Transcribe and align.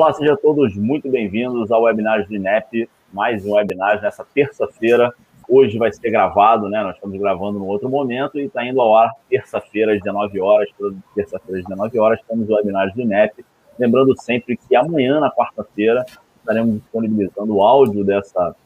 Olá, 0.00 0.14
sejam 0.14 0.34
todos 0.34 0.74
muito 0.76 1.10
bem-vindos 1.10 1.70
ao 1.70 1.82
webinar 1.82 2.26
do 2.26 2.34
INEP, 2.34 2.88
mais 3.12 3.44
um 3.44 3.52
webinar 3.52 4.00
nessa 4.00 4.24
terça-feira. 4.24 5.12
Hoje 5.46 5.76
vai 5.76 5.92
ser 5.92 6.10
gravado, 6.10 6.70
né? 6.70 6.82
Nós 6.82 6.94
estamos 6.94 7.20
gravando 7.20 7.58
num 7.58 7.66
outro 7.66 7.86
momento 7.86 8.40
e 8.40 8.44
está 8.44 8.64
indo 8.64 8.80
ao 8.80 8.96
ar 8.96 9.12
terça-feira 9.28 9.92
às 9.92 10.00
19 10.00 10.40
horas, 10.40 10.70
toda 10.78 10.96
terça-feira 11.14 11.60
às 11.60 11.66
19 11.66 11.98
horas, 11.98 12.18
temos 12.26 12.48
o 12.48 12.54
webinar 12.54 12.90
do 12.94 13.02
INEP. 13.02 13.44
Lembrando 13.78 14.18
sempre 14.18 14.56
que 14.56 14.74
amanhã, 14.74 15.20
na 15.20 15.30
quarta-feira, 15.30 16.06
estaremos 16.38 16.76
disponibilizando 16.76 17.56
o 17.56 17.62
áudio 17.62 18.02
dessa, 18.02 18.56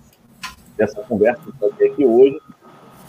dessa 0.77 1.03
conversa 1.03 1.43
que 1.77 1.85
aqui 1.85 2.07
hoje 2.07 2.39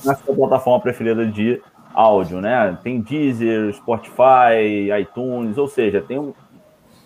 na 0.04 0.16
sua 0.16 0.34
plataforma 0.34 0.80
preferida 0.80 1.28
de 1.28 1.62
áudio, 1.94 2.42
né? 2.42 2.76
Tem 2.82 3.00
Deezer, 3.00 3.72
Spotify, 3.76 4.90
iTunes, 5.00 5.60
ou 5.60 5.68
seja, 5.68 6.02
tem 6.02 6.18
um, 6.18 6.34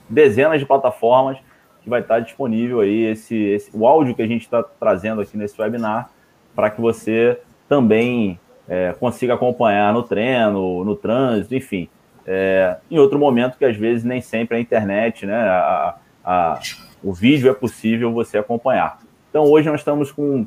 dezenas 0.10 0.60
de 0.60 0.66
plataformas 0.66 1.38
que 1.82 1.90
vai 1.90 2.02
estar 2.02 2.20
disponível 2.20 2.82
aí 2.82 3.06
esse, 3.06 3.36
esse 3.36 3.70
o 3.74 3.88
áudio 3.88 4.16
que 4.16 4.22
a 4.22 4.28
gente 4.28 4.42
está 4.42 4.64
trazendo 4.64 5.22
aqui 5.22 5.38
nesse 5.38 5.60
webinar 5.60 6.10
para 6.56 6.70
que 6.70 6.82
você 6.82 7.40
também 7.68 8.40
é, 8.68 8.94
consiga 9.00 9.36
acompanhar 9.36 9.94
no 9.94 10.04
treino, 10.04 10.84
no 10.84 10.96
trânsito, 10.96 11.56
enfim, 11.56 11.88
é, 12.26 12.78
em 12.92 13.00
outro 13.00 13.18
momento 13.18 13.58
que 13.58 13.66
às 13.66 13.76
vezes 13.76 14.04
nem 14.04 14.22
sempre 14.22 14.58
a 14.58 14.60
internet, 14.60 15.26
né, 15.26 15.36
a, 15.36 15.96
a, 16.24 16.60
o 17.04 17.14
vídeo 17.14 17.50
é 17.50 17.54
possível 17.54 18.12
você 18.12 18.38
acompanhar. 18.38 19.00
Então 19.30 19.46
hoje 19.46 19.70
nós 19.70 19.80
estamos 19.80 20.12
com 20.12 20.46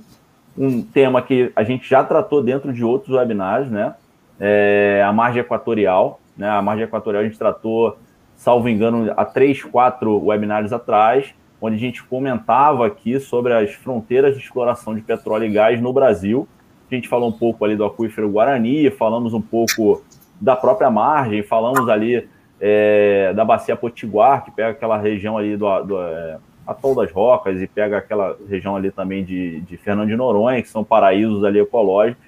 um 0.56 0.82
tema 0.82 1.22
que 1.22 1.50
a 1.56 1.62
gente 1.62 1.88
já 1.88 2.04
tratou 2.04 2.42
dentro 2.42 2.72
de 2.72 2.84
outros 2.84 3.16
webinars, 3.16 3.70
né, 3.70 3.94
é, 4.38 5.02
a 5.04 5.12
margem 5.12 5.40
equatorial, 5.40 6.20
né, 6.36 6.48
a 6.48 6.60
margem 6.60 6.84
equatorial 6.84 7.22
a 7.22 7.26
gente 7.26 7.38
tratou 7.38 7.96
salvo 8.42 8.68
engano, 8.68 9.12
há 9.16 9.24
três, 9.24 9.62
quatro 9.62 10.20
webinars 10.20 10.72
atrás, 10.72 11.32
onde 11.60 11.76
a 11.76 11.78
gente 11.78 12.02
comentava 12.02 12.84
aqui 12.84 13.20
sobre 13.20 13.52
as 13.52 13.72
fronteiras 13.72 14.34
de 14.34 14.42
exploração 14.42 14.96
de 14.96 15.00
petróleo 15.00 15.44
e 15.44 15.48
gás 15.48 15.80
no 15.80 15.92
Brasil. 15.92 16.48
A 16.90 16.94
gente 16.94 17.08
falou 17.08 17.28
um 17.28 17.32
pouco 17.32 17.64
ali 17.64 17.76
do 17.76 17.84
aquífero 17.84 18.28
Guarani, 18.28 18.90
falamos 18.90 19.32
um 19.32 19.40
pouco 19.40 20.02
da 20.40 20.56
própria 20.56 20.90
margem, 20.90 21.40
falamos 21.44 21.88
ali 21.88 22.28
é, 22.60 23.32
da 23.32 23.44
bacia 23.44 23.76
Potiguar, 23.76 24.44
que 24.44 24.50
pega 24.50 24.70
aquela 24.70 24.98
região 24.98 25.38
ali 25.38 25.56
do, 25.56 25.82
do 25.84 26.02
é, 26.02 26.38
Atol 26.66 26.96
das 26.96 27.12
Rocas 27.12 27.62
e 27.62 27.68
pega 27.68 27.98
aquela 27.98 28.36
região 28.48 28.74
ali 28.74 28.90
também 28.90 29.24
de, 29.24 29.60
de 29.60 29.76
Fernando 29.76 30.08
de 30.08 30.16
Noronha, 30.16 30.60
que 30.60 30.68
são 30.68 30.82
paraísos 30.82 31.44
ali 31.44 31.60
ecológicos. 31.60 32.24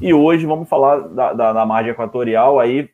E 0.00 0.14
hoje 0.14 0.46
vamos 0.46 0.66
falar 0.66 1.00
da, 1.00 1.34
da, 1.34 1.52
da 1.52 1.66
margem 1.66 1.92
equatorial 1.92 2.58
aí 2.58 2.88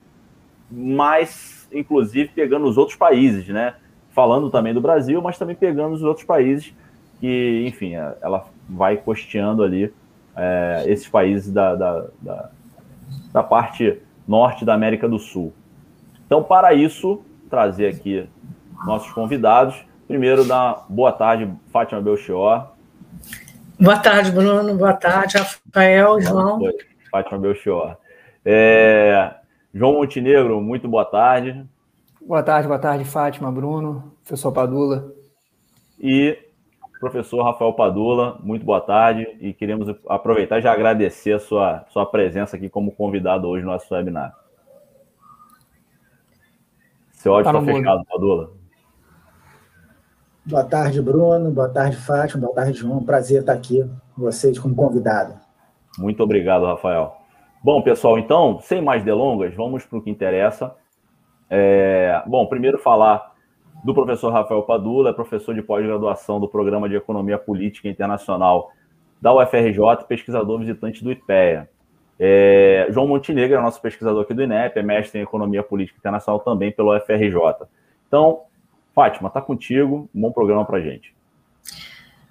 mais 0.69 1.58
inclusive 1.73 2.31
pegando 2.35 2.67
os 2.67 2.77
outros 2.77 2.97
países, 2.97 3.47
né? 3.49 3.75
Falando 4.11 4.51
também 4.51 4.75
do 4.75 4.81
Brasil, 4.81 5.21
mas 5.23 5.39
também 5.39 5.55
pegando 5.55 5.95
os 5.95 6.03
outros 6.03 6.27
países 6.27 6.75
que, 7.21 7.65
enfim, 7.67 7.95
é, 7.97 8.17
ela 8.23 8.47
vai 8.69 8.97
costeando 8.97 9.63
ali 9.63 9.93
é, 10.37 10.85
esses 10.87 11.09
países 11.09 11.53
da, 11.53 11.75
da, 11.75 12.07
da, 12.21 12.51
da 13.33 13.43
parte 13.43 14.01
norte 14.27 14.65
da 14.65 14.75
América 14.75 15.09
do 15.09 15.19
Sul. 15.19 15.53
Então, 16.27 16.43
para 16.43 16.75
isso, 16.75 17.23
trazer 17.49 17.89
aqui 17.89 18.29
nossos 18.85 19.11
convidados. 19.13 19.85
Primeiro, 20.07 20.45
dar 20.45 20.87
boa 20.89 21.13
tarde, 21.13 21.51
Fátima 21.73 22.01
Belchior. 22.01 22.69
Boa 23.81 23.99
tarde, 23.99 24.31
Bruno. 24.31 24.75
Boa 24.77 24.93
tarde, 24.93 25.39
Rafael, 25.39 26.21
João. 26.21 26.61
Fátima 27.11 27.39
Belchior. 27.39 27.97
É, 28.45 29.35
João 29.79 29.93
Montenegro, 29.93 30.61
muito 30.61 30.89
boa 30.89 31.05
tarde. 31.05 31.65
Boa 32.21 32.43
tarde, 32.43 32.67
boa 32.67 32.81
tarde, 32.81 33.05
Fátima, 33.05 33.53
Bruno, 33.53 34.13
professor 34.25 34.51
Padula. 34.51 35.15
E 36.01 36.37
professor 36.99 37.45
Rafael 37.45 37.73
Padula, 37.73 38.41
muito 38.43 38.67
boa 38.67 38.81
tarde 38.81 39.39
e 39.41 39.53
queremos 39.53 39.95
aproveitar 40.09 40.59
e 40.59 40.63
já 40.63 40.73
agradecer 40.73 41.35
a 41.35 41.39
sua, 41.39 41.85
sua 41.91 42.05
presença 42.05 42.57
aqui 42.57 42.69
como 42.69 42.91
convidado 42.91 43.47
hoje 43.47 43.65
no 43.65 43.71
nosso 43.71 43.95
webinar. 43.95 44.35
Seu 47.13 47.33
áudio 47.35 47.49
está 47.49 47.61
tá 47.61 47.65
fechado, 47.65 48.05
Padula. 48.05 48.51
Boa 50.45 50.65
tarde, 50.65 51.01
Bruno. 51.01 51.53
Boa 51.53 51.69
tarde, 51.69 51.97
Fátima. 51.97 52.47
Boa 52.47 52.55
tarde, 52.55 52.79
João. 52.79 53.05
Prazer 53.05 53.43
estar 53.43 53.53
aqui 53.53 53.89
com 54.17 54.23
vocês 54.23 54.59
como 54.59 54.75
convidado. 54.75 55.35
Muito 55.97 56.21
obrigado, 56.21 56.67
Rafael. 56.67 57.18
Bom, 57.63 57.83
pessoal, 57.83 58.19
então, 58.19 58.61
sem 58.61 58.81
mais 58.81 59.03
delongas, 59.03 59.55
vamos 59.55 59.85
para 59.85 59.99
o 59.99 60.03
que 60.03 60.11
interessa. 60.11 60.75
É, 61.51 62.23
bom, 62.27 62.47
primeiro 62.47 62.79
falar 62.79 63.35
do 63.85 63.93
professor 63.93 64.33
Rafael 64.33 64.63
Padula, 64.63 65.11
é 65.11 65.13
professor 65.13 65.55
de 65.55 65.63
pós-graduação 65.63 66.39
do 66.39 66.49
Programa 66.49 66.89
de 66.89 66.97
Economia 66.97 67.39
Política 67.39 67.89
Internacional 67.89 68.71
da 69.21 69.35
UFRJ, 69.35 70.05
pesquisador 70.07 70.59
visitante 70.61 71.03
do 71.03 71.11
IPEA. 71.11 71.69
É, 72.19 72.87
João 72.91 73.07
Montenegro 73.07 73.57
é 73.57 73.61
nosso 73.61 73.81
pesquisador 73.81 74.23
aqui 74.23 74.35
do 74.35 74.43
INEP, 74.43 74.79
é 74.79 74.83
mestre 74.83 75.19
em 75.19 75.23
Economia 75.23 75.63
Política 75.63 75.99
Internacional 75.99 76.41
também 76.41 76.73
pelo 76.73 76.97
UFRJ. 76.97 77.67
Então, 78.07 78.43
Fátima, 78.95 79.29
está 79.29 79.41
contigo, 79.41 80.09
um 80.15 80.21
bom 80.21 80.33
programa 80.33 80.65
para 80.65 80.81
gente. 80.81 81.15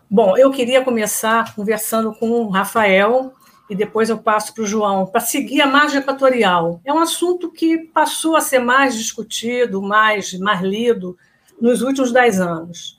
Bom, 0.09 0.37
eu 0.37 0.51
queria 0.51 0.83
começar 0.83 1.53
conversando 1.55 2.13
com 2.13 2.29
o 2.29 2.49
Rafael, 2.49 3.33
e 3.69 3.75
depois 3.75 4.09
eu 4.09 4.17
passo 4.17 4.53
para 4.53 4.63
o 4.63 4.67
João, 4.67 5.05
para 5.05 5.19
seguir 5.19 5.61
a 5.61 5.67
margem 5.67 5.99
equatorial. 5.99 6.79
É 6.85 6.93
um 6.93 6.99
assunto 6.99 7.51
que 7.51 7.77
passou 7.77 8.35
a 8.35 8.41
ser 8.41 8.59
mais 8.59 8.95
discutido, 8.95 9.81
mais, 9.81 10.33
mais 10.39 10.61
lido 10.61 11.17
nos 11.59 11.81
últimos 11.81 12.11
dez 12.11 12.39
anos. 12.39 12.97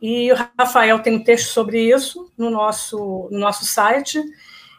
E 0.00 0.30
o 0.32 0.36
Rafael 0.58 1.00
tem 1.00 1.16
um 1.16 1.24
texto 1.24 1.48
sobre 1.48 1.92
isso 1.92 2.30
no 2.36 2.50
nosso, 2.50 3.28
no 3.30 3.38
nosso 3.38 3.64
site. 3.64 4.22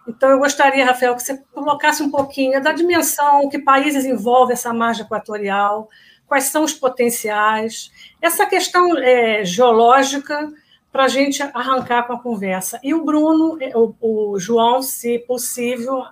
Então, 0.07 0.29
eu 0.29 0.39
gostaria, 0.39 0.85
Rafael, 0.85 1.15
que 1.15 1.23
você 1.23 1.37
colocasse 1.53 2.01
um 2.01 2.09
pouquinho 2.09 2.61
da 2.61 2.71
dimensão, 2.71 3.47
que 3.49 3.59
países 3.59 4.05
envolve 4.05 4.53
essa 4.53 4.73
margem 4.73 5.05
equatorial, 5.05 5.89
quais 6.25 6.45
são 6.45 6.63
os 6.63 6.73
potenciais, 6.73 7.91
essa 8.21 8.45
questão 8.45 8.97
é, 8.97 9.43
geológica 9.43 10.49
para 10.91 11.05
a 11.05 11.07
gente 11.07 11.41
arrancar 11.41 12.03
com 12.03 12.13
a 12.13 12.19
conversa. 12.19 12.79
E 12.83 12.93
o 12.93 13.03
Bruno, 13.03 13.57
o, 13.75 13.93
o, 14.01 14.39
João, 14.39 14.81
se 14.81 15.19
possível, 15.19 16.03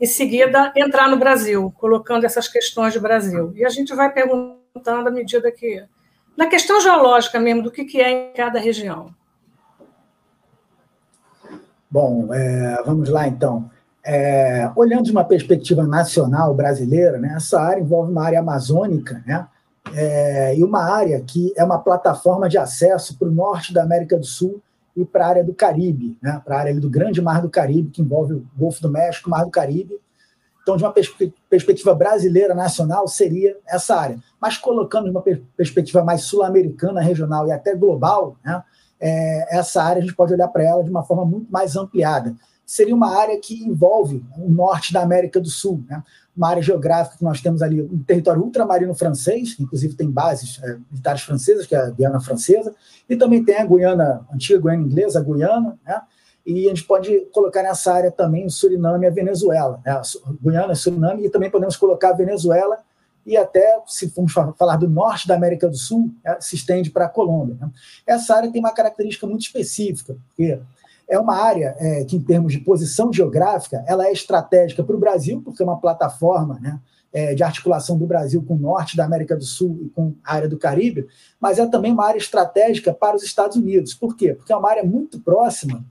em 0.00 0.06
seguida, 0.06 0.72
entrar 0.76 1.08
no 1.08 1.18
Brasil, 1.18 1.72
colocando 1.78 2.24
essas 2.24 2.48
questões 2.48 2.92
de 2.92 3.00
Brasil. 3.00 3.52
E 3.54 3.64
a 3.64 3.68
gente 3.68 3.94
vai 3.94 4.12
perguntando 4.12 5.08
à 5.08 5.10
medida 5.10 5.50
que. 5.52 5.84
Na 6.34 6.46
questão 6.46 6.80
geológica 6.80 7.38
mesmo, 7.38 7.62
do 7.62 7.70
que, 7.70 7.84
que 7.84 8.00
é 8.00 8.10
em 8.10 8.32
cada 8.32 8.58
região. 8.58 9.14
Bom, 11.90 12.32
é, 12.32 12.82
vamos 12.86 13.10
lá 13.10 13.28
então. 13.28 13.70
É, 14.02 14.68
olhando 14.74 15.04
de 15.04 15.12
uma 15.12 15.24
perspectiva 15.24 15.86
nacional 15.86 16.54
brasileira, 16.54 17.18
né, 17.18 17.34
essa 17.36 17.60
área 17.60 17.82
envolve 17.82 18.10
uma 18.10 18.24
área 18.24 18.40
amazônica, 18.40 19.22
né, 19.26 19.46
é, 19.94 20.56
e 20.56 20.62
uma 20.62 20.84
área 20.84 21.20
que 21.20 21.52
é 21.56 21.64
uma 21.64 21.78
plataforma 21.78 22.48
de 22.48 22.56
acesso 22.56 23.18
para 23.18 23.28
o 23.28 23.32
norte 23.32 23.72
da 23.72 23.82
América 23.82 24.16
do 24.16 24.24
Sul 24.24 24.62
e 24.96 25.04
para 25.04 25.26
a 25.26 25.28
área 25.28 25.44
do 25.44 25.54
Caribe, 25.54 26.16
né, 26.22 26.40
para 26.44 26.56
a 26.56 26.60
área 26.60 26.80
do 26.80 26.88
Grande 26.88 27.20
Mar 27.20 27.40
do 27.42 27.50
Caribe, 27.50 27.90
que 27.90 28.02
envolve 28.02 28.34
o 28.34 28.46
Golfo 28.56 28.80
do 28.82 28.90
México, 28.90 29.30
Mar 29.30 29.44
do 29.44 29.50
Caribe. 29.50 29.98
Então, 30.62 30.76
de 30.76 30.84
uma 30.84 30.92
pers 30.92 31.12
perspectiva 31.50 31.94
brasileira, 31.94 32.54
nacional, 32.54 33.08
seria 33.08 33.56
essa 33.66 33.96
área. 33.96 34.18
Mas 34.40 34.56
colocando 34.56 35.04
de 35.04 35.10
uma 35.10 35.22
per 35.22 35.42
perspectiva 35.56 36.04
mais 36.04 36.22
sul-americana, 36.22 37.00
regional 37.00 37.48
e 37.48 37.52
até 37.52 37.74
global, 37.74 38.36
né, 38.44 38.62
é, 39.00 39.58
essa 39.58 39.82
área 39.82 40.00
a 40.00 40.04
gente 40.04 40.14
pode 40.14 40.32
olhar 40.32 40.48
para 40.48 40.62
ela 40.62 40.84
de 40.84 40.90
uma 40.90 41.02
forma 41.02 41.24
muito 41.24 41.50
mais 41.50 41.74
ampliada. 41.74 42.36
Seria 42.72 42.94
uma 42.94 43.18
área 43.18 43.38
que 43.38 43.62
envolve 43.62 44.24
o 44.38 44.48
norte 44.48 44.92
da 44.92 45.02
América 45.02 45.38
do 45.38 45.50
Sul. 45.50 45.84
Né? 45.88 46.02
uma 46.36 46.48
área 46.48 46.62
geográfica 46.62 47.18
que 47.18 47.24
nós 47.24 47.40
temos 47.40 47.60
ali, 47.60 47.82
um 47.82 48.02
território 48.02 48.42
ultramarino 48.42 48.94
francês, 48.94 49.54
inclusive 49.60 49.94
tem 49.94 50.10
bases 50.10 50.58
é, 50.62 50.78
militares 50.90 51.22
francesas, 51.22 51.66
que 51.66 51.74
é 51.74 51.78
a 51.78 51.90
Guiana 51.90 52.20
Francesa, 52.20 52.74
e 53.08 53.16
também 53.16 53.44
tem 53.44 53.58
a 53.58 53.66
Guiana, 53.66 54.26
a 54.30 54.34
antiga 54.34 54.58
Guiana 54.58 54.82
Inglesa, 54.82 55.18
a 55.18 55.22
Guiana, 55.22 55.78
né? 55.84 56.00
e 56.46 56.64
a 56.64 56.68
gente 56.70 56.84
pode 56.84 57.26
colocar 57.32 57.62
nessa 57.62 57.92
área 57.92 58.10
também 58.10 58.46
o 58.46 58.50
Suriname 58.50 59.04
e 59.04 59.08
a 59.08 59.12
Venezuela, 59.12 59.78
né? 59.84 60.00
Guiana, 60.42 60.74
Suriname, 60.74 61.26
e 61.26 61.30
também 61.30 61.50
podemos 61.50 61.76
colocar 61.76 62.10
a 62.10 62.14
Venezuela, 62.14 62.78
e 63.24 63.36
até, 63.36 63.78
se 63.86 64.08
formos 64.08 64.32
falar 64.32 64.76
do 64.76 64.88
norte 64.88 65.28
da 65.28 65.36
América 65.36 65.68
do 65.68 65.76
Sul, 65.76 66.10
é, 66.24 66.40
se 66.40 66.56
estende 66.56 66.90
para 66.90 67.04
a 67.04 67.08
Colômbia. 67.08 67.56
Né? 67.60 67.70
Essa 68.06 68.36
área 68.36 68.50
tem 68.50 68.58
uma 68.58 68.72
característica 68.72 69.26
muito 69.26 69.42
específica, 69.42 70.16
porque 70.28 70.58
é 71.08 71.18
uma 71.18 71.36
área 71.36 71.74
é, 71.78 72.04
que, 72.04 72.16
em 72.16 72.22
termos 72.22 72.52
de 72.52 72.60
posição 72.60 73.12
geográfica, 73.12 73.84
ela 73.86 74.06
é 74.06 74.12
estratégica 74.12 74.82
para 74.82 74.96
o 74.96 75.00
Brasil, 75.00 75.42
porque 75.44 75.62
é 75.62 75.66
uma 75.66 75.80
plataforma 75.80 76.58
né, 76.60 76.80
é, 77.12 77.34
de 77.34 77.42
articulação 77.42 77.98
do 77.98 78.06
Brasil 78.06 78.42
com 78.42 78.54
o 78.54 78.58
norte 78.58 78.96
da 78.96 79.04
América 79.04 79.36
do 79.36 79.44
Sul 79.44 79.78
e 79.82 79.88
com 79.90 80.14
a 80.24 80.34
área 80.34 80.48
do 80.48 80.58
Caribe, 80.58 81.06
mas 81.40 81.58
é 81.58 81.66
também 81.66 81.92
uma 81.92 82.06
área 82.06 82.18
estratégica 82.18 82.92
para 82.94 83.16
os 83.16 83.22
Estados 83.22 83.56
Unidos. 83.56 83.94
Por 83.94 84.16
quê? 84.16 84.34
Porque 84.34 84.52
é 84.52 84.56
uma 84.56 84.70
área 84.70 84.84
muito 84.84 85.20
próxima 85.20 85.84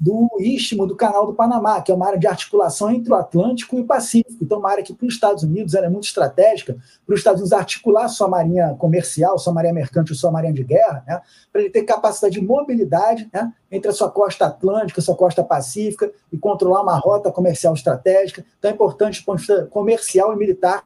do 0.00 0.28
istmo 0.38 0.86
do 0.86 0.94
Canal 0.94 1.26
do 1.26 1.34
Panamá, 1.34 1.82
que 1.82 1.90
é 1.90 1.94
uma 1.94 2.06
área 2.06 2.18
de 2.18 2.26
articulação 2.26 2.90
entre 2.90 3.12
o 3.12 3.16
Atlântico 3.16 3.76
e 3.76 3.80
o 3.80 3.84
Pacífico. 3.84 4.38
Então, 4.40 4.60
uma 4.60 4.70
área 4.70 4.84
que 4.84 4.94
para 4.94 5.06
os 5.06 5.14
Estados 5.14 5.42
Unidos 5.42 5.74
é 5.74 5.88
muito 5.88 6.06
estratégica, 6.06 6.76
para 7.04 7.14
os 7.14 7.20
Estados 7.20 7.40
Unidos 7.40 7.52
articular 7.52 8.08
sua 8.08 8.28
marinha 8.28 8.76
comercial, 8.78 9.36
sua 9.38 9.52
marinha 9.52 9.74
mercante, 9.74 10.14
sua 10.14 10.30
marinha 10.30 10.52
de 10.52 10.62
guerra, 10.62 11.02
né, 11.06 11.20
para 11.52 11.62
ele 11.62 11.70
ter 11.70 11.82
capacidade 11.82 12.38
de 12.38 12.46
mobilidade 12.46 13.28
né, 13.32 13.52
entre 13.72 13.90
a 13.90 13.92
sua 13.92 14.08
costa 14.08 14.46
atlântica, 14.46 15.00
sua 15.00 15.16
costa 15.16 15.42
pacífica 15.42 16.12
e 16.32 16.38
controlar 16.38 16.82
uma 16.82 16.96
rota 16.96 17.32
comercial 17.32 17.74
estratégica. 17.74 18.44
É 18.62 18.70
importante 18.70 19.20
do 19.20 19.24
ponto 19.24 19.40
de 19.40 19.46
vista 19.46 19.66
comercial 19.66 20.32
e 20.32 20.36
militar 20.36 20.84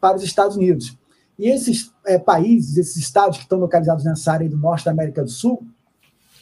para 0.00 0.16
os 0.16 0.24
Estados 0.24 0.56
Unidos. 0.56 0.98
E 1.38 1.48
esses 1.48 1.92
é, 2.04 2.18
países, 2.18 2.76
esses 2.76 2.96
estados 2.96 3.36
que 3.36 3.44
estão 3.44 3.60
localizados 3.60 4.04
nessa 4.04 4.32
área 4.32 4.48
do 4.48 4.56
norte 4.56 4.84
da 4.84 4.90
América 4.90 5.22
do 5.22 5.30
Sul, 5.30 5.62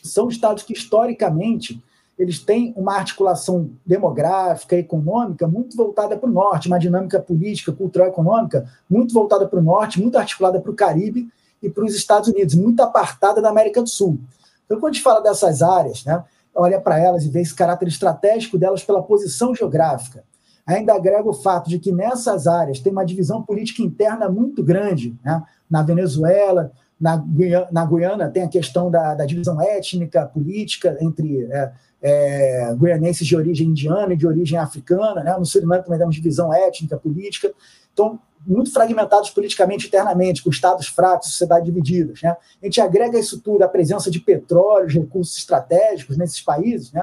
são 0.02 0.28
estados 0.28 0.62
que, 0.62 0.72
historicamente, 0.72 1.82
eles 2.18 2.38
têm 2.38 2.72
uma 2.76 2.94
articulação 2.94 3.70
demográfica, 3.84 4.76
econômica 4.76 5.46
muito 5.46 5.76
voltada 5.76 6.16
para 6.16 6.28
o 6.28 6.32
norte, 6.32 6.68
uma 6.68 6.78
dinâmica 6.78 7.20
política, 7.20 7.72
cultural, 7.72 8.08
econômica 8.08 8.66
muito 8.88 9.12
voltada 9.12 9.46
para 9.46 9.58
o 9.58 9.62
norte, 9.62 10.00
muito 10.00 10.16
articulada 10.16 10.60
para 10.60 10.70
o 10.70 10.74
Caribe 10.74 11.28
e 11.62 11.68
para 11.68 11.84
os 11.84 11.94
Estados 11.94 12.28
Unidos, 12.28 12.54
muito 12.54 12.80
apartada 12.80 13.42
da 13.42 13.50
América 13.50 13.82
do 13.82 13.88
Sul. 13.88 14.18
Então, 14.64 14.78
quando 14.78 14.90
a 14.90 14.92
gente 14.94 15.02
fala 15.02 15.20
dessas 15.20 15.62
áreas, 15.62 16.04
né, 16.04 16.24
olha 16.54 16.80
para 16.80 16.98
elas 16.98 17.24
e 17.24 17.28
vê 17.28 17.42
esse 17.42 17.54
caráter 17.54 17.86
estratégico 17.88 18.56
delas 18.56 18.82
pela 18.82 19.02
posição 19.02 19.54
geográfica. 19.54 20.24
Ainda 20.66 20.94
agrega 20.94 21.28
o 21.28 21.34
fato 21.34 21.68
de 21.68 21.78
que 21.78 21.92
nessas 21.92 22.46
áreas 22.46 22.80
tem 22.80 22.90
uma 22.90 23.04
divisão 23.04 23.42
política 23.42 23.82
interna 23.82 24.28
muito 24.28 24.64
grande, 24.64 25.14
né? 25.22 25.44
na 25.70 25.82
Venezuela, 25.82 26.72
na 27.00 27.16
Guiana, 27.16 27.68
na 27.70 27.84
Guiana 27.84 28.30
tem 28.30 28.42
a 28.42 28.48
questão 28.48 28.90
da, 28.90 29.14
da 29.14 29.26
divisão 29.26 29.60
étnica, 29.60 30.26
política 30.26 30.96
entre 31.00 31.44
é, 31.44 31.72
é, 32.08 32.72
guianenses 32.78 33.26
de 33.26 33.34
origem 33.34 33.66
indiana 33.66 34.14
e 34.14 34.16
de 34.16 34.28
origem 34.28 34.56
africana. 34.56 35.24
Né? 35.24 35.36
No 35.36 35.44
Suriname 35.44 35.82
também 35.82 35.98
temos 35.98 36.14
divisão 36.14 36.54
étnica, 36.54 36.96
política. 36.96 37.52
Então, 37.92 38.20
muito 38.46 38.72
fragmentados 38.72 39.30
politicamente 39.30 39.88
internamente, 39.88 40.40
com 40.40 40.48
estados 40.48 40.86
fracos, 40.86 41.30
sociedades 41.30 41.66
divididas. 41.66 42.22
Né? 42.22 42.30
A 42.62 42.64
gente 42.64 42.80
agrega 42.80 43.18
isso 43.18 43.40
tudo, 43.40 43.64
a 43.64 43.68
presença 43.68 44.08
de 44.08 44.20
petróleo, 44.20 44.86
recursos 44.86 45.36
estratégicos 45.36 46.16
nesses 46.16 46.40
países, 46.40 46.92
né? 46.92 47.02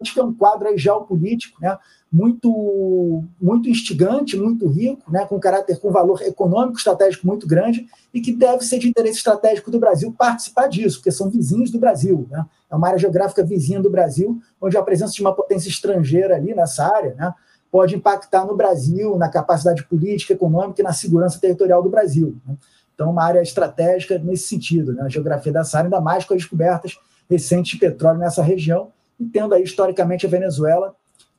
acho 0.00 0.14
que 0.14 0.20
é 0.20 0.22
um 0.22 0.32
quadro 0.32 0.76
geopolítico 0.78 1.60
né? 1.60 1.76
Muito, 2.14 3.24
muito 3.42 3.68
instigante, 3.68 4.36
muito 4.36 4.68
rico, 4.68 5.10
né? 5.10 5.26
com 5.26 5.36
caráter, 5.40 5.80
com 5.80 5.90
valor 5.90 6.22
econômico 6.22 6.78
estratégico 6.78 7.26
muito 7.26 7.44
grande 7.44 7.88
e 8.12 8.20
que 8.20 8.32
deve 8.32 8.64
ser 8.64 8.78
de 8.78 8.88
interesse 8.88 9.16
estratégico 9.16 9.68
do 9.68 9.80
Brasil 9.80 10.14
participar 10.16 10.68
disso, 10.68 10.98
porque 10.98 11.10
são 11.10 11.28
vizinhos 11.28 11.72
do 11.72 11.78
Brasil. 11.80 12.28
Né? 12.30 12.46
É 12.70 12.76
uma 12.76 12.86
área 12.86 13.00
geográfica 13.00 13.42
vizinha 13.42 13.82
do 13.82 13.90
Brasil, 13.90 14.40
onde 14.60 14.76
a 14.76 14.82
presença 14.82 15.12
de 15.12 15.22
uma 15.22 15.34
potência 15.34 15.68
estrangeira 15.68 16.36
ali 16.36 16.54
nessa 16.54 16.86
área 16.86 17.16
né? 17.16 17.34
pode 17.68 17.96
impactar 17.96 18.46
no 18.46 18.56
Brasil, 18.56 19.18
na 19.18 19.28
capacidade 19.28 19.82
política, 19.82 20.34
econômica 20.34 20.80
e 20.82 20.84
na 20.84 20.92
segurança 20.92 21.40
territorial 21.40 21.82
do 21.82 21.90
Brasil. 21.90 22.36
Né? 22.46 22.54
Então, 22.94 23.10
uma 23.10 23.24
área 23.24 23.42
estratégica 23.42 24.20
nesse 24.20 24.46
sentido, 24.46 24.92
né? 24.92 25.02
a 25.02 25.08
geografia 25.08 25.52
dessa 25.52 25.78
área, 25.78 25.88
ainda 25.88 26.00
mais 26.00 26.24
com 26.24 26.32
as 26.34 26.42
descobertas 26.42 26.96
recentes 27.28 27.72
de 27.72 27.78
petróleo 27.78 28.20
nessa 28.20 28.40
região, 28.40 28.92
e 29.18 29.24
tendo 29.24 29.52
aí 29.52 29.64
historicamente 29.64 30.26
a 30.26 30.28
Venezuela, 30.28 30.94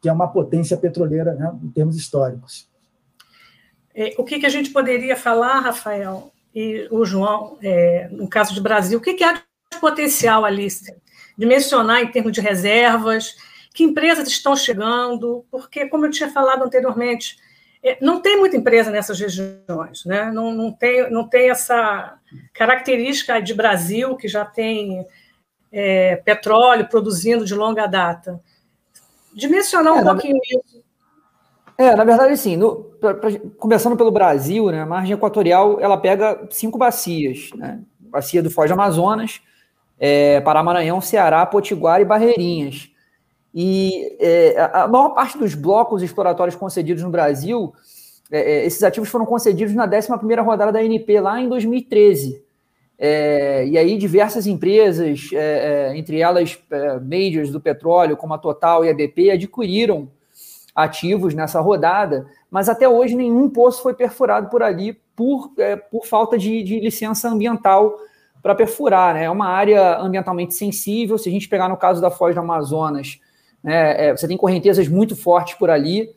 que 0.05 0.09
é 0.09 0.13
uma 0.13 0.27
potência 0.27 0.77
petroleira 0.77 1.33
né, 1.33 1.51
em 1.63 1.71
termos 1.71 1.97
históricos. 1.97 2.69
É, 3.95 4.13
o 4.19 4.23
que, 4.23 4.37
que 4.37 4.45
a 4.45 4.49
gente 4.49 4.69
poderia 4.69 5.15
falar, 5.15 5.61
Rafael, 5.61 6.31
e 6.53 6.87
o 6.91 7.03
João, 7.03 7.57
é, 7.59 8.07
no 8.11 8.29
caso 8.29 8.53
do 8.53 8.61
Brasil, 8.61 8.99
o 8.99 9.01
que, 9.01 9.15
que 9.15 9.23
há 9.23 9.33
de 9.33 9.79
potencial 9.81 10.45
ali, 10.45 10.67
de 11.35 11.45
mencionar 11.47 12.03
em 12.03 12.11
termos 12.11 12.33
de 12.33 12.39
reservas, 12.39 13.35
que 13.73 13.83
empresas 13.83 14.27
estão 14.27 14.55
chegando, 14.55 15.43
porque, 15.49 15.87
como 15.87 16.05
eu 16.05 16.11
tinha 16.11 16.29
falado 16.29 16.63
anteriormente, 16.63 17.35
é, 17.81 17.97
não 17.99 18.21
tem 18.21 18.37
muita 18.37 18.57
empresa 18.57 18.91
nessas 18.91 19.19
regiões, 19.19 20.05
né? 20.05 20.31
não, 20.31 20.53
não, 20.53 20.71
tem, 20.71 21.09
não 21.09 21.27
tem 21.27 21.49
essa 21.49 22.19
característica 22.53 23.41
de 23.41 23.55
Brasil, 23.55 24.15
que 24.15 24.27
já 24.27 24.45
tem 24.45 25.03
é, 25.71 26.17
petróleo 26.17 26.87
produzindo 26.87 27.43
de 27.43 27.55
longa 27.55 27.87
data. 27.87 28.39
Dimensionar 29.35 29.93
um 29.93 29.99
é, 29.99 30.03
pouquinho 30.03 30.33
na... 30.33 30.39
isso. 30.59 30.85
É, 31.77 31.95
na 31.95 32.03
verdade, 32.05 32.37
sim. 32.37 32.55
No, 32.55 32.75
pra, 32.99 33.13
pra, 33.13 33.29
começando 33.57 33.97
pelo 33.97 34.11
Brasil, 34.11 34.71
né, 34.71 34.81
a 34.81 34.85
margem 34.85 35.13
equatorial 35.13 35.79
ela 35.79 35.97
pega 35.97 36.47
cinco 36.49 36.77
bacias. 36.77 37.49
Né? 37.55 37.81
Bacia 37.99 38.41
do 38.41 38.49
Foz 38.49 38.69
do 38.69 38.73
Amazonas, 38.73 39.41
é, 39.99 40.39
Maranhão, 40.41 41.01
Ceará, 41.01 41.45
Potiguar 41.45 41.99
e 41.99 42.05
Barreirinhas. 42.05 42.89
E 43.53 44.17
é, 44.19 44.69
a 44.73 44.87
maior 44.87 45.09
parte 45.09 45.37
dos 45.37 45.53
blocos 45.53 46.01
exploratórios 46.01 46.55
concedidos 46.55 47.03
no 47.03 47.09
Brasil, 47.09 47.73
é, 48.31 48.39
é 48.39 48.65
esses 48.65 48.83
ativos 48.83 49.09
foram 49.09 49.25
concedidos 49.25 49.73
na 49.73 49.87
11ª 49.87 50.43
rodada 50.43 50.71
da 50.71 50.79
ANP, 50.79 51.19
lá 51.19 51.41
em 51.41 51.49
2013. 51.49 52.44
É, 52.97 53.65
e 53.67 53.77
aí 53.77 53.97
diversas 53.97 54.47
empresas, 54.47 55.29
é, 55.33 55.91
é, 55.91 55.97
entre 55.97 56.19
elas 56.19 56.57
é, 56.71 56.99
majors 56.99 57.51
do 57.51 57.59
petróleo, 57.59 58.15
como 58.15 58.33
a 58.33 58.37
Total 58.37 58.85
e 58.85 58.89
a 58.89 58.93
BP, 58.93 59.31
adquiriram 59.31 60.09
ativos 60.73 61.33
nessa 61.33 61.59
rodada, 61.59 62.25
mas 62.49 62.67
até 62.67 62.87
hoje 62.87 63.15
nenhum 63.15 63.49
poço 63.49 63.81
foi 63.81 63.93
perfurado 63.93 64.49
por 64.49 64.61
ali 64.61 64.97
por, 65.15 65.51
é, 65.57 65.75
por 65.75 66.05
falta 66.05 66.37
de, 66.37 66.61
de 66.63 66.79
licença 66.79 67.29
ambiental 67.29 67.97
para 68.41 68.53
perfurar. 68.53 69.13
Né? 69.13 69.23
É 69.23 69.29
uma 69.29 69.47
área 69.47 69.97
ambientalmente 69.97 70.53
sensível. 70.53 71.17
Se 71.17 71.29
a 71.29 71.31
gente 71.31 71.47
pegar 71.47 71.69
no 71.69 71.77
caso 71.77 72.01
da 72.01 72.11
Foz 72.11 72.35
do 72.35 72.41
Amazonas, 72.41 73.19
né, 73.63 74.07
é, 74.07 74.15
você 74.15 74.27
tem 74.27 74.37
correntezas 74.37 74.87
muito 74.87 75.15
fortes 75.15 75.55
por 75.55 75.69
ali. 75.69 76.09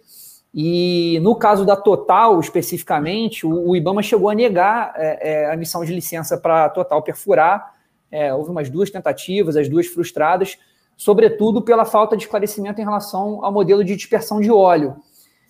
E 0.55 1.21
no 1.23 1.37
caso 1.37 1.65
da 1.65 1.77
Total, 1.77 2.39
especificamente, 2.41 3.47
o, 3.47 3.71
o 3.71 3.77
IBAMA 3.77 4.03
chegou 4.03 4.31
a 4.31 4.35
negar 4.35 4.93
é, 4.97 5.33
é, 5.33 5.53
a 5.53 5.56
missão 5.56 5.85
de 5.85 5.95
licença 5.95 6.39
para 6.39 6.65
a 6.65 6.69
Total 6.69 7.03
perfurar. 7.03 7.75
É, 8.11 8.33
houve 8.33 8.50
umas 8.50 8.71
duas 8.71 8.91
tentativas, 8.91 9.57
as 9.57 9.69
duas 9.69 9.87
frustradas, 9.87 10.59
sobretudo 10.97 11.62
pela 11.62 11.85
falta 11.85 12.17
de 12.17 12.25
esclarecimento 12.25 12.81
em 12.81 12.85
relação 12.85 13.45
ao 13.45 13.52
modelo 13.52 13.85
de 13.85 13.95
dispersão 13.95 14.40
de 14.40 14.50
óleo. 14.50 14.97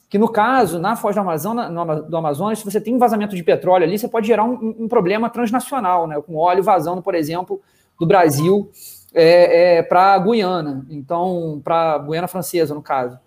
Que 0.09 0.19
no 0.19 0.29
caso, 0.29 0.79
na 0.79 0.97
Foz 0.97 1.15
do 1.15 1.21
Amazonas, 1.21 1.71
do 2.09 2.17
Amazonas, 2.17 2.59
se 2.59 2.65
você 2.65 2.81
tem 2.81 2.95
um 2.95 2.99
vazamento 2.99 3.37
de 3.37 3.43
petróleo 3.43 3.85
ali, 3.85 3.99
você 3.99 4.09
pode 4.09 4.27
gerar 4.27 4.45
um, 4.45 4.75
um 4.81 4.89
problema 4.89 5.29
transnacional, 5.29 6.07
né, 6.07 6.21
com 6.21 6.35
óleo 6.37 6.63
vazando, 6.63 7.03
por 7.03 7.15
exemplo, 7.15 7.61
do 8.01 8.07
Brasil 8.07 8.71
é, 9.15 9.79
é, 9.79 9.83
para 9.83 10.15
a 10.15 10.19
Guiana, 10.19 10.87
então, 10.89 11.61
para 11.63 11.95
a 11.95 11.99
Guiana 11.99 12.27
Francesa, 12.27 12.75
no 12.75 12.83
caso. 12.83 13.19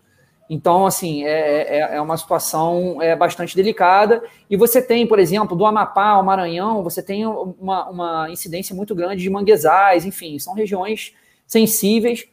Então, 0.53 0.85
assim, 0.85 1.23
é, 1.23 1.77
é, 1.77 1.95
é, 1.95 2.01
uma 2.01 2.17
situação 2.17 3.01
é, 3.01 3.15
bastante 3.15 3.55
delicada. 3.55 4.21
E 4.49 4.57
você 4.57 4.81
tem, 4.81 5.07
por 5.07 5.17
exemplo, 5.17 5.55
do 5.55 5.65
Amapá 5.65 6.09
ao 6.09 6.25
Maranhão, 6.25 6.83
você 6.83 7.01
tem 7.01 7.25
uma, 7.25 7.89
uma 7.89 8.29
incidência 8.29 8.75
muito 8.75 8.93
grande 8.93 9.23
de 9.23 9.29
manguezais, 9.29 10.03
enfim, 10.05 10.37
são 10.39 10.53
regiões 10.53 11.15
sensíveis. 11.47 12.27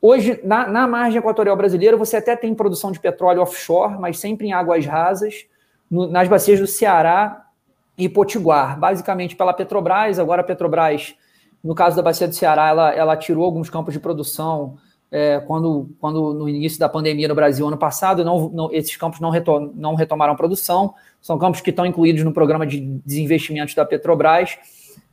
Hoje, 0.00 0.40
na, 0.44 0.68
na, 0.68 0.86
margem 0.86 1.18
equatorial 1.18 1.56
brasileira, 1.56 1.96
você 1.96 2.18
até 2.18 2.36
tem 2.36 2.54
produção 2.54 2.92
de 2.92 3.00
petróleo 3.00 3.42
offshore, 3.42 3.98
mas 3.98 4.20
sempre 4.20 4.46
em 4.46 4.52
águas 4.52 4.86
rasas, 4.86 5.44
no, 5.90 6.06
nas 6.06 6.28
bacias 6.28 6.60
do 6.60 6.68
Ceará 6.68 7.46
e 7.98 8.08
Potiguar, 8.08 8.78
basicamente 8.78 9.34
pela 9.34 9.52
Petrobras. 9.52 10.20
Agora, 10.20 10.42
a 10.42 10.44
Petrobras, 10.44 11.16
no 11.64 11.74
caso 11.74 11.96
da 11.96 12.02
bacia 12.02 12.28
do 12.28 12.34
Ceará, 12.36 12.68
ela, 12.68 12.94
ela 12.94 13.16
tirou 13.16 13.44
alguns 13.44 13.68
campos 13.68 13.92
de 13.92 13.98
produção 13.98 14.76
é, 15.10 15.40
quando, 15.46 15.88
quando 16.00 16.34
no 16.34 16.48
início 16.48 16.78
da 16.78 16.88
pandemia 16.88 17.28
no 17.28 17.34
Brasil 17.34 17.66
ano 17.66 17.76
passado, 17.76 18.24
não, 18.24 18.48
não, 18.50 18.72
esses 18.72 18.96
campos 18.96 19.20
não, 19.20 19.30
retom, 19.30 19.72
não 19.74 19.94
retomaram 19.94 20.34
produção, 20.34 20.94
são 21.20 21.38
campos 21.38 21.60
que 21.60 21.70
estão 21.70 21.86
incluídos 21.86 22.24
no 22.24 22.32
programa 22.32 22.66
de 22.66 22.80
desinvestimentos 23.04 23.74
da 23.74 23.84
Petrobras, 23.84 24.58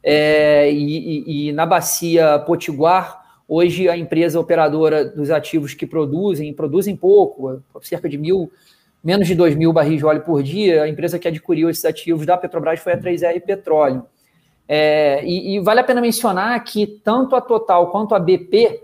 é, 0.02 0.72
e, 0.72 0.98
e, 0.98 1.48
e, 1.48 1.52
na 1.54 1.66
bacia 1.66 2.40
Potiguar, 2.40 3.22
hoje 3.48 3.88
a 3.88 3.96
empresa 3.96 4.40
operadora 4.40 5.06
dos 5.06 5.32
ativos 5.32 5.74
que 5.74 5.86
produzem, 5.86 6.54
produzem 6.54 6.96
pouco, 6.96 7.62
cerca 7.82 8.10
de 8.10 8.18
mil, 8.18 8.52
menos 9.04 9.28
de 9.28 9.36
2 9.36 9.56
mil 9.56 9.72
barris 9.72 10.00
de 10.00 10.06
óleo 10.06 10.22
por 10.22 10.42
dia, 10.42 10.84
a 10.84 10.90
empresa 10.90 11.20
que 11.20 11.28
adquiriu 11.28 11.70
esses 11.70 11.86
ativos 11.86 12.26
da 12.26 12.36
Petrobras 12.36 12.80
foi 12.80 12.94
a 12.94 12.98
3R 12.98 13.42
Petróleo. 13.42 14.06
É, 14.68 15.24
e, 15.24 15.56
e 15.56 15.60
vale 15.60 15.82
a 15.82 15.84
pena 15.84 16.02
mencionar 16.02 16.62
que 16.64 16.88
tanto 17.04 17.36
a 17.36 17.42
Total 17.42 17.92
quanto 17.92 18.16
a 18.16 18.20
BP 18.20 18.82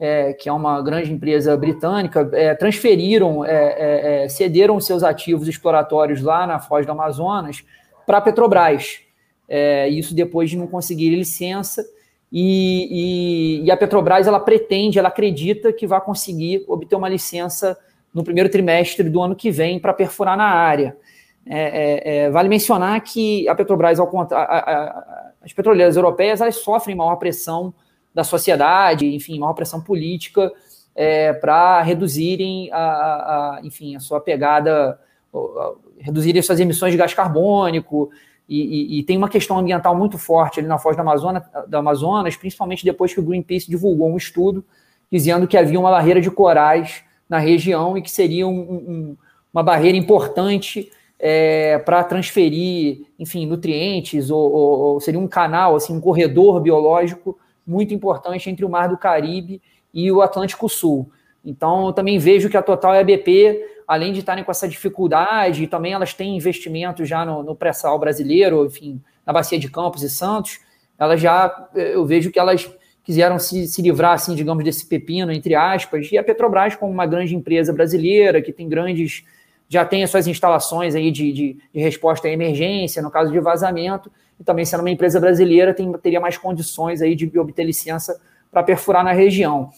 é, 0.00 0.32
que 0.32 0.48
é 0.48 0.52
uma 0.52 0.80
grande 0.80 1.12
empresa 1.12 1.54
britânica, 1.58 2.28
é, 2.32 2.54
transferiram, 2.54 3.44
é, 3.44 3.50
é, 3.52 4.24
é 4.24 4.28
cederam 4.30 4.80
seus 4.80 5.02
ativos 5.02 5.46
exploratórios 5.46 6.22
lá 6.22 6.46
na 6.46 6.58
Foz 6.58 6.86
do 6.86 6.92
Amazonas 6.92 7.62
para 8.06 8.16
a 8.16 8.20
Petrobras. 8.22 9.02
É, 9.46 9.88
isso 9.88 10.14
depois 10.14 10.48
de 10.48 10.56
não 10.56 10.66
conseguir 10.66 11.10
licença. 11.10 11.84
E, 12.32 13.60
e, 13.60 13.66
e, 13.66 13.70
a 13.70 13.76
Petrobras 13.76 14.26
ela 14.26 14.40
pretende, 14.40 14.98
ela 14.98 15.08
acredita 15.08 15.70
que 15.70 15.86
vai 15.86 16.00
conseguir 16.00 16.64
obter 16.66 16.96
uma 16.96 17.08
licença 17.08 17.76
no 18.14 18.24
primeiro 18.24 18.48
trimestre 18.48 19.08
do 19.08 19.20
ano 19.20 19.36
que 19.36 19.50
vem 19.50 19.78
para 19.78 19.92
perfurar 19.92 20.36
na 20.36 20.46
área. 20.46 20.96
vale 22.32 22.48
mencionar 22.48 23.00
que 23.02 23.46
a 23.48 23.54
Petrobras, 23.54 23.98
ao, 23.98 24.10
as 25.42 25.52
petroleiras 25.52 25.96
europeias, 25.96 26.40
elas 26.40 26.56
sofrem 26.56 26.96
maior 26.96 27.16
pressão 27.16 27.74
da 28.14 28.24
sociedade, 28.24 29.14
enfim, 29.14 29.38
maior 29.38 29.54
pressão 29.54 29.80
política 29.80 30.52
é, 30.94 31.32
para 31.32 31.80
reduzirem 31.82 32.70
a, 32.72 32.78
a, 32.78 33.60
enfim, 33.62 33.96
a 33.96 34.00
sua 34.00 34.20
pegada, 34.20 34.98
reduzirem 35.98 36.42
suas 36.42 36.60
emissões 36.60 36.92
de 36.92 36.98
gás 36.98 37.14
carbônico, 37.14 38.10
e, 38.48 38.58
e, 38.58 38.98
e, 38.98 39.02
tem 39.04 39.16
uma 39.16 39.28
questão 39.28 39.58
ambiental 39.58 39.94
muito 39.94 40.18
forte 40.18 40.58
ali 40.58 40.66
na 40.66 40.76
Foz 40.76 40.96
do 40.96 41.00
Amazonas, 41.00 41.44
Amazonas, 41.72 42.36
principalmente 42.36 42.84
depois 42.84 43.14
que 43.14 43.20
o 43.20 43.22
Greenpeace 43.22 43.70
divulgou 43.70 44.10
um 44.10 44.16
estudo 44.16 44.64
dizendo 45.10 45.46
que 45.46 45.56
havia 45.56 45.78
uma 45.78 45.90
barreira 45.90 46.20
de 46.20 46.30
corais 46.30 47.04
na 47.28 47.38
região 47.38 47.96
e 47.96 48.02
que 48.02 48.10
seria 48.10 48.48
um, 48.48 48.58
um, 48.58 49.16
uma 49.54 49.62
barreira 49.62 49.96
importante 49.96 50.90
é, 51.16 51.78
para 51.78 52.02
transferir, 52.02 53.06
enfim, 53.18 53.46
nutrientes, 53.46 54.30
ou, 54.30 54.52
ou, 54.52 54.78
ou, 54.80 55.00
seria 55.00 55.20
um 55.20 55.28
canal, 55.28 55.76
assim, 55.76 55.94
um 55.94 56.00
corredor 56.00 56.60
biológico 56.60 57.38
muito 57.70 57.94
importante 57.94 58.50
entre 58.50 58.64
o 58.64 58.68
Mar 58.68 58.88
do 58.88 58.98
Caribe 58.98 59.62
e 59.94 60.10
o 60.10 60.20
Atlântico 60.20 60.68
Sul. 60.68 61.10
Então, 61.44 61.86
eu 61.86 61.92
também 61.92 62.18
vejo 62.18 62.50
que 62.50 62.56
a 62.56 62.62
Total 62.62 62.94
e 62.94 62.98
a 62.98 63.04
BP 63.04 63.70
além 63.90 64.12
de 64.12 64.20
estarem 64.20 64.44
com 64.44 64.52
essa 64.52 64.68
dificuldade, 64.68 65.66
também 65.66 65.92
elas 65.92 66.14
têm 66.14 66.36
investimento 66.36 67.04
já 67.04 67.24
no, 67.24 67.42
no 67.42 67.56
pré-sal 67.56 67.98
brasileiro, 67.98 68.64
enfim, 68.64 69.02
na 69.26 69.32
Bacia 69.32 69.58
de 69.58 69.68
Campos 69.68 70.04
e 70.04 70.08
Santos, 70.08 70.60
elas 70.96 71.20
já, 71.20 71.68
eu 71.74 72.06
vejo 72.06 72.30
que 72.30 72.38
elas 72.38 72.72
quiseram 73.02 73.36
se, 73.40 73.66
se 73.66 73.82
livrar, 73.82 74.12
assim, 74.12 74.36
digamos, 74.36 74.62
desse 74.62 74.86
pepino, 74.86 75.32
entre 75.32 75.56
aspas, 75.56 76.08
e 76.12 76.16
a 76.16 76.22
Petrobras, 76.22 76.76
como 76.76 76.92
uma 76.92 77.04
grande 77.04 77.34
empresa 77.34 77.72
brasileira, 77.72 78.40
que 78.40 78.52
tem 78.52 78.68
grandes, 78.68 79.24
já 79.70 79.84
tem 79.84 80.02
as 80.02 80.10
suas 80.10 80.26
instalações 80.26 80.96
aí 80.96 81.12
de, 81.12 81.32
de, 81.32 81.56
de 81.72 81.80
resposta 81.80 82.26
à 82.26 82.30
emergência, 82.30 83.00
no 83.00 83.10
caso 83.10 83.30
de 83.30 83.38
vazamento, 83.38 84.10
e 84.38 84.42
também 84.42 84.64
sendo 84.64 84.80
uma 84.80 84.90
empresa 84.90 85.20
brasileira, 85.20 85.72
tem, 85.72 85.90
teria 85.92 86.18
mais 86.18 86.36
condições 86.36 87.00
aí 87.00 87.14
de 87.14 87.38
obter 87.38 87.64
licença 87.64 88.20
para 88.50 88.64
perfurar 88.64 89.04
na 89.04 89.12
região. 89.12 89.70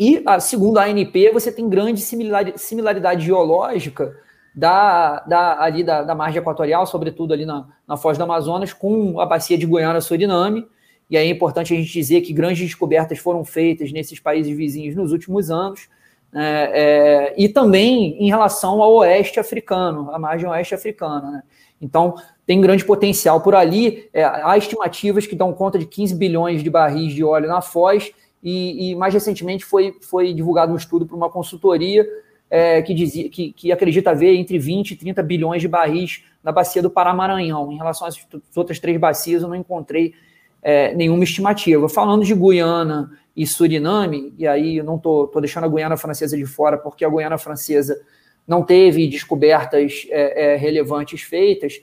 E, 0.00 0.24
segundo 0.40 0.78
a 0.78 0.84
ANP, 0.84 1.30
você 1.30 1.52
tem 1.52 1.68
grande 1.68 2.00
similaridade 2.00 3.22
geológica 3.22 4.16
da, 4.54 5.20
da, 5.20 5.62
ali 5.62 5.84
da, 5.84 6.02
da 6.02 6.14
margem 6.14 6.40
equatorial, 6.40 6.86
sobretudo 6.86 7.34
ali 7.34 7.44
na, 7.44 7.66
na 7.86 7.98
Foz 7.98 8.16
do 8.16 8.24
Amazonas, 8.24 8.72
com 8.72 9.20
a 9.20 9.26
bacia 9.26 9.58
de 9.58 9.66
Guiana-Suriname. 9.66 10.66
E 11.10 11.18
aí 11.18 11.28
é 11.28 11.30
importante 11.30 11.74
a 11.74 11.76
gente 11.76 11.92
dizer 11.92 12.22
que 12.22 12.32
grandes 12.32 12.60
descobertas 12.60 13.18
foram 13.18 13.44
feitas 13.44 13.92
nesses 13.92 14.18
países 14.18 14.56
vizinhos 14.56 14.96
nos 14.96 15.12
últimos 15.12 15.50
anos. 15.50 15.86
É, 16.34 17.32
é, 17.34 17.34
e 17.36 17.48
também 17.48 18.16
em 18.18 18.28
relação 18.28 18.80
ao 18.80 18.94
oeste 18.94 19.38
africano, 19.38 20.10
a 20.12 20.18
margem 20.18 20.48
oeste 20.48 20.74
africana. 20.74 21.30
Né? 21.30 21.42
Então, 21.80 22.14
tem 22.46 22.60
grande 22.60 22.84
potencial 22.84 23.40
por 23.40 23.54
ali. 23.54 24.08
É, 24.12 24.24
há 24.24 24.56
estimativas 24.56 25.26
que 25.26 25.36
dão 25.36 25.52
conta 25.52 25.78
de 25.78 25.86
15 25.86 26.14
bilhões 26.14 26.62
de 26.62 26.70
barris 26.70 27.12
de 27.12 27.22
óleo 27.22 27.48
na 27.48 27.60
Foz 27.60 28.12
e, 28.42 28.90
e 28.90 28.94
mais 28.96 29.12
recentemente 29.12 29.64
foi, 29.64 29.94
foi 30.00 30.32
divulgado 30.32 30.72
um 30.72 30.76
estudo 30.76 31.06
por 31.06 31.16
uma 31.16 31.30
consultoria 31.30 32.06
é, 32.50 32.82
que, 32.82 32.92
dizia, 32.92 33.28
que, 33.28 33.52
que 33.52 33.72
acredita 33.72 34.14
ver 34.14 34.34
entre 34.34 34.58
20 34.58 34.90
e 34.90 34.96
30 34.96 35.22
bilhões 35.22 35.62
de 35.62 35.68
barris 35.68 36.22
na 36.42 36.50
bacia 36.50 36.82
do 36.82 36.90
Paramaranhão. 36.90 37.72
Em 37.72 37.76
relação 37.76 38.06
às 38.06 38.16
outras 38.54 38.78
três 38.78 38.98
bacias, 38.98 39.42
eu 39.42 39.48
não 39.48 39.56
encontrei 39.56 40.14
é, 40.62 40.94
nenhuma 40.94 41.24
estimativa. 41.24 41.88
Falando 41.88 42.24
de 42.24 42.34
Guiana 42.34 43.10
e 43.36 43.46
Suriname, 43.46 44.34
e 44.38 44.46
aí 44.46 44.76
eu 44.76 44.84
não 44.84 44.96
estou 44.96 45.30
deixando 45.40 45.64
a 45.64 45.68
Guiana 45.68 45.96
Francesa 45.96 46.36
de 46.36 46.46
fora, 46.46 46.76
porque 46.76 47.04
a 47.04 47.08
Guiana 47.08 47.38
Francesa 47.38 48.00
não 48.46 48.62
teve 48.62 49.08
descobertas 49.08 50.06
é, 50.10 50.54
é 50.54 50.56
relevantes 50.56 51.22
feitas, 51.22 51.80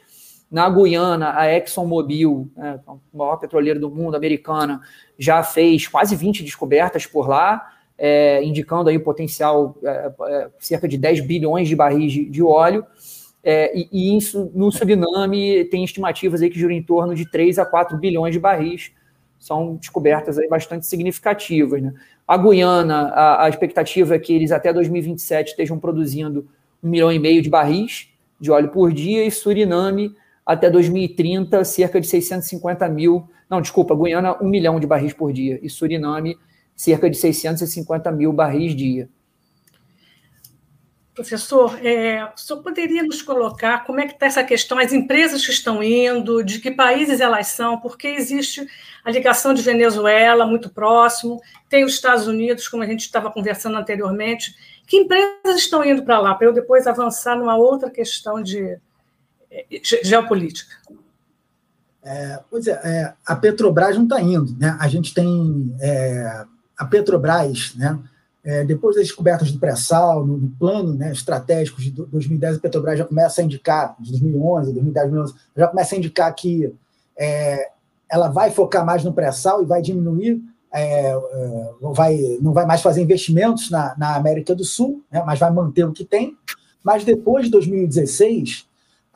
na 0.51 0.67
Guiana, 0.67 1.37
a 1.37 1.45
ExxonMobil, 1.55 2.49
né, 2.57 2.79
a 2.87 2.95
maior 3.13 3.37
petroleira 3.37 3.79
do 3.79 3.89
mundo, 3.89 4.15
americana, 4.15 4.81
já 5.17 5.43
fez 5.43 5.87
quase 5.87 6.15
20 6.15 6.43
descobertas 6.43 7.05
por 7.05 7.29
lá, 7.29 7.71
é, 7.97 8.43
indicando 8.43 8.89
aí 8.89 8.97
o 8.97 9.03
potencial 9.03 9.77
é, 9.83 10.11
é, 10.27 10.49
cerca 10.57 10.87
de 10.87 10.97
10 10.97 11.21
bilhões 11.21 11.67
de 11.67 11.75
barris 11.75 12.11
de, 12.11 12.25
de 12.25 12.41
óleo. 12.41 12.83
É, 13.43 13.77
e, 13.77 13.89
e 13.91 14.17
isso, 14.17 14.51
no 14.55 14.71
Suriname 14.71 15.65
tem 15.65 15.83
estimativas 15.83 16.41
aí 16.41 16.49
que 16.49 16.57
giram 16.57 16.71
em 16.71 16.83
torno 16.83 17.13
de 17.13 17.29
3 17.29 17.59
a 17.59 17.65
4 17.65 17.95
bilhões 17.97 18.33
de 18.33 18.39
barris. 18.39 18.91
São 19.39 19.75
descobertas 19.75 20.37
aí 20.37 20.47
bastante 20.47 20.85
significativas. 20.85 21.81
Né? 21.81 21.93
A 22.27 22.37
Guiana, 22.37 23.09
a, 23.09 23.45
a 23.45 23.49
expectativa 23.49 24.15
é 24.15 24.19
que 24.19 24.33
eles 24.33 24.51
até 24.51 24.71
2027 24.71 25.49
estejam 25.49 25.79
produzindo 25.79 26.47
um 26.83 26.89
milhão 26.89 27.11
e 27.11 27.17
meio 27.17 27.41
de 27.41 27.49
barris 27.49 28.09
de 28.39 28.51
óleo 28.51 28.69
por 28.69 28.93
dia, 28.93 29.25
e 29.25 29.31
Suriname 29.31 30.15
até 30.45 30.69
2030, 30.69 31.63
cerca 31.63 31.99
de 31.99 32.07
650 32.07 32.87
mil, 32.89 33.27
não, 33.49 33.61
desculpa, 33.61 33.95
Guiana, 33.95 34.35
1 34.41 34.47
milhão 34.47 34.79
de 34.79 34.87
barris 34.87 35.13
por 35.13 35.33
dia, 35.33 35.59
e 35.61 35.69
Suriname, 35.69 36.37
cerca 36.75 37.09
de 37.09 37.17
650 37.17 38.11
mil 38.11 38.31
barris 38.31 38.75
dia. 38.75 39.09
Professor, 41.19 41.77
é, 41.85 42.23
o 42.33 42.39
senhor 42.39 42.63
poderia 42.63 43.03
nos 43.03 43.21
colocar 43.21 43.83
como 43.83 43.99
é 43.99 44.07
que 44.07 44.13
está 44.13 44.25
essa 44.25 44.41
questão, 44.41 44.79
as 44.79 44.93
empresas 44.93 45.45
que 45.45 45.51
estão 45.51 45.83
indo, 45.83 46.41
de 46.41 46.59
que 46.59 46.71
países 46.71 47.19
elas 47.19 47.47
são, 47.47 47.77
porque 47.77 48.07
existe 48.07 48.65
a 49.03 49.11
ligação 49.11 49.53
de 49.53 49.61
Venezuela 49.61 50.47
muito 50.47 50.69
próximo, 50.69 51.41
tem 51.67 51.83
os 51.83 51.93
Estados 51.93 52.25
Unidos, 52.25 52.69
como 52.69 52.83
a 52.83 52.85
gente 52.85 53.01
estava 53.01 53.29
conversando 53.29 53.77
anteriormente. 53.77 54.55
Que 54.87 54.95
empresas 54.95 55.57
estão 55.57 55.83
indo 55.83 56.03
para 56.03 56.19
lá? 56.19 56.33
Para 56.35 56.47
eu 56.47 56.53
depois 56.53 56.87
avançar 56.87 57.35
numa 57.35 57.57
outra 57.57 57.89
questão 57.91 58.41
de, 58.41 58.79
geopolítica. 60.01 60.73
É, 62.01 62.39
pois 62.49 62.65
é, 62.65 62.79
é, 62.81 63.13
a 63.25 63.35
Petrobras 63.35 63.97
não 63.97 64.05
está 64.05 64.21
indo. 64.21 64.57
Né? 64.57 64.77
A 64.79 64.87
gente 64.87 65.13
tem 65.13 65.75
é, 65.81 66.45
a 66.77 66.85
Petrobras, 66.85 67.75
né? 67.75 67.99
É, 68.49 68.63
depois 68.63 68.95
das 68.95 69.05
descobertas 69.05 69.51
do 69.51 69.59
pré-sal, 69.59 70.25
no, 70.25 70.35
no, 70.35 70.49
plano 70.49 70.95
né, 70.95 71.11
estratégico 71.11 71.79
de 71.79 71.91
2010, 71.91 72.57
a 72.57 72.59
Petrobras 72.59 72.97
já 72.97 73.05
começa 73.05 73.41
a 73.41 73.43
indicar, 73.43 73.95
de 73.99 74.09
2011, 74.09 74.73
2010, 74.73 75.05
2011, 75.05 75.35
já 75.55 75.67
começa 75.67 75.93
a 75.93 75.97
indicar 75.99 76.33
que 76.33 76.73
é, 77.15 77.69
ela 78.11 78.27
vai 78.27 78.49
focar 78.49 78.83
mais 78.83 79.03
no 79.03 79.13
pré-sal 79.13 79.61
e 79.61 79.67
vai 79.67 79.83
diminuir, 79.83 80.41
é, 80.73 81.13
vai, 81.93 82.17
não 82.41 82.51
vai 82.51 82.65
mais 82.65 82.81
fazer 82.81 83.03
investimentos 83.03 83.69
na, 83.69 83.95
na 83.99 84.15
América 84.15 84.55
do 84.55 84.63
Sul, 84.63 85.03
né, 85.11 85.21
mas 85.23 85.37
vai 85.37 85.51
manter 85.51 85.83
o 85.83 85.93
que 85.93 86.03
tem. 86.03 86.35
Mas 86.83 87.03
depois 87.03 87.45
de 87.45 87.51
2016, 87.51 88.67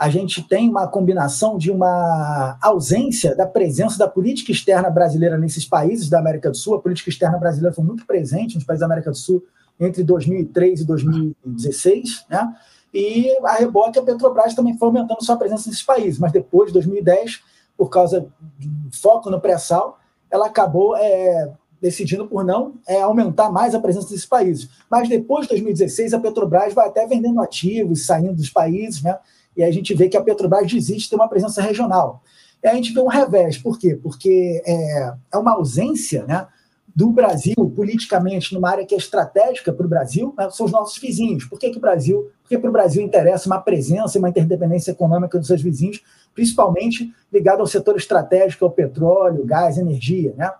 a 0.03 0.09
gente 0.09 0.45
tem 0.45 0.69
uma 0.69 0.85
combinação 0.85 1.57
de 1.57 1.71
uma 1.71 2.57
ausência 2.61 3.33
da 3.33 3.47
presença 3.47 3.97
da 3.97 4.05
política 4.05 4.51
externa 4.51 4.89
brasileira 4.89 5.37
nesses 5.37 5.63
países 5.63 6.09
da 6.09 6.19
América 6.19 6.51
do 6.51 6.57
Sul. 6.57 6.75
A 6.75 6.81
política 6.81 7.09
externa 7.09 7.37
brasileira 7.37 7.73
foi 7.73 7.85
muito 7.85 8.05
presente 8.05 8.55
nos 8.55 8.65
países 8.65 8.81
da 8.81 8.85
América 8.85 9.11
do 9.11 9.15
Sul 9.15 9.41
entre 9.79 10.03
2003 10.03 10.81
e 10.81 10.85
2016, 10.85 12.25
né? 12.29 12.53
E 12.93 13.33
a 13.45 13.53
reboque, 13.53 13.97
a 13.97 14.03
Petrobras 14.03 14.53
também 14.53 14.77
foi 14.77 14.89
aumentando 14.89 15.23
sua 15.23 15.37
presença 15.37 15.69
nesses 15.69 15.85
países, 15.85 16.19
mas 16.19 16.33
depois 16.33 16.67
de 16.67 16.73
2010, 16.73 17.41
por 17.77 17.89
causa 17.89 18.27
do 18.59 18.97
foco 19.01 19.29
no 19.29 19.39
pré-sal, 19.39 19.97
ela 20.29 20.47
acabou 20.47 20.97
é, 20.97 21.53
decidindo 21.81 22.27
por 22.27 22.43
não 22.43 22.73
é, 22.85 23.01
aumentar 23.01 23.49
mais 23.49 23.73
a 23.73 23.79
presença 23.79 24.09
desses 24.09 24.25
países. 24.25 24.67
Mas 24.91 25.07
depois 25.07 25.43
de 25.43 25.53
2016, 25.53 26.13
a 26.13 26.19
Petrobras 26.19 26.73
vai 26.73 26.89
até 26.89 27.07
vendendo 27.07 27.39
ativos, 27.39 28.05
saindo 28.05 28.35
dos 28.35 28.49
países, 28.49 29.01
né? 29.01 29.17
E 29.55 29.63
a 29.63 29.71
gente 29.71 29.93
vê 29.93 30.09
que 30.09 30.17
a 30.17 30.21
Petrobras 30.21 30.71
desiste 30.71 31.03
de 31.03 31.09
ter 31.09 31.15
uma 31.15 31.27
presença 31.27 31.61
regional. 31.61 32.21
E 32.63 32.67
a 32.67 32.73
gente 32.75 32.93
vê 32.93 32.99
um 32.99 33.07
revés, 33.07 33.57
por 33.57 33.77
quê? 33.77 33.99
Porque 34.01 34.61
é, 34.65 35.13
é 35.33 35.37
uma 35.37 35.53
ausência 35.53 36.25
né, 36.25 36.47
do 36.95 37.09
Brasil 37.09 37.55
politicamente 37.75 38.53
numa 38.53 38.69
área 38.69 38.85
que 38.85 38.93
é 38.93 38.97
estratégica 38.97 39.73
para 39.73 39.85
o 39.85 39.89
Brasil, 39.89 40.33
né, 40.37 40.49
são 40.51 40.65
os 40.65 40.71
nossos 40.71 40.97
vizinhos. 40.97 41.45
Por 41.45 41.59
que, 41.59 41.71
que 41.71 41.77
o 41.77 41.81
Brasil? 41.81 42.31
Porque 42.41 42.57
para 42.57 42.69
o 42.69 42.73
Brasil 42.73 43.03
interessa 43.03 43.47
uma 43.47 43.59
presença 43.59 44.17
e 44.17 44.19
uma 44.19 44.29
interdependência 44.29 44.91
econômica 44.91 45.37
dos 45.37 45.47
seus 45.47 45.61
vizinhos, 45.61 46.01
principalmente 46.33 47.13
ligado 47.31 47.59
ao 47.61 47.67
setor 47.67 47.97
estratégico, 47.97 48.63
ao 48.63 48.71
petróleo, 48.71 49.45
gás, 49.45 49.77
energia. 49.77 50.33
Né? 50.37 50.51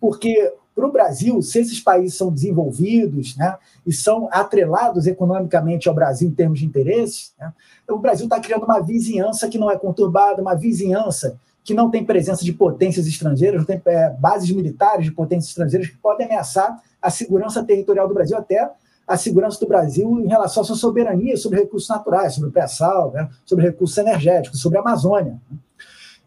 Porque 0.00 0.52
para 0.80 0.88
o 0.88 0.92
Brasil, 0.92 1.42
se 1.42 1.58
esses 1.58 1.78
países 1.78 2.16
são 2.16 2.32
desenvolvidos 2.32 3.36
né, 3.36 3.56
e 3.86 3.92
são 3.92 4.28
atrelados 4.32 5.06
economicamente 5.06 5.88
ao 5.88 5.94
Brasil 5.94 6.28
em 6.28 6.32
termos 6.32 6.60
de 6.60 6.64
interesses, 6.64 7.32
né, 7.38 7.52
o 7.88 7.98
Brasil 7.98 8.24
está 8.24 8.40
criando 8.40 8.64
uma 8.64 8.80
vizinhança 8.80 9.48
que 9.48 9.58
não 9.58 9.70
é 9.70 9.76
conturbada, 9.76 10.40
uma 10.40 10.54
vizinhança 10.54 11.38
que 11.62 11.74
não 11.74 11.90
tem 11.90 12.04
presença 12.04 12.42
de 12.42 12.52
potências 12.52 13.06
estrangeiras, 13.06 13.60
não 13.60 13.66
tem 13.66 13.82
é, 13.84 14.10
bases 14.10 14.50
militares 14.50 15.04
de 15.04 15.12
potências 15.12 15.50
estrangeiras 15.50 15.88
que 15.88 15.98
podem 15.98 16.26
ameaçar 16.26 16.80
a 17.02 17.10
segurança 17.10 17.62
territorial 17.62 18.08
do 18.08 18.14
Brasil, 18.14 18.36
até 18.38 18.70
a 19.06 19.16
segurança 19.16 19.60
do 19.60 19.66
Brasil 19.66 20.20
em 20.20 20.28
relação 20.28 20.62
à 20.62 20.66
sua 20.66 20.76
soberania 20.76 21.36
sobre 21.36 21.60
recursos 21.60 21.88
naturais, 21.88 22.34
sobre 22.34 22.48
o 22.48 22.52
pré-sal, 22.52 23.12
né, 23.12 23.28
sobre 23.44 23.66
recursos 23.66 23.98
energéticos, 23.98 24.60
sobre 24.60 24.78
a 24.78 24.80
Amazônia. 24.80 25.38
Né. 25.50 25.58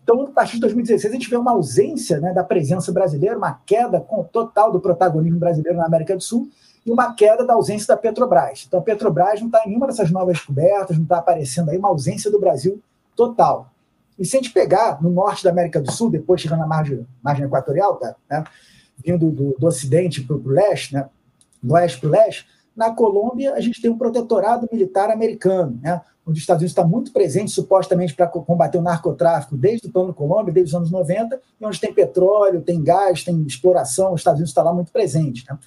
Então, 0.03 0.22
a 0.22 0.31
partir 0.31 0.55
de 0.55 0.62
2016, 0.62 1.13
a 1.13 1.15
gente 1.15 1.29
vê 1.29 1.38
uma 1.38 1.51
ausência 1.51 2.19
né, 2.19 2.33
da 2.33 2.43
presença 2.43 2.91
brasileira, 2.91 3.38
uma 3.38 3.62
queda 3.65 4.01
total 4.31 4.72
do 4.72 4.79
protagonismo 4.79 5.39
brasileiro 5.39 5.77
na 5.77 5.86
América 5.86 6.15
do 6.15 6.22
Sul 6.22 6.50
e 6.86 6.91
uma 6.91 7.13
queda 7.13 7.45
da 7.45 7.53
ausência 7.53 7.88
da 7.88 7.98
Petrobras. 7.98 8.65
Então, 8.67 8.81
a 8.81 8.83
Petrobras 8.83 9.39
não 9.39 9.48
está 9.48 9.63
em 9.63 9.69
nenhuma 9.69 9.88
dessas 9.88 10.12
novas 10.12 10.36
descobertas, 10.38 10.98
não 10.98 11.03
está 11.03 11.19
aparecendo 11.19 11.69
aí 11.69 11.77
uma 11.77 11.88
ausência 11.88 12.29
do 12.29 12.39
Brasil 12.39 12.81
total. 13.15 13.72
E 14.19 14.25
se 14.25 14.36
a 14.36 14.41
gente 14.41 14.51
pegar 14.51 15.01
no 15.01 15.10
norte 15.10 15.43
da 15.43 15.50
América 15.50 15.81
do 15.81 15.89
Sul, 15.89 16.10
depois 16.10 16.41
chegando 16.41 16.60
na 16.60 16.67
margem, 16.67 17.07
margem 17.24 17.45
equatorial, 17.45 17.95
tá, 17.95 18.13
né, 18.29 18.43
vindo 19.03 19.31
do, 19.31 19.55
do 19.57 19.67
Ocidente 19.67 20.22
para 20.22 20.36
o 20.36 20.48
leste, 20.48 20.93
né, 20.93 21.10
do 21.62 21.74
oeste 21.74 22.00
para 22.00 22.10
o 22.10 22.12
leste, 22.12 22.45
na 22.75 22.91
Colômbia 22.91 23.53
a 23.53 23.62
gente 23.62 23.81
tem 23.81 23.89
um 23.89 23.98
protetorado 23.98 24.67
militar 24.72 25.10
americano, 25.10 25.79
né? 25.81 26.01
Onde 26.25 26.38
os 26.38 26.44
Estados 26.44 26.62
Unidos 26.62 26.72
está 26.72 26.86
muito 26.86 27.12
presente, 27.12 27.51
supostamente, 27.51 28.13
para 28.13 28.27
combater 28.27 28.77
o 28.77 28.82
narcotráfico 28.82 29.58
desde 29.58 29.88
o 29.88 29.92
plano 29.92 30.13
Colômbia, 30.13 30.53
desde 30.53 30.72
os 30.72 30.75
anos 30.75 30.92
90, 30.92 31.39
e 31.60 31.65
onde 31.65 31.80
tem 31.80 31.94
petróleo, 31.94 32.62
tem 32.62 32.82
gás, 32.82 33.24
tem 33.24 33.42
exploração, 33.44 34.13
os 34.13 34.22
Estados 34.22 34.39
Unidos 34.39 34.51
está 34.51 34.63
lá 34.63 34.74
muito 34.74 34.92
presente. 34.92 35.46
Né? 35.50 35.58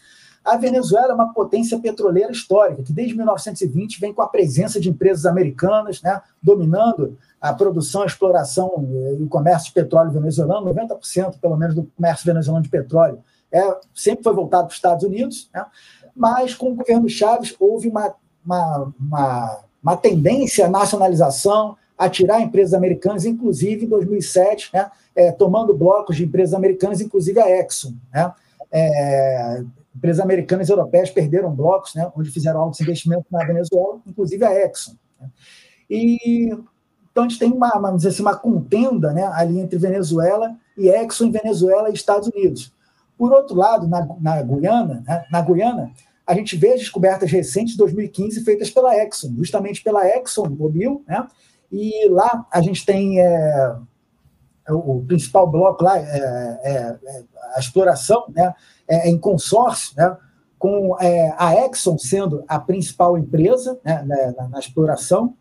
A 0.45 0.57
Venezuela 0.57 1.09
é 1.09 1.15
uma 1.15 1.35
potência 1.35 1.79
petroleira 1.79 2.31
histórica, 2.31 2.83
que 2.83 2.93
desde 2.93 3.17
1920 3.17 4.01
vem 4.01 4.15
com 4.15 4.23
a 4.23 4.29
presença 4.29 4.81
de 4.81 4.89
empresas 4.89 5.27
americanas, 5.27 6.01
né, 6.01 6.23
dominando 6.41 7.19
a 7.41 7.53
produção, 7.53 8.03
a 8.03 8.07
exploração 8.07 8.87
e 9.19 9.23
o 9.23 9.29
comércio 9.29 9.69
de 9.69 9.75
petróleo 9.75 10.13
venezuelano, 10.13 10.73
90% 10.73 11.39
pelo 11.41 11.57
menos 11.57 11.75
do 11.75 11.85
comércio 11.97 12.25
venezuelano 12.25 12.63
de 12.63 12.71
petróleo 12.71 13.19
é, 13.51 13.79
sempre 13.95 14.23
foi 14.23 14.35
voltado 14.35 14.65
para 14.65 14.71
os 14.71 14.77
Estados 14.77 15.05
Unidos, 15.05 15.51
né, 15.53 15.67
mas 16.15 16.55
com 16.55 16.71
o 16.71 16.75
governo 16.75 17.09
Chaves 17.09 17.55
houve 17.59 17.89
uma, 17.89 18.15
uma, 18.45 18.93
uma, 18.99 19.59
uma 19.83 19.97
tendência 19.97 20.67
à 20.67 20.69
nacionalização, 20.69 21.77
a 21.97 22.09
tirar 22.09 22.41
empresas 22.41 22.75
americanas, 22.75 23.25
inclusive 23.25 23.87
em 23.87 23.89
2007, 23.89 24.71
né, 24.73 24.91
é, 25.15 25.33
tomando 25.33 25.75
blocos 25.75 26.17
de 26.17 26.25
empresas 26.25 26.55
americanas, 26.55 27.01
inclusive 27.01 27.41
a 27.41 27.49
Exxon. 27.49 27.95
Né, 28.13 28.33
é, 28.71 29.65
empresas 29.95 30.21
americanas 30.21 30.69
e 30.69 30.73
europeias 30.73 31.11
perderam 31.11 31.51
blocos, 31.55 31.95
né, 31.95 32.11
onde 32.15 32.31
fizeram 32.31 32.61
altos 32.61 32.81
investimentos 32.81 33.27
na 33.31 33.45
Venezuela, 33.45 34.01
inclusive 34.07 34.45
a 34.45 34.53
Exxon. 34.53 34.95
Né? 35.21 35.29
E 35.89 36.55
então 37.17 37.25
a 37.25 37.29
gente 37.31 37.39
tem 37.39 37.51
uma, 37.51 37.93
dizer 37.97 38.11
assim, 38.11 38.21
uma 38.21 38.37
contenda 38.37 39.11
né, 39.11 39.27
ali 39.33 39.59
entre 39.59 39.79
Venezuela 39.79 40.55
e 40.77 40.91
Exxon, 40.91 41.31
Venezuela 41.31 41.89
e 41.89 41.95
Estados 41.95 42.29
Unidos. 42.29 42.71
Por 43.17 43.33
outro 43.33 43.57
lado, 43.57 43.89
na, 43.89 44.07
na 44.21 44.43
Guiana, 44.43 45.03
né, 45.07 45.25
na 45.33 45.41
Guiana, 45.41 45.91
a 46.27 46.35
gente 46.35 46.57
vê 46.57 46.73
as 46.73 46.81
descobertas 46.81 47.31
recentes 47.31 47.73
de 47.73 47.79
2015 47.79 48.43
feitas 48.43 48.71
pela 48.71 48.97
Exxon, 48.97 49.35
justamente 49.37 49.83
pela 49.83 50.07
Exxon 50.07 50.49
Mobil, 50.49 51.05
né? 51.07 51.27
E 51.71 52.09
lá 52.09 52.47
a 52.51 52.61
gente 52.61 52.85
tem 52.85 53.21
é, 53.21 53.77
o, 54.69 55.05
principal 55.07 55.47
bloco 55.47 55.85
lá, 55.85 55.99
é, 55.99 56.61
é, 56.63 56.99
é 57.05 57.23
a 57.55 57.61
exploração, 57.61 58.25
né? 58.35 58.55
é, 58.89 59.09
em 59.09 59.19
consórcio, 59.19 59.95
né, 59.97 60.17
com 60.59 60.97
é, 61.01 61.35
a 61.37 61.55
Exxon 61.67 61.99
sendo 61.99 62.45
a 62.49 62.59
principal 62.59 63.19
empresa 63.19 63.79
né, 63.85 64.03
na, 64.37 64.49
na, 64.49 64.59
exploração, 64.59 65.35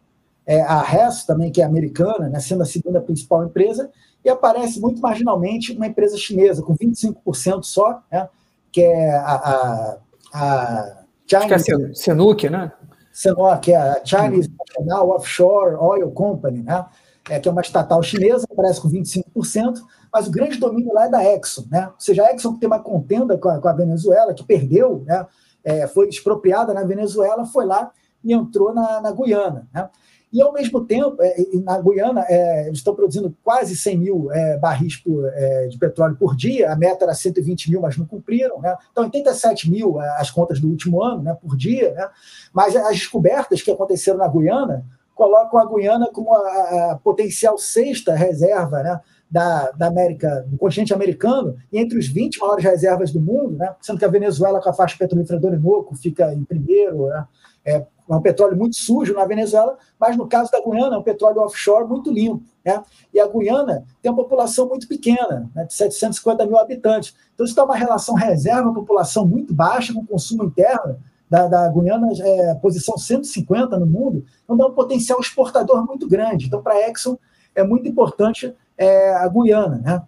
é, 0.45 0.61
a 0.61 0.81
Hess 0.81 1.25
também, 1.25 1.51
que 1.51 1.61
é 1.61 1.65
americana, 1.65 2.29
né, 2.29 2.39
sendo 2.39 2.63
a 2.63 2.65
segunda 2.65 3.01
principal 3.01 3.43
empresa, 3.43 3.89
e 4.23 4.29
aparece 4.29 4.79
muito 4.79 5.01
marginalmente 5.01 5.71
uma 5.73 5.87
empresa 5.87 6.17
chinesa, 6.17 6.61
com 6.61 6.75
25% 6.75 7.63
só, 7.63 8.03
né, 8.11 8.27
que 8.71 8.81
é 8.81 9.15
a, 9.15 9.97
a 10.35 11.05
Chinese... 11.25 11.53
Acho 11.53 11.65
que 11.65 11.73
é 11.73 11.93
Senuc, 11.93 12.49
né? 12.49 12.71
Senuc, 13.11 13.61
que 13.61 13.71
é 13.71 13.77
a 13.77 14.01
Chinese 14.03 14.51
National 14.59 15.09
Offshore 15.11 15.75
Oil 15.75 16.11
Company, 16.11 16.61
né? 16.61 16.85
É, 17.29 17.39
que 17.39 17.47
é 17.47 17.51
uma 17.51 17.61
estatal 17.61 18.03
chinesa, 18.03 18.45
aparece 18.51 18.79
com 18.79 18.89
25%, 18.89 19.79
mas 20.13 20.27
o 20.27 20.31
grande 20.31 20.59
domínio 20.59 20.93
lá 20.93 21.05
é 21.05 21.09
da 21.09 21.23
Exxon, 21.23 21.65
né? 21.71 21.87
Ou 21.87 21.99
seja, 21.99 22.23
a 22.23 22.31
Exxon 22.31 22.57
tem 22.57 22.67
uma 22.67 22.79
contenda 22.79 23.35
com 23.37 23.49
a, 23.49 23.59
com 23.59 23.67
a 23.67 23.73
Venezuela, 23.73 24.33
que 24.33 24.43
perdeu, 24.43 25.03
né? 25.07 25.25
É, 25.63 25.87
foi 25.87 26.07
expropriada 26.07 26.73
na 26.73 26.83
Venezuela, 26.83 27.45
foi 27.45 27.65
lá 27.65 27.91
e 28.23 28.31
entrou 28.33 28.73
na, 28.73 29.01
na 29.01 29.11
Guiana, 29.11 29.67
né? 29.73 29.89
E, 30.35 30.41
ao 30.41 30.51
mesmo 30.51 30.83
tempo, 30.85 31.15
é, 31.21 31.33
na 31.63 31.79
Guiana, 31.79 32.25
é, 32.27 32.67
eles 32.67 32.79
estão 32.79 32.93
produzindo 32.93 33.33
quase 33.41 33.73
100 33.73 33.97
mil 33.97 34.29
é, 34.33 34.57
barris 34.57 34.97
por, 34.97 35.25
é, 35.33 35.67
de 35.67 35.77
petróleo 35.77 36.17
por 36.17 36.35
dia. 36.35 36.73
A 36.73 36.75
meta 36.75 37.05
era 37.05 37.13
120 37.13 37.71
mil, 37.71 37.79
mas 37.79 37.95
não 37.95 38.05
cumpriram. 38.05 38.59
Né? 38.59 38.75
Então, 38.91 39.05
87 39.05 39.71
mil 39.71 40.01
é, 40.01 40.19
as 40.19 40.29
contas 40.29 40.59
do 40.59 40.67
último 40.67 41.01
ano 41.01 41.23
né, 41.23 41.33
por 41.41 41.55
dia. 41.55 41.93
Né? 41.93 42.09
Mas 42.53 42.75
as 42.75 42.97
descobertas 42.97 43.61
que 43.61 43.71
aconteceram 43.71 44.17
na 44.17 44.27
Guiana 44.27 44.85
colocam 45.13 45.57
a 45.57 45.73
Guiana 45.73 46.09
como 46.11 46.33
a, 46.33 46.91
a 46.91 46.99
potencial 47.01 47.57
sexta 47.57 48.13
reserva 48.13 48.83
né, 48.83 48.99
da, 49.31 49.71
da 49.71 49.87
América, 49.87 50.45
do 50.49 50.57
continente 50.57 50.93
americano, 50.93 51.55
e 51.71 51.79
entre 51.79 51.97
os 51.97 52.09
20 52.09 52.41
maiores 52.41 52.65
reservas 52.65 53.09
do 53.09 53.21
mundo, 53.21 53.55
né, 53.55 53.73
sendo 53.79 53.97
que 53.97 54.03
a 54.03 54.09
Venezuela, 54.09 54.59
com 54.59 54.69
a 54.69 54.73
faixa 54.73 54.97
petrolífera 54.99 55.39
do 55.39 55.47
Orinoco, 55.47 55.95
fica 55.95 56.33
em 56.33 56.43
primeiro, 56.43 57.07
né, 57.07 57.25
é, 57.63 57.85
é 58.07 58.15
um 58.15 58.21
petróleo 58.21 58.55
muito 58.55 58.75
sujo 58.75 59.13
na 59.13 59.25
Venezuela, 59.25 59.77
mas 59.99 60.15
no 60.15 60.27
caso 60.27 60.51
da 60.51 60.61
Guiana 60.61 60.95
é 60.95 60.99
um 60.99 61.03
petróleo 61.03 61.41
offshore 61.41 61.87
muito 61.87 62.11
limpo. 62.11 62.43
Né? 62.63 62.83
E 63.13 63.19
a 63.19 63.27
Guiana 63.27 63.83
tem 64.01 64.11
uma 64.11 64.21
população 64.21 64.67
muito 64.67 64.87
pequena, 64.87 65.49
né, 65.55 65.65
de 65.65 65.73
750 65.73 66.45
mil 66.45 66.57
habitantes. 66.57 67.15
Então, 67.33 67.45
isso 67.45 67.55
dá 67.55 67.63
uma 67.63 67.75
relação 67.75 68.15
reserva-população 68.15 69.25
muito 69.25 69.53
baixa 69.53 69.93
com 69.93 70.05
consumo 70.05 70.43
interno, 70.43 70.97
da, 71.29 71.47
da 71.47 71.69
Guiana, 71.69 72.07
é, 72.19 72.55
posição 72.55 72.97
150 72.97 73.77
no 73.79 73.85
mundo, 73.85 74.23
então 74.43 74.55
dá 74.55 74.67
um 74.67 74.71
potencial 74.71 75.19
exportador 75.19 75.85
muito 75.85 76.07
grande. 76.07 76.45
Então, 76.45 76.61
para 76.61 76.75
a 76.75 76.89
Exxon, 76.89 77.17
é 77.53 77.63
muito 77.63 77.87
importante 77.87 78.53
é, 78.77 79.13
a 79.15 79.27
Guiana, 79.27 79.81
né? 79.83 80.01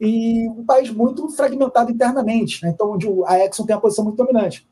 E 0.00 0.48
um 0.48 0.64
país 0.64 0.90
muito 0.90 1.28
fragmentado 1.30 1.90
internamente, 1.90 2.62
né? 2.62 2.70
então 2.70 2.92
onde 2.92 3.06
a 3.26 3.38
Exxon 3.44 3.64
tem 3.64 3.74
uma 3.74 3.80
posição 3.80 4.04
muito 4.04 4.16
dominante. 4.16 4.66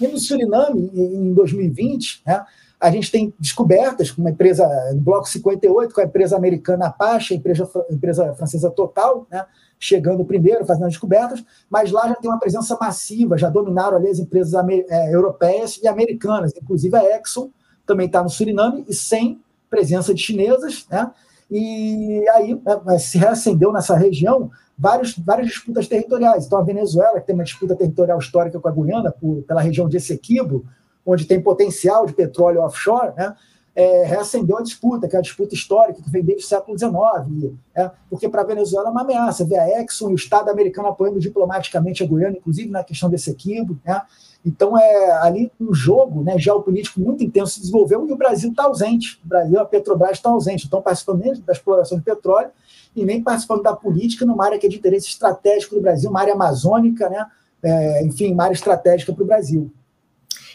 E 0.00 0.06
no 0.08 0.18
Suriname, 0.18 0.90
em 0.94 1.34
2020, 1.34 2.22
né, 2.26 2.44
a 2.80 2.90
gente 2.90 3.10
tem 3.10 3.34
descobertas 3.38 4.10
com 4.10 4.22
uma 4.22 4.30
empresa, 4.30 4.66
no 4.94 5.00
Bloco 5.00 5.28
58, 5.28 5.94
com 5.94 6.00
a 6.00 6.04
empresa 6.04 6.36
americana 6.36 6.86
Apache, 6.86 7.34
a 7.34 7.36
empresa, 7.36 7.70
empresa 7.90 8.34
francesa 8.34 8.70
Total, 8.70 9.26
né, 9.30 9.44
chegando 9.78 10.24
primeiro, 10.24 10.64
fazendo 10.64 10.86
as 10.86 10.92
descobertas, 10.92 11.44
mas 11.68 11.90
lá 11.90 12.08
já 12.08 12.14
tem 12.14 12.30
uma 12.30 12.40
presença 12.40 12.76
massiva, 12.80 13.36
já 13.36 13.50
dominaram 13.50 13.96
ali 13.96 14.08
as 14.08 14.18
empresas 14.18 14.54
é, 14.88 15.14
europeias 15.14 15.78
e 15.82 15.86
americanas, 15.86 16.52
inclusive 16.56 16.96
a 16.96 17.18
Exxon 17.18 17.50
também 17.86 18.06
está 18.06 18.22
no 18.22 18.30
Suriname, 18.30 18.84
e 18.88 18.94
sem 18.94 19.40
presença 19.68 20.14
de 20.14 20.20
chinesas, 20.20 20.86
né? 20.90 21.10
E 21.50 22.24
aí 22.34 22.54
né, 22.54 22.98
se 22.98 23.18
reacendeu 23.18 23.72
nessa 23.72 23.96
região 23.96 24.50
vários, 24.80 25.16
várias 25.18 25.48
disputas 25.48 25.86
territoriais. 25.86 26.46
Então, 26.46 26.58
a 26.58 26.64
Venezuela, 26.64 27.20
que 27.20 27.26
tem 27.26 27.34
uma 27.34 27.44
disputa 27.44 27.76
territorial 27.76 28.18
histórica 28.18 28.58
com 28.58 28.66
a 28.66 28.72
Guiana, 28.72 29.12
por, 29.12 29.42
pela 29.42 29.60
região 29.60 29.86
de 29.86 29.98
Essequibo, 29.98 30.64
onde 31.04 31.26
tem 31.26 31.40
potencial 31.40 32.06
de 32.06 32.14
petróleo 32.14 32.62
offshore, 32.62 33.12
né? 33.14 33.36
É, 33.74 34.04
reacendeu 34.04 34.58
a 34.58 34.62
disputa, 34.62 35.08
que 35.08 35.14
é 35.14 35.18
a 35.18 35.22
disputa 35.22 35.54
histórica 35.54 36.02
que 36.02 36.10
vem 36.10 36.24
desde 36.24 36.44
o 36.44 36.46
século 36.46 36.76
XIX, 36.76 37.54
é, 37.74 37.88
porque 38.10 38.28
para 38.28 38.42
a 38.42 38.44
Venezuela 38.44 38.88
é 38.88 38.90
uma 38.90 39.02
ameaça, 39.02 39.44
ver 39.44 39.58
a 39.58 39.80
Exxon 39.80 40.10
e 40.10 40.12
o 40.12 40.16
Estado 40.16 40.50
americano 40.50 40.88
apoiando 40.88 41.20
diplomaticamente 41.20 42.02
a 42.02 42.06
Guiana, 42.06 42.36
inclusive 42.36 42.68
na 42.68 42.82
questão 42.82 43.08
desse 43.08 43.30
equívoco. 43.30 43.80
Né? 43.84 44.02
Então, 44.44 44.76
é, 44.76 45.12
ali 45.22 45.52
um 45.60 45.72
jogo 45.72 46.22
né, 46.22 46.38
geopolítico 46.38 47.00
muito 47.00 47.22
intenso 47.22 47.54
se 47.54 47.60
desenvolveu 47.60 48.08
e 48.08 48.12
o 48.12 48.16
Brasil 48.16 48.50
está 48.50 48.64
ausente. 48.64 49.20
O 49.24 49.28
Brasil, 49.28 49.60
a 49.60 49.64
Petrobras 49.64 50.12
está 50.12 50.30
ausente, 50.30 50.64
estão 50.64 50.80
participando 50.80 51.20
nem 51.20 51.40
da 51.40 51.52
exploração 51.52 51.98
de 51.98 52.04
petróleo 52.04 52.50
e 52.96 53.04
nem 53.04 53.22
participando 53.22 53.62
da 53.62 53.74
política 53.74 54.24
numa 54.24 54.44
área 54.44 54.58
que 54.58 54.66
é 54.66 54.68
de 54.68 54.76
interesse 54.76 55.08
estratégico 55.08 55.74
do 55.74 55.80
Brasil, 55.80 56.10
uma 56.10 56.20
área 56.20 56.34
amazônica, 56.34 57.08
né? 57.08 57.26
É, 57.62 58.04
enfim, 58.04 58.32
uma 58.32 58.44
área 58.44 58.54
estratégica 58.54 59.12
para 59.12 59.22
o 59.22 59.26
Brasil. 59.26 59.70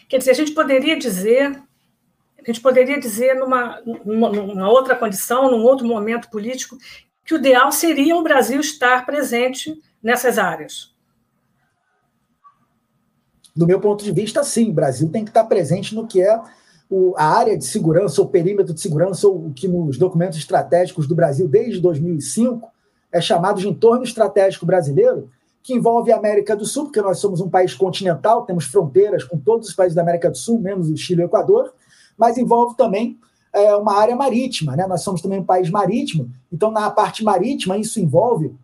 Quer 0.09 0.17
dizer, 0.17 0.31
a 0.31 0.35
gente 0.35 0.51
poderia 0.51 0.97
dizer, 0.97 1.61
a 2.45 2.51
gente 2.51 2.61
poderia 2.61 2.99
dizer 2.99 3.33
numa, 3.35 3.81
numa, 4.05 4.69
outra 4.69 4.95
condição, 4.95 5.49
num 5.49 5.63
outro 5.63 5.85
momento 5.85 6.29
político, 6.29 6.77
que 7.23 7.33
o 7.33 7.37
ideal 7.37 7.71
seria 7.71 8.15
o 8.15 8.21
Brasil 8.21 8.59
estar 8.59 9.05
presente 9.05 9.73
nessas 10.01 10.37
áreas. 10.37 10.93
Do 13.55 13.65
meu 13.65 13.79
ponto 13.79 14.03
de 14.03 14.11
vista, 14.11 14.43
sim, 14.43 14.69
o 14.69 14.73
Brasil 14.73 15.09
tem 15.09 15.23
que 15.23 15.31
estar 15.31 15.45
presente 15.45 15.95
no 15.95 16.05
que 16.05 16.21
é 16.21 16.39
a 17.17 17.37
área 17.37 17.57
de 17.57 17.65
segurança, 17.65 18.21
o 18.21 18.27
perímetro 18.27 18.73
de 18.73 18.81
segurança, 18.81 19.27
o 19.27 19.51
que 19.53 19.67
nos 19.67 19.97
documentos 19.97 20.37
estratégicos 20.37 21.07
do 21.07 21.15
Brasil 21.15 21.47
desde 21.47 21.81
2005 21.81 22.71
é 23.11 23.19
chamado 23.19 23.59
de 23.59 23.67
entorno 23.67 24.03
estratégico 24.03 24.65
brasileiro, 24.65 25.31
que 25.63 25.73
envolve 25.73 26.11
a 26.11 26.17
América 26.17 26.55
do 26.55 26.63
Sul, 26.63 26.83
porque 26.85 27.01
nós 27.01 27.17
somos 27.17 27.41
um 27.41 27.49
país 27.49 27.73
continental, 27.73 28.45
temos 28.45 28.65
fronteiras 28.65 29.23
com 29.23 29.35
todos 29.35 29.69
os 29.69 29.73
países 29.73 29.95
da 29.95 30.03
América 30.03 30.29
do 30.29 30.37
Sul, 30.37 30.59
menos 30.59 30.91
o 30.91 30.97
Chile 30.97 31.21
e 31.21 31.25
o 31.25 31.27
Equador, 31.27 31.73
mas 32.17 32.37
envolve 32.37 32.75
também 32.75 33.17
é, 33.53 33.75
uma 33.75 33.97
área 33.97 34.15
marítima, 34.15 34.75
né? 34.75 34.85
Nós 34.87 35.01
somos 35.01 35.21
também 35.21 35.39
um 35.39 35.45
país 35.45 35.69
marítimo, 35.69 36.29
então 36.51 36.71
na 36.71 36.89
parte 36.91 37.23
marítima 37.23 37.77
isso 37.77 37.99
envolve 37.99 38.55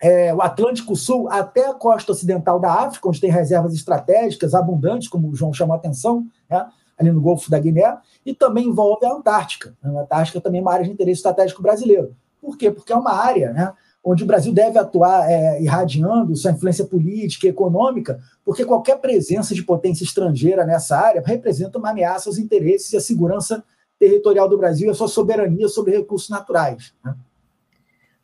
é, 0.00 0.34
o 0.34 0.42
Atlântico 0.42 0.94
Sul 0.96 1.28
até 1.30 1.66
a 1.68 1.74
costa 1.74 2.12
ocidental 2.12 2.60
da 2.60 2.72
África, 2.72 3.08
onde 3.08 3.20
tem 3.20 3.30
reservas 3.30 3.72
estratégicas 3.72 4.54
abundantes, 4.54 5.08
como 5.08 5.28
o 5.28 5.34
João 5.34 5.52
chamou 5.52 5.74
a 5.74 5.78
atenção, 5.78 6.26
né, 6.50 6.66
ali 6.98 7.10
no 7.10 7.20
Golfo 7.20 7.50
da 7.50 7.58
Guiné, 7.58 7.96
e 8.24 8.34
também 8.34 8.66
envolve 8.66 9.06
a 9.06 9.12
Antártica. 9.12 9.74
A 9.82 9.88
Antártica 9.88 10.40
também 10.40 10.60
é 10.60 10.62
uma 10.62 10.72
área 10.72 10.84
de 10.84 10.92
interesse 10.92 11.18
estratégico 11.18 11.62
brasileiro. 11.62 12.14
Por 12.40 12.58
quê? 12.58 12.70
Porque 12.70 12.92
é 12.92 12.96
uma 12.96 13.12
área 13.12 13.52
né, 13.52 13.72
onde 14.04 14.22
o 14.22 14.26
Brasil 14.26 14.52
deve 14.52 14.78
atuar 14.78 15.30
é, 15.30 15.62
irradiando 15.62 16.36
sua 16.36 16.50
influência 16.50 16.84
política 16.84 17.46
e 17.46 17.50
econômica, 17.50 18.20
porque 18.44 18.64
qualquer 18.64 18.98
presença 18.98 19.54
de 19.54 19.62
potência 19.62 20.04
estrangeira 20.04 20.66
nessa 20.66 20.96
área 20.96 21.22
representa 21.24 21.78
uma 21.78 21.90
ameaça 21.90 22.28
aos 22.28 22.36
interesses 22.36 22.92
e 22.92 22.96
à 22.98 23.00
segurança 23.00 23.64
territorial 23.98 24.48
do 24.48 24.58
Brasil 24.58 24.88
e 24.88 24.90
à 24.90 24.94
sua 24.94 25.08
soberania 25.08 25.68
sobre 25.68 25.96
recursos 25.96 26.28
naturais. 26.28 26.92
Né? 27.02 27.14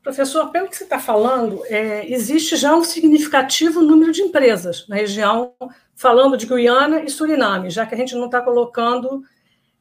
Professor, 0.03 0.51
pelo 0.51 0.69
que 0.69 0.77
você 0.77 0.85
está 0.85 0.99
falando, 0.99 1.63
é, 1.67 2.11
existe 2.13 2.57
já 2.57 2.75
um 2.75 2.85
significativo 2.85 3.83
número 3.83 4.13
de 4.13 4.23
empresas 4.23 4.87
na 4.89 4.97
região, 4.97 5.53
falando 5.95 6.37
de 6.37 6.47
Guiana 6.47 7.03
e 7.03 7.11
Suriname, 7.11 7.71
já 7.71 7.87
que 7.87 7.95
a 7.95 7.99
gente 7.99 8.15
não 8.15 8.27
está 8.27 8.41
colocando 8.41 9.23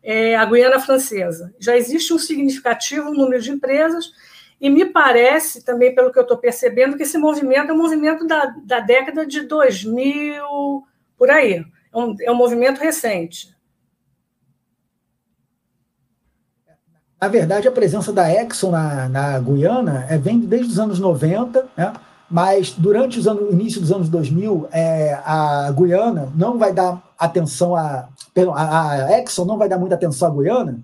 é, 0.03 0.35
a 0.35 0.45
Guiana 0.45 0.79
Francesa. 0.79 1.53
Já 1.59 1.75
existe 1.75 2.13
um 2.13 2.19
significativo 2.19 3.13
número 3.13 3.41
de 3.41 3.51
empresas, 3.51 4.11
e 4.59 4.69
me 4.69 4.85
parece, 4.85 5.63
também 5.63 5.95
pelo 5.95 6.11
que 6.11 6.19
eu 6.19 6.23
estou 6.23 6.37
percebendo, 6.37 6.97
que 6.97 7.03
esse 7.03 7.17
movimento 7.17 7.69
é 7.69 7.73
um 7.73 7.77
movimento 7.77 8.27
da, 8.27 8.53
da 8.63 8.79
década 8.79 9.25
de 9.25 9.41
2000, 9.41 10.43
por 11.17 11.29
aí. 11.29 11.63
É 11.93 11.97
um, 11.97 12.15
é 12.21 12.31
um 12.31 12.35
movimento 12.35 12.79
recente. 12.79 13.55
Na 17.21 17.27
verdade, 17.27 17.67
a 17.67 17.71
presença 17.71 18.13
da 18.13 18.31
Exxon 18.31 18.71
na, 18.71 19.09
na 19.09 19.39
Guiana 19.39 20.05
é, 20.09 20.17
vem 20.17 20.39
desde 20.39 20.71
os 20.71 20.79
anos 20.79 20.99
90, 20.99 21.67
né? 21.75 21.93
mas 22.29 22.71
durante 22.71 23.19
o 23.19 23.51
início 23.51 23.81
dos 23.81 23.91
anos 23.91 24.07
2000, 24.07 24.69
é, 24.71 25.13
a 25.25 25.71
Guiana 25.71 26.31
não 26.35 26.57
vai 26.57 26.71
dar 26.73 27.01
atenção 27.17 27.75
a. 27.75 28.07
Perdão, 28.33 28.53
a, 28.55 28.91
a 28.91 29.19
Exxon 29.19 29.43
não 29.45 29.57
vai 29.57 29.67
dar 29.67 29.77
muita 29.77 29.95
atenção 29.95 30.29
à 30.29 30.31
Guiana, 30.31 30.79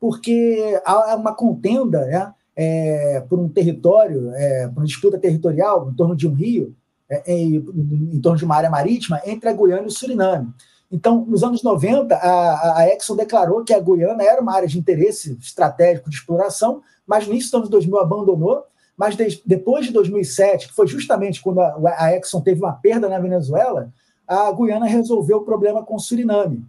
porque 0.00 0.80
há 0.84 1.14
uma 1.14 1.34
contenda 1.34 2.04
né, 2.06 2.32
é, 2.56 3.22
por 3.28 3.38
um 3.38 3.48
território, 3.48 4.30
é, 4.34 4.66
por 4.68 4.80
uma 4.80 4.86
disputa 4.86 5.18
territorial 5.18 5.90
em 5.90 5.94
torno 5.94 6.16
de 6.16 6.26
um 6.26 6.32
rio, 6.32 6.74
é, 7.08 7.32
em, 7.32 7.56
em, 7.56 8.20
torno 8.20 8.38
de 8.38 8.44
uma 8.44 8.56
área 8.56 8.70
marítima, 8.70 9.20
entre 9.26 9.48
a 9.48 9.52
Guiana 9.52 9.82
e 9.82 9.86
o 9.86 9.90
Suriname. 9.90 10.48
Então, 10.90 11.24
nos 11.26 11.42
anos 11.42 11.62
90, 11.62 12.14
a, 12.14 12.78
a 12.78 12.88
Exxon 12.88 13.16
declarou 13.16 13.62
que 13.64 13.74
a 13.74 13.80
Guiana 13.80 14.22
era 14.22 14.40
uma 14.40 14.54
área 14.54 14.68
de 14.68 14.78
interesse 14.78 15.36
estratégico 15.40 16.08
de 16.08 16.16
exploração, 16.16 16.80
mas 17.06 17.26
no 17.26 17.32
início 17.32 17.50
dos 17.50 17.58
anos 17.58 17.70
2000 17.70 17.98
abandonou. 17.98 18.64
Mas 18.96 19.14
de, 19.14 19.42
depois 19.44 19.84
de 19.84 19.92
2007, 19.92 20.68
que 20.68 20.74
foi 20.74 20.86
justamente 20.86 21.42
quando 21.42 21.60
a, 21.60 21.74
a 21.98 22.16
Exxon 22.16 22.40
teve 22.40 22.60
uma 22.60 22.72
perda 22.72 23.08
na 23.08 23.18
Venezuela, 23.18 23.92
a 24.26 24.50
Guiana 24.52 24.86
resolveu 24.86 25.38
o 25.38 25.44
problema 25.44 25.84
com 25.84 25.96
o 25.96 26.00
Suriname. 26.00 26.64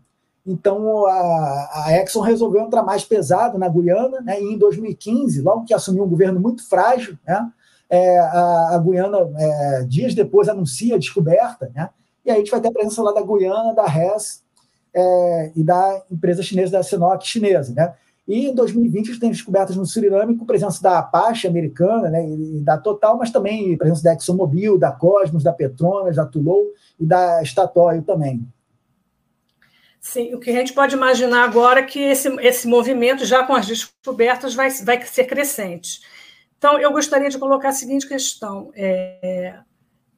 Então, 0.48 1.06
a, 1.06 1.84
a 1.88 1.98
Exxon 1.98 2.22
resolveu 2.22 2.62
entrar 2.62 2.82
mais 2.82 3.04
pesado 3.04 3.58
na 3.58 3.68
Guiana, 3.68 4.22
né, 4.22 4.42
e 4.42 4.54
em 4.54 4.58
2015, 4.58 5.42
logo 5.42 5.66
que 5.66 5.74
assumiu 5.74 6.06
um 6.06 6.10
governo 6.10 6.40
muito 6.40 6.68
frágil, 6.68 7.18
né, 7.28 7.52
é, 7.90 8.18
a, 8.20 8.76
a, 8.76 8.78
Guiana, 8.80 9.18
é, 9.38 9.84
dias 9.84 10.16
depois, 10.16 10.48
anuncia 10.48 10.96
a 10.96 11.00
descoberta, 11.00 11.70
né, 11.76 11.90
e 12.26 12.32
aí 12.32 12.38
a 12.38 12.40
gente 12.40 12.52
vai 12.52 12.62
ter 12.62 12.70
a 12.70 12.72
presença 12.72 13.02
lá 13.02 13.12
da 13.12 13.22
Guiana, 13.22 13.74
da 13.74 13.86
Hess 13.86 14.42
é, 14.94 15.52
e 15.56 15.64
da 15.64 16.02
empresa 16.12 16.44
chinesa, 16.44 16.74
da 16.74 16.84
Sinop 16.84 17.22
chinesa. 17.22 17.74
Né? 17.74 17.94
E 18.28 18.50
em 18.50 18.54
2020 18.54 19.04
a 19.04 19.08
gente 19.08 19.20
tem 19.22 19.32
descobertas 19.32 19.78
no 19.78 19.86
Suriname 19.86 20.36
com 20.36 20.46
presença 20.46 20.84
da 20.84 21.00
Apache 21.00 21.48
americana 21.48 22.10
né, 22.10 22.28
e 22.30 22.60
da 22.60 22.78
Total, 22.78 23.18
mas 23.18 23.32
também 23.32 23.78
presença 23.78 24.04
da 24.04 24.14
ExxonMobil, 24.14 24.78
da 24.78 24.92
Cosmos, 24.92 25.42
da 25.42 25.54
Petronas, 25.54 26.18
da 26.18 26.26
Tullow 26.26 26.66
e 27.00 27.06
da 27.06 27.42
Statoil 27.46 28.02
também. 28.02 28.46
Sim, 30.10 30.34
o 30.34 30.40
que 30.40 30.50
a 30.50 30.54
gente 30.54 30.72
pode 30.72 30.96
imaginar 30.96 31.44
agora 31.44 31.82
é 31.82 31.84
que 31.84 32.00
esse, 32.00 32.30
esse 32.40 32.66
movimento, 32.66 33.26
já 33.26 33.44
com 33.44 33.54
as 33.54 33.68
descobertas, 33.68 34.56
vai, 34.56 34.70
vai 34.70 35.06
ser 35.06 35.26
crescente. 35.26 36.00
Então, 36.58 36.80
eu 36.80 36.94
gostaria 36.94 37.30
de 37.30 37.38
colocar 37.38 37.70
a 37.70 37.74
seguinte 37.74 38.08
questão. 38.08 38.72
É, 38.74 39.60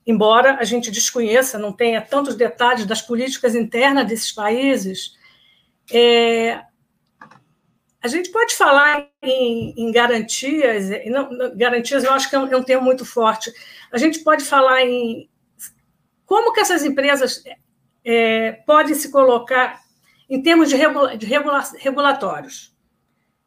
embora 0.06 0.58
a 0.60 0.63
gente 0.63 0.91
desconheça, 0.91 1.58
não 1.58 1.73
tenha 1.73 2.02
tantos 2.02 2.36
detalhes 2.36 2.86
das 2.86 3.02
políticas 3.02 3.56
internas 3.56 4.08
desses 4.08 4.32
países, 4.32 5.17
é, 5.91 6.62
a 7.99 8.08
gente 8.08 8.30
pode 8.30 8.54
falar 8.54 9.10
em, 9.23 9.73
em 9.75 9.91
garantias, 9.91 10.86
não, 11.08 11.58
garantias 11.58 12.04
eu 12.04 12.13
acho 12.13 12.30
que 12.30 12.36
é 12.36 12.39
um, 12.39 12.47
é 12.47 12.56
um, 12.56 12.63
termo 12.63 12.84
muito 12.84 13.04
forte. 13.04 13.52
A 13.91 13.97
gente 13.97 14.19
pode 14.19 14.43
falar 14.45 14.84
em 14.86 15.28
como 16.28 16.54
que 16.54 16.60
essas 16.60 16.86
empresas 16.86 17.43
é, 18.12 18.54
podem 18.65 18.95
se 18.95 19.12
colocar 19.12 19.82
em 20.28 20.41
termos 20.41 20.67
de, 20.67 20.76
regula, 20.76 21.15
de 21.15 21.28
regula, 21.28 21.63
regulatórios. 21.78 22.76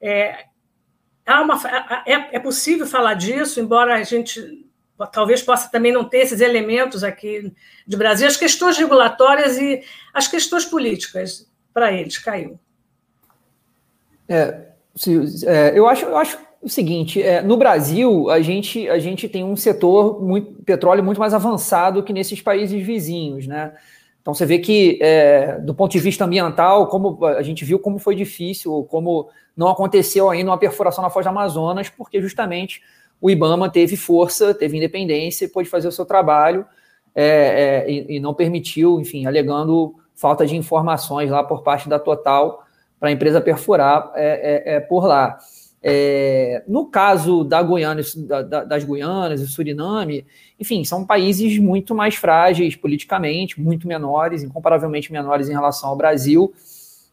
É, 0.01 0.44
uma, 1.27 1.61
é, 2.07 2.37
é 2.37 2.38
possível 2.38 2.87
falar 2.87 3.14
disso, 3.14 3.59
embora 3.59 3.96
a 3.96 4.03
gente 4.05 4.64
talvez 5.12 5.42
possa 5.42 5.68
também 5.68 5.90
não 5.90 6.05
ter 6.05 6.18
esses 6.18 6.40
elementos 6.40 7.03
aqui 7.03 7.53
de 7.85 7.96
Brasil, 7.96 8.29
as 8.29 8.37
questões 8.37 8.79
regulatórias 8.79 9.59
e 9.59 9.83
as 10.14 10.29
questões 10.29 10.64
políticas 10.64 11.51
para 11.75 11.92
eles, 11.92 12.18
caiu. 12.18 12.57
É, 14.29 14.68
é, 15.44 15.72
eu, 15.77 15.88
acho, 15.88 16.05
eu 16.05 16.16
acho 16.16 16.38
o 16.61 16.68
seguinte, 16.68 17.20
é, 17.20 17.42
no 17.42 17.57
Brasil 17.57 18.31
a 18.31 18.40
gente, 18.40 18.88
a 18.88 19.01
gente 19.01 19.29
tem 19.29 19.42
um 19.42 19.57
setor 19.57 20.22
muito 20.22 20.62
petróleo 20.62 21.03
muito 21.03 21.18
mais 21.18 21.35
avançado 21.35 22.05
que 22.05 22.12
nesses 22.12 22.40
países 22.40 22.81
vizinhos, 22.87 23.48
né? 23.48 23.72
Então 24.23 24.33
você 24.33 24.47
vê 24.47 24.61
que, 24.61 24.99
é, 25.03 25.59
do 25.59 25.75
ponto 25.75 25.91
de 25.91 25.99
vista 25.99 26.25
ambiental, 26.25 26.87
como 26.87 27.27
a 27.27 27.43
gente 27.43 27.65
viu 27.65 27.79
como 27.79 27.99
foi 27.99 28.15
difícil, 28.15 28.87
como 28.89 29.29
não 29.57 29.69
aconteceu 29.69 30.31
ainda 30.31 30.51
uma 30.51 30.59
perfuração 30.59 31.03
na 31.03 31.11
Foz 31.11 31.27
do 31.27 31.31
Amazonas, 31.31 31.89
porque 31.91 32.23
justamente 32.23 32.81
o 33.21 33.29
IBAMA 33.29 33.69
teve 33.69 33.97
força, 33.97 34.55
teve 34.55 34.77
independência 34.77 35.45
e 35.45 35.49
pôde 35.49 35.69
fazer 35.69 35.89
o 35.89 35.93
seu 35.93 36.05
trabalho 36.05 36.65
é, 37.15 37.85
é, 37.87 37.91
e, 37.91 38.17
e, 38.17 38.21
não 38.21 38.33
permitiu, 38.33 39.01
enfim, 39.01 39.27
alegando 39.27 39.95
falta 40.15 40.47
de 40.47 40.57
informações 40.57 41.29
lá 41.29 41.43
por 41.43 41.63
parte 41.63 41.89
da 41.89 41.99
Total 41.99 42.65
para 42.99 43.09
a 43.09 43.13
empresa 43.13 43.41
perfurar 43.41 44.13
é, 44.15 44.75
é, 44.75 44.75
é 44.77 44.81
por 44.81 45.05
lá. 45.05 45.37
É, 45.85 46.62
no 46.68 46.87
caso 46.87 47.42
da 47.42 47.61
da, 47.62 48.64
das 48.64 48.85
Guianas 48.85 49.40
e 49.40 49.49
Suriname, 49.49 50.25
enfim, 50.59 50.85
são 50.85 51.05
países 51.05 51.59
muito 51.59 51.92
mais 51.92 52.14
frágeis 52.14 52.77
politicamente, 52.77 53.61
muito 53.61 53.88
menores, 53.88 54.45
incomparavelmente 54.45 55.11
menores 55.11 55.49
em 55.49 55.53
relação 55.53 55.90
ao 55.90 55.97
Brasil, 55.97 56.55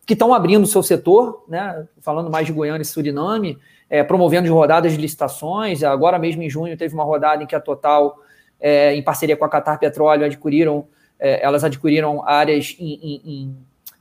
que 0.06 0.14
estão 0.14 0.34
abrindo 0.34 0.68
seu 0.68 0.84
setor, 0.84 1.46
né, 1.48 1.88
falando 2.00 2.30
mais 2.30 2.46
de 2.46 2.54
Guiana 2.54 2.82
e 2.82 2.86
Suriname, 2.86 3.58
é, 3.90 4.04
promovendo 4.04 4.54
rodadas 4.54 4.94
de 4.94 5.00
licitações. 5.00 5.84
Agora 5.84 6.20
mesmo 6.20 6.44
em 6.44 6.50
junho 6.50 6.78
teve 6.78 6.94
uma 6.94 7.04
rodada 7.04 7.44
em 7.44 7.48
que 7.48 7.56
a 7.56 7.60
Total, 7.60 8.16
é, 8.60 8.94
em 8.94 9.02
parceria 9.02 9.36
com 9.36 9.46
a 9.46 9.50
Qatar 9.50 9.80
Petróleo, 9.80 10.26
adquiriram, 10.26 10.88
é, 11.20 11.44
elas 11.44 11.64
adquiriram 11.64 12.24
áreas 12.28 12.76
em, 12.80 13.22
em, 13.26 13.56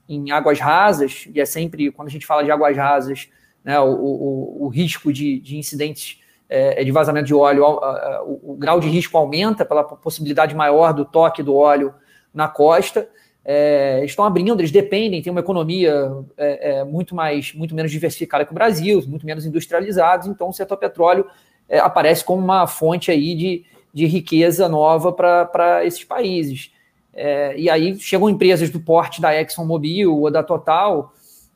em, 0.08 0.30
águas 0.30 0.60
rasas, 0.60 1.26
e 1.34 1.40
é 1.40 1.46
sempre, 1.46 1.90
quando 1.90 2.08
a 2.08 2.10
gente 2.10 2.26
fala 2.26 2.44
de 2.44 2.50
águas 2.50 2.76
rasas, 2.76 3.28
né, 3.64 3.78
o, 3.80 3.90
o, 3.90 4.64
o 4.64 4.68
risco 4.68 5.12
de, 5.12 5.40
de 5.40 5.56
incidentes 5.56 6.20
é, 6.48 6.82
de 6.82 6.90
vazamento 6.90 7.26
de 7.26 7.34
óleo, 7.34 7.64
o, 7.64 8.52
o, 8.52 8.56
grau 8.56 8.80
de 8.80 8.88
risco 8.88 9.18
aumenta 9.18 9.64
pela 9.64 9.84
possibilidade 9.84 10.54
maior 10.54 10.94
do 10.94 11.04
toque 11.04 11.42
do 11.42 11.54
óleo 11.54 11.94
na 12.32 12.48
costa 12.48 13.08
é, 13.50 14.04
estão 14.04 14.26
abrindo, 14.26 14.60
eles 14.60 14.70
dependem, 14.70 15.22
tem 15.22 15.30
uma 15.30 15.40
economia 15.40 16.12
é, 16.36 16.80
é, 16.80 16.84
muito 16.84 17.14
mais, 17.14 17.54
muito 17.54 17.74
menos 17.74 17.90
diversificada 17.90 18.44
que 18.44 18.50
o 18.50 18.54
Brasil, 18.54 19.02
muito 19.08 19.24
menos 19.24 19.46
industrializados, 19.46 20.26
então 20.26 20.50
o 20.50 20.52
setor 20.52 20.76
petróleo 20.76 21.24
é, 21.66 21.78
aparece 21.78 22.22
como 22.22 22.44
uma 22.44 22.66
fonte 22.66 23.10
aí 23.10 23.34
de, 23.34 23.64
de 23.90 24.04
riqueza 24.04 24.68
nova 24.68 25.10
para 25.14 25.82
esses 25.86 26.04
países. 26.04 26.70
É, 27.14 27.58
e 27.58 27.70
aí 27.70 27.98
chegam 27.98 28.28
empresas 28.28 28.68
do 28.68 28.80
porte 28.80 29.18
da 29.18 29.34
ExxonMobil 29.34 30.14
ou 30.14 30.30
da 30.30 30.42
Total, 30.42 31.10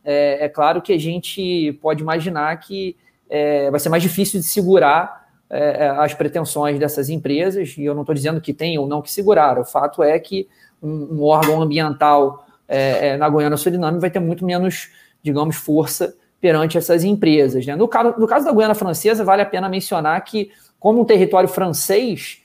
é, 0.04 0.44
é 0.44 0.48
claro 0.48 0.82
que 0.82 0.92
a 0.92 0.98
gente 0.98 1.72
pode 1.80 2.02
imaginar 2.02 2.58
que 2.58 2.96
vai 3.70 3.80
ser 3.80 3.88
mais 3.88 4.02
difícil 4.02 4.40
de 4.40 4.46
segurar 4.46 5.26
as 5.98 6.12
pretensões 6.12 6.78
dessas 6.78 7.08
empresas, 7.08 7.74
e 7.78 7.84
eu 7.84 7.94
não 7.94 8.02
estou 8.02 8.14
dizendo 8.14 8.42
que 8.42 8.52
tem 8.52 8.76
ou 8.78 8.86
não 8.86 9.00
que 9.00 9.10
segurar, 9.10 9.58
o 9.58 9.64
fato 9.64 10.02
é 10.02 10.18
que 10.18 10.46
um, 10.82 11.16
um 11.16 11.22
órgão 11.22 11.62
ambiental 11.62 12.46
é, 12.68 13.08
é, 13.08 13.16
na 13.16 13.28
Guiana 13.28 13.56
Suriname 13.56 14.00
vai 14.00 14.10
ter 14.10 14.18
muito 14.18 14.44
menos, 14.44 14.90
digamos, 15.22 15.56
força 15.56 16.14
perante 16.40 16.76
essas 16.76 17.04
empresas. 17.04 17.64
Né? 17.64 17.76
No, 17.76 17.86
caso, 17.86 18.14
no 18.18 18.26
caso 18.26 18.46
da 18.46 18.52
Guiana 18.52 18.74
Francesa, 18.74 19.24
vale 19.24 19.42
a 19.42 19.46
pena 19.46 19.68
mencionar 19.68 20.22
que, 20.24 20.50
como 20.80 21.00
um 21.00 21.04
território 21.04 21.48
francês, 21.48 22.42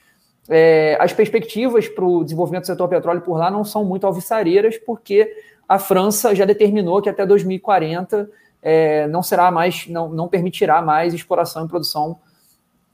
é, 0.48 0.96
as 1.00 1.12
perspectivas 1.12 1.88
para 1.88 2.04
o 2.04 2.22
desenvolvimento 2.22 2.62
do 2.62 2.66
setor 2.66 2.88
petróleo 2.88 3.20
por 3.22 3.38
lá 3.38 3.50
não 3.50 3.64
são 3.64 3.84
muito 3.84 4.06
alvissareiras, 4.06 4.78
porque 4.78 5.30
a 5.68 5.78
França 5.78 6.34
já 6.34 6.46
determinou 6.46 7.02
que 7.02 7.10
até 7.10 7.26
2040 7.26 8.30
é, 8.62 9.06
não 9.08 9.22
será 9.22 9.50
mais, 9.50 9.86
não, 9.86 10.08
não 10.08 10.26
permitirá 10.26 10.80
mais 10.80 11.12
exploração 11.12 11.66
e 11.66 11.68
produção, 11.68 12.18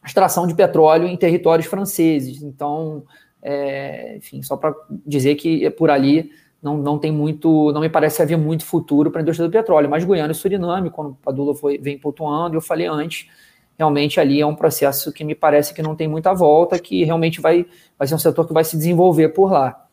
extração 0.04 0.46
de 0.46 0.54
petróleo 0.54 1.06
em 1.06 1.16
territórios 1.16 1.66
franceses. 1.66 2.42
Então, 2.42 3.04
é, 3.40 4.16
enfim, 4.16 4.42
só 4.42 4.56
para 4.56 4.74
dizer 5.06 5.36
que 5.36 5.70
por 5.70 5.88
ali 5.88 6.30
não, 6.60 6.76
não 6.78 6.98
tem 6.98 7.12
muito, 7.12 7.70
não 7.72 7.80
me 7.80 7.88
parece 7.88 8.22
haver 8.22 8.36
muito 8.36 8.64
futuro 8.64 9.10
para 9.10 9.20
a 9.20 9.22
indústria 9.22 9.48
do 9.48 9.52
petróleo. 9.52 9.88
Mas 9.88 10.04
Guiana 10.04 10.32
e 10.32 10.34
Suriname, 10.34 10.90
quando 10.90 11.10
o 11.10 11.14
Padula 11.14 11.54
foi, 11.54 11.78
vem 11.78 11.98
pontuando, 11.98 12.56
eu 12.56 12.60
falei 12.60 12.86
antes, 12.86 13.28
realmente 13.78 14.18
ali 14.18 14.40
é 14.40 14.46
um 14.46 14.54
processo 14.54 15.12
que 15.12 15.22
me 15.22 15.34
parece 15.34 15.74
que 15.74 15.82
não 15.82 15.94
tem 15.94 16.08
muita 16.08 16.32
volta, 16.32 16.78
que 16.78 17.04
realmente 17.04 17.40
vai, 17.40 17.66
vai 17.98 18.08
ser 18.08 18.14
um 18.14 18.18
setor 18.18 18.46
que 18.46 18.52
vai 18.52 18.64
se 18.64 18.76
desenvolver 18.76 19.28
por 19.28 19.52
lá. 19.52 19.83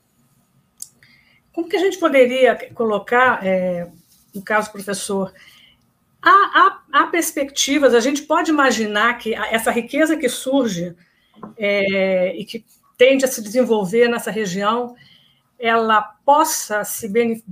Como 1.53 1.67
que 1.67 1.75
a 1.75 1.79
gente 1.79 1.97
poderia 1.97 2.55
colocar, 2.73 3.45
é, 3.45 3.89
no 4.33 4.41
caso, 4.41 4.71
professor, 4.71 5.33
há, 6.21 6.29
há, 6.29 6.81
há, 6.91 7.07
perspectivas, 7.07 7.93
a 7.93 7.99
gente 7.99 8.23
pode 8.23 8.51
imaginar 8.51 9.17
que 9.17 9.33
essa 9.33 9.71
riqueza 9.71 10.15
que 10.15 10.29
surge 10.29 10.95
é, 11.57 12.35
e 12.35 12.45
que 12.45 12.65
tende 12.97 13.25
a 13.25 13.27
se 13.27 13.41
desenvolver 13.41 14.07
nessa 14.07 14.31
região, 14.31 14.95
ela 15.59 16.01
possa, 16.25 16.83
se 16.83 17.11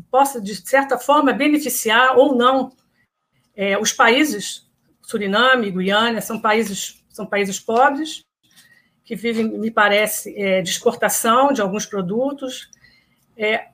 possa 0.09 0.39
de 0.41 0.55
certa 0.55 0.97
forma, 0.97 1.33
beneficiar 1.33 2.17
ou 2.17 2.35
não 2.35 2.71
é, 3.55 3.77
os 3.77 3.91
países, 3.91 4.65
Suriname, 5.01 5.69
Guiana, 5.69 6.21
são 6.21 6.39
países, 6.39 7.03
são 7.09 7.25
países 7.25 7.59
pobres, 7.59 8.23
que 9.03 9.15
vivem, 9.15 9.49
me 9.49 9.69
parece, 9.69 10.33
é, 10.39 10.61
de 10.61 10.69
exportação 10.69 11.51
de 11.51 11.61
alguns 11.61 11.85
produtos. 11.85 12.69
É, 13.35 13.67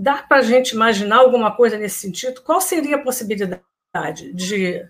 dá 0.00 0.22
para 0.22 0.38
a 0.38 0.42
gente 0.42 0.70
imaginar 0.70 1.18
alguma 1.18 1.54
coisa 1.54 1.76
nesse 1.76 2.00
sentido? 2.00 2.40
Qual 2.40 2.60
seria 2.60 2.96
a 2.96 3.02
possibilidade 3.02 4.32
de 4.32 4.82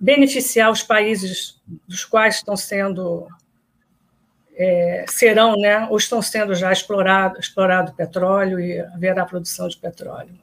beneficiar 0.00 0.70
os 0.70 0.82
países 0.82 1.60
dos 1.86 2.04
quais 2.06 2.36
estão 2.36 2.56
sendo 2.56 3.28
é, 4.56 5.04
serão, 5.08 5.54
né, 5.56 5.86
ou 5.90 5.98
estão 5.98 6.22
sendo 6.22 6.54
já 6.54 6.72
explorado, 6.72 7.38
explorado 7.38 7.92
petróleo 7.92 8.58
e 8.58 8.80
haverá 8.80 9.26
produção 9.26 9.68
de 9.68 9.76
petróleo. 9.76 10.34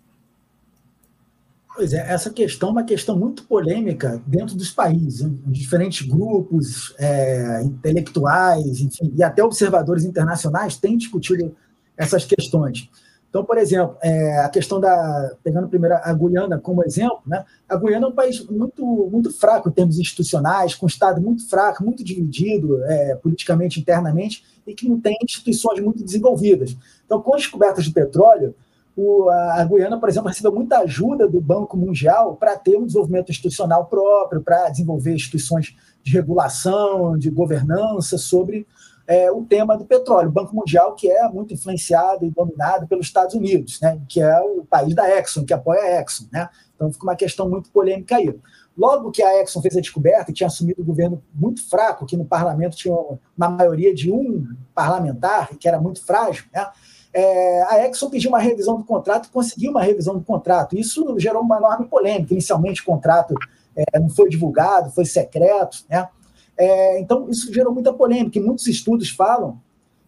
Pois 1.76 1.92
é, 1.92 2.08
essa 2.14 2.30
questão 2.30 2.70
é 2.70 2.72
uma 2.74 2.84
questão 2.84 3.18
muito 3.18 3.46
polêmica 3.46 4.22
dentro 4.28 4.56
dos 4.56 4.70
países, 4.70 5.22
hein? 5.22 5.42
diferentes 5.48 6.08
grupos 6.08 6.94
é, 7.00 7.64
intelectuais, 7.64 8.80
enfim, 8.80 9.12
e 9.16 9.24
até 9.24 9.44
observadores 9.44 10.06
internacionais 10.06 10.78
têm 10.78 10.96
discutido 10.96 11.56
essas 11.98 12.26
questões. 12.26 12.88
Então, 13.34 13.44
por 13.44 13.58
exemplo, 13.58 13.98
é, 14.00 14.42
a 14.42 14.50
questão 14.50 14.80
da. 14.80 15.36
Pegando 15.44 15.68
primeiro 15.68 15.96
a 15.96 16.14
Guiana 16.14 16.60
como 16.60 16.84
exemplo, 16.84 17.18
né? 17.26 17.44
a 17.68 17.76
Guiana 17.76 18.06
é 18.06 18.10
um 18.10 18.14
país 18.14 18.46
muito, 18.46 18.86
muito 18.86 19.34
fraco 19.34 19.70
em 19.70 19.72
termos 19.72 19.98
institucionais, 19.98 20.76
com 20.76 20.86
um 20.86 20.88
Estado 20.88 21.20
muito 21.20 21.50
fraco, 21.50 21.84
muito 21.84 22.04
dividido 22.04 22.84
é, 22.84 23.16
politicamente, 23.16 23.80
internamente, 23.80 24.44
e 24.68 24.76
que 24.76 24.88
não 24.88 25.00
tem 25.00 25.18
instituições 25.24 25.80
muito 25.80 26.04
desenvolvidas. 26.04 26.78
Então, 27.08 27.24
com 27.24 27.34
as 27.34 27.42
descobertas 27.42 27.86
de 27.86 27.92
petróleo, 27.92 28.54
o, 28.96 29.28
a 29.32 29.64
Guiana, 29.64 30.00
por 30.00 30.10
exemplo, 30.10 30.30
recebeu 30.30 30.54
muita 30.54 30.78
ajuda 30.82 31.28
do 31.28 31.42
Banco 31.42 31.76
Mundial 31.76 32.36
para 32.36 32.56
ter 32.56 32.78
um 32.78 32.86
desenvolvimento 32.86 33.32
institucional 33.32 33.88
próprio, 33.88 34.44
para 34.44 34.70
desenvolver 34.70 35.16
instituições 35.16 35.76
de 36.04 36.12
regulação, 36.12 37.18
de 37.18 37.32
governança 37.32 38.16
sobre 38.16 38.68
é, 39.08 39.32
o 39.32 39.44
tema 39.44 39.78
do 39.78 39.86
petróleo. 39.86 40.30
O 40.30 40.32
Banco 40.32 40.56
Mundial, 40.56 40.96
que 40.96 41.10
é 41.10 41.28
muito 41.28 41.54
influenciado 41.54 42.26
e 42.26 42.32
dominado 42.32 42.88
pelos 42.88 43.08
Estados 43.08 43.36
Unidos, 43.36 43.80
né, 43.82 44.00
que 44.08 44.22
é 44.22 44.40
o 44.40 44.66
país 44.66 44.96
da 44.96 45.10
Exxon, 45.20 45.46
que 45.46 45.54
apoia 45.54 45.82
a 45.82 46.02
Exxon. 46.02 46.26
Né? 46.32 46.50
Então 46.76 46.92
fica 46.92 47.04
uma 47.04 47.16
questão 47.16 47.50
muito 47.50 47.70
polêmica 47.70 48.16
aí. 48.16 48.34
Logo 48.76 49.12
que 49.12 49.22
a 49.22 49.42
Exxon 49.42 49.62
fez 49.62 49.78
a 49.78 49.82
descoberta 49.82 50.32
e 50.32 50.34
tinha 50.34 50.48
assumido 50.48 50.82
um 50.82 50.86
governo 50.86 51.22
muito 51.34 51.68
fraco, 51.70 52.06
que 52.06 52.18
no 52.18 52.26
parlamento 52.26 52.76
tinha 52.76 52.96
uma 53.38 53.50
maioria 53.50 53.94
de 53.94 54.12
um 54.12 54.48
parlamentar, 54.74 55.56
que 55.58 55.68
era 55.68 55.80
muito 55.80 56.04
frágil, 56.04 56.46
né? 56.52 56.68
É, 57.16 57.64
a 57.70 57.88
Exxon 57.88 58.10
pediu 58.10 58.30
uma 58.30 58.40
revisão 58.40 58.76
do 58.76 58.84
contrato 58.84 59.28
e 59.28 59.30
conseguiu 59.30 59.70
uma 59.70 59.84
revisão 59.84 60.16
do 60.16 60.24
contrato. 60.24 60.76
Isso 60.76 61.16
gerou 61.20 61.44
uma 61.44 61.58
enorme 61.58 61.86
polêmica. 61.86 62.34
Inicialmente, 62.34 62.82
o 62.82 62.86
contrato 62.86 63.36
é, 63.76 64.00
não 64.00 64.10
foi 64.10 64.28
divulgado, 64.30 64.90
foi 64.90 65.06
secreto. 65.06 65.86
Né? 65.88 66.10
É, 66.58 67.00
então, 67.00 67.30
isso 67.30 67.54
gerou 67.54 67.74
muita 67.74 67.94
polêmica. 67.94 68.38
E 68.38 68.42
muitos 68.42 68.68
estudos 68.68 69.10
falam 69.10 69.60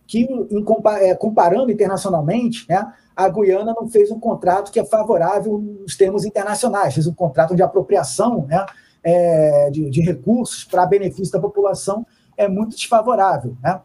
que, 0.07 0.27
é, 1.01 1.15
comparando 1.15 1.71
internacionalmente, 1.71 2.65
né, 2.69 2.91
a 3.15 3.29
Guiana 3.29 3.73
não 3.73 3.87
fez 3.87 4.11
um 4.11 4.19
contrato 4.19 4.71
que 4.71 4.79
é 4.79 4.85
favorável 4.85 5.57
nos 5.57 5.95
termos 5.95 6.25
internacionais, 6.25 6.93
fez 6.93 7.07
um 7.07 7.13
contrato 7.13 7.55
de 7.55 7.63
apropriação 7.63 8.45
né, 8.45 8.65
é, 9.03 9.69
de, 9.71 9.89
de 9.89 10.01
recursos 10.01 10.63
para 10.63 10.85
benefício 10.85 11.31
da 11.31 11.39
população 11.39 12.05
é 12.37 12.47
muito 12.47 12.75
desfavorável. 12.75 13.55
Né? 13.63 13.79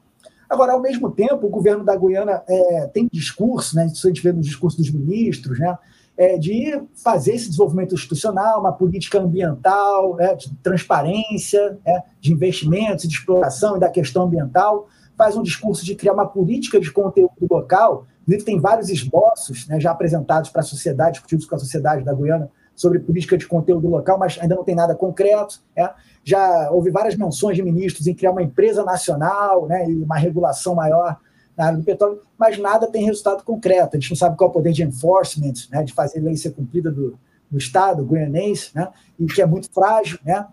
Agora, 0.48 0.72
ao 0.72 0.80
mesmo 0.80 1.10
tempo, 1.10 1.46
o 1.46 1.50
governo 1.50 1.84
da 1.84 1.96
Guiana 1.96 2.42
é, 2.48 2.86
tem 2.88 3.08
discurso, 3.10 3.76
né, 3.76 3.86
isso 3.86 4.06
a 4.06 4.10
gente 4.10 4.22
vê 4.22 4.32
no 4.32 4.40
discurso 4.40 4.76
dos 4.76 4.90
ministros, 4.90 5.58
né, 5.58 5.78
é, 6.20 6.36
de 6.36 6.78
fazer 7.02 7.32
esse 7.32 7.46
desenvolvimento 7.46 7.94
institucional, 7.94 8.60
uma 8.60 8.74
política 8.74 9.18
ambiental, 9.18 10.16
né, 10.16 10.34
de 10.34 10.54
transparência, 10.56 11.78
né, 11.82 12.02
de 12.20 12.30
investimentos, 12.30 13.08
de 13.08 13.14
exploração 13.14 13.78
e 13.78 13.80
da 13.80 13.88
questão 13.88 14.24
ambiental, 14.24 14.86
faz 15.16 15.34
um 15.34 15.42
discurso 15.42 15.82
de 15.82 15.94
criar 15.94 16.12
uma 16.12 16.26
política 16.26 16.78
de 16.78 16.92
conteúdo 16.92 17.32
local, 17.50 18.06
inclusive 18.20 18.44
tem 18.44 18.60
vários 18.60 18.90
esboços 18.90 19.66
né, 19.66 19.80
já 19.80 19.92
apresentados 19.92 20.50
para 20.50 20.60
a 20.60 20.64
sociedade, 20.64 21.12
discutidos 21.12 21.46
com 21.46 21.54
a 21.54 21.58
sociedade 21.58 22.04
da 22.04 22.12
Guiana, 22.12 22.50
sobre 22.76 22.98
política 22.98 23.38
de 23.38 23.46
conteúdo 23.46 23.88
local, 23.88 24.18
mas 24.18 24.38
ainda 24.38 24.54
não 24.54 24.64
tem 24.64 24.74
nada 24.74 24.94
concreto. 24.94 25.62
Né? 25.74 25.88
Já 26.22 26.70
houve 26.70 26.90
várias 26.90 27.16
menções 27.16 27.56
de 27.56 27.62
ministros 27.62 28.06
em 28.06 28.14
criar 28.14 28.32
uma 28.32 28.42
empresa 28.42 28.84
nacional 28.84 29.66
e 29.88 30.02
uma 30.02 30.18
regulação 30.18 30.74
maior 30.74 31.16
na 31.60 31.66
área 31.66 31.78
do 31.78 31.84
petróleo, 31.84 32.22
mas 32.38 32.58
nada 32.58 32.86
tem 32.86 33.04
resultado 33.04 33.44
concreto. 33.44 33.96
A 33.96 34.00
gente 34.00 34.10
não 34.10 34.16
sabe 34.16 34.36
qual 34.36 34.48
é 34.48 34.50
o 34.50 34.54
poder 34.54 34.72
de 34.72 34.82
enforcement, 34.82 35.52
né, 35.70 35.82
de 35.82 35.92
fazer 35.92 36.20
lei 36.20 36.34
ser 36.36 36.52
cumprida 36.52 36.90
do, 36.90 37.18
do 37.50 37.58
Estado 37.58 38.02
guianês, 38.02 38.70
né, 38.74 38.88
e 39.18 39.26
que 39.26 39.42
é 39.42 39.46
muito 39.46 39.70
frágil. 39.70 40.18
Né? 40.24 40.46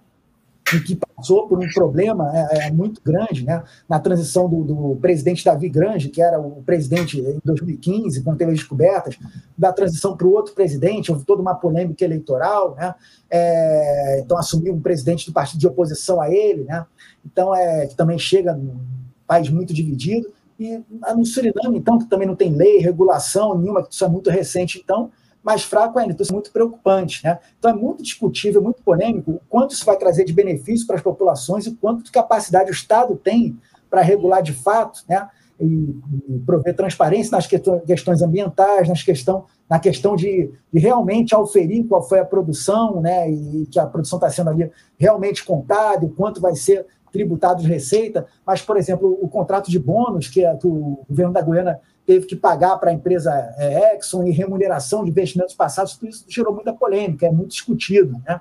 e 0.76 0.82
que 0.82 0.98
passou 0.98 1.48
por 1.48 1.58
um 1.58 1.68
problema 1.70 2.30
é, 2.34 2.68
é, 2.68 2.72
muito 2.72 3.02
grande 3.02 3.46
né? 3.46 3.64
na 3.88 4.02
transição 4.02 4.50
do, 4.50 4.66
do, 4.66 4.98
presidente 4.98 5.46
Davi 5.46 5.70
Grange, 5.70 6.10
que 6.10 6.22
era 6.22 6.38
o 6.42 6.62
presidente 6.62 7.22
em 7.22 7.40
2015, 7.42 8.22
quando 8.22 8.38
teve 8.38 8.52
as 8.52 8.58
descobertas, 8.58 9.18
da 9.58 9.72
transição 9.72 10.18
para 10.18 10.28
o 10.28 10.34
outro 10.34 10.54
presidente, 10.54 11.10
houve 11.10 11.24
toda 11.24 11.42
uma 11.42 11.56
polêmica 11.56 12.04
eleitoral, 12.04 12.76
né? 12.76 12.94
É, 13.30 14.20
então 14.20 14.38
assumiu 14.38 14.74
um 14.74 14.82
presidente 14.82 15.26
do 15.26 15.32
partido 15.32 15.62
de 15.62 15.68
oposição 15.68 16.20
a 16.20 16.30
ele, 16.30 16.66
né? 16.66 16.86
então 17.26 17.56
é, 17.56 17.88
que 17.88 17.96
também 17.96 18.20
chega 18.20 18.54
num 18.54 18.78
país 19.26 19.50
muito 19.50 19.74
dividido, 19.74 20.28
e 20.60 20.84
no 21.16 21.26
Suriname, 21.26 21.78
então, 21.78 22.00
que 22.00 22.06
também 22.06 22.28
não 22.28 22.36
tem 22.36 22.52
lei, 22.52 22.80
regulação 22.80 23.58
nenhuma, 23.58 23.84
que 23.84 23.94
isso 23.94 24.04
é 24.04 24.08
muito 24.08 24.30
recente, 24.30 24.82
então, 24.84 25.12
mais 25.44 25.64
fraco 25.64 26.00
ainda. 26.00 26.14
Então, 26.14 26.24
isso 26.24 26.34
é 26.34 26.36
muito 26.36 26.52
preocupante. 26.52 27.24
Né? 27.24 27.40
Então, 27.58 27.72
é 27.72 27.74
muito 27.74 28.04
discutível, 28.04 28.62
muito 28.62 28.82
polêmico 28.84 29.32
o 29.32 29.42
quanto 29.48 29.74
isso 29.74 29.86
vai 29.86 29.98
trazer 29.98 30.26
de 30.26 30.34
benefício 30.34 30.86
para 30.88 30.96
as 30.96 31.02
populações 31.02 31.66
e 31.66 31.76
quanto 31.76 32.04
de 32.04 32.12
capacidade 32.12 32.70
o 32.70 32.74
Estado 32.74 33.16
tem 33.16 33.58
para 33.90 34.02
regular 34.02 34.42
de 34.42 34.52
fato 34.52 35.04
né? 35.08 35.30
e, 35.60 35.96
e 36.28 36.40
prover 36.46 36.76
transparência 36.76 37.32
nas 37.32 37.48
questões 37.48 38.22
ambientais, 38.22 38.90
nas 38.90 39.04
questão, 39.04 39.46
na 39.70 39.80
questão 39.80 40.16
de, 40.16 40.52
de 40.74 40.80
realmente 40.80 41.34
auferir 41.34 41.86
qual 41.88 42.02
foi 42.02 42.20
a 42.20 42.26
produção 42.26 43.00
né? 43.00 43.30
e 43.30 43.68
que 43.72 43.80
a 43.80 43.86
produção 43.86 44.18
está 44.18 44.30
sendo 44.30 44.50
ali 44.50 44.70
realmente 44.98 45.46
contada, 45.46 46.04
e 46.06 46.10
quanto 46.10 46.42
vai 46.42 46.56
ser 46.56 46.86
tributado 47.18 47.62
de 47.62 47.68
receita, 47.68 48.28
mas, 48.46 48.62
por 48.62 48.78
exemplo, 48.78 49.18
o 49.20 49.28
contrato 49.28 49.72
de 49.72 49.80
bônus 49.80 50.28
que, 50.28 50.42
que 50.58 50.68
o 50.68 51.04
governo 51.10 51.34
da 51.34 51.42
Guiana 51.42 51.80
teve 52.06 52.28
que 52.28 52.36
pagar 52.36 52.78
para 52.78 52.92
a 52.92 52.94
empresa 52.94 53.34
é, 53.58 53.98
Exxon 53.98 54.24
e 54.24 54.32
remuneração 54.32 55.04
de 55.04 55.10
investimentos 55.10 55.56
passados, 55.56 55.98
tudo 55.98 56.10
isso 56.10 56.26
gerou 56.30 56.54
muita 56.54 56.72
polêmica, 56.72 57.26
é 57.26 57.32
muito 57.32 57.50
discutido. 57.50 58.22
Né? 58.26 58.40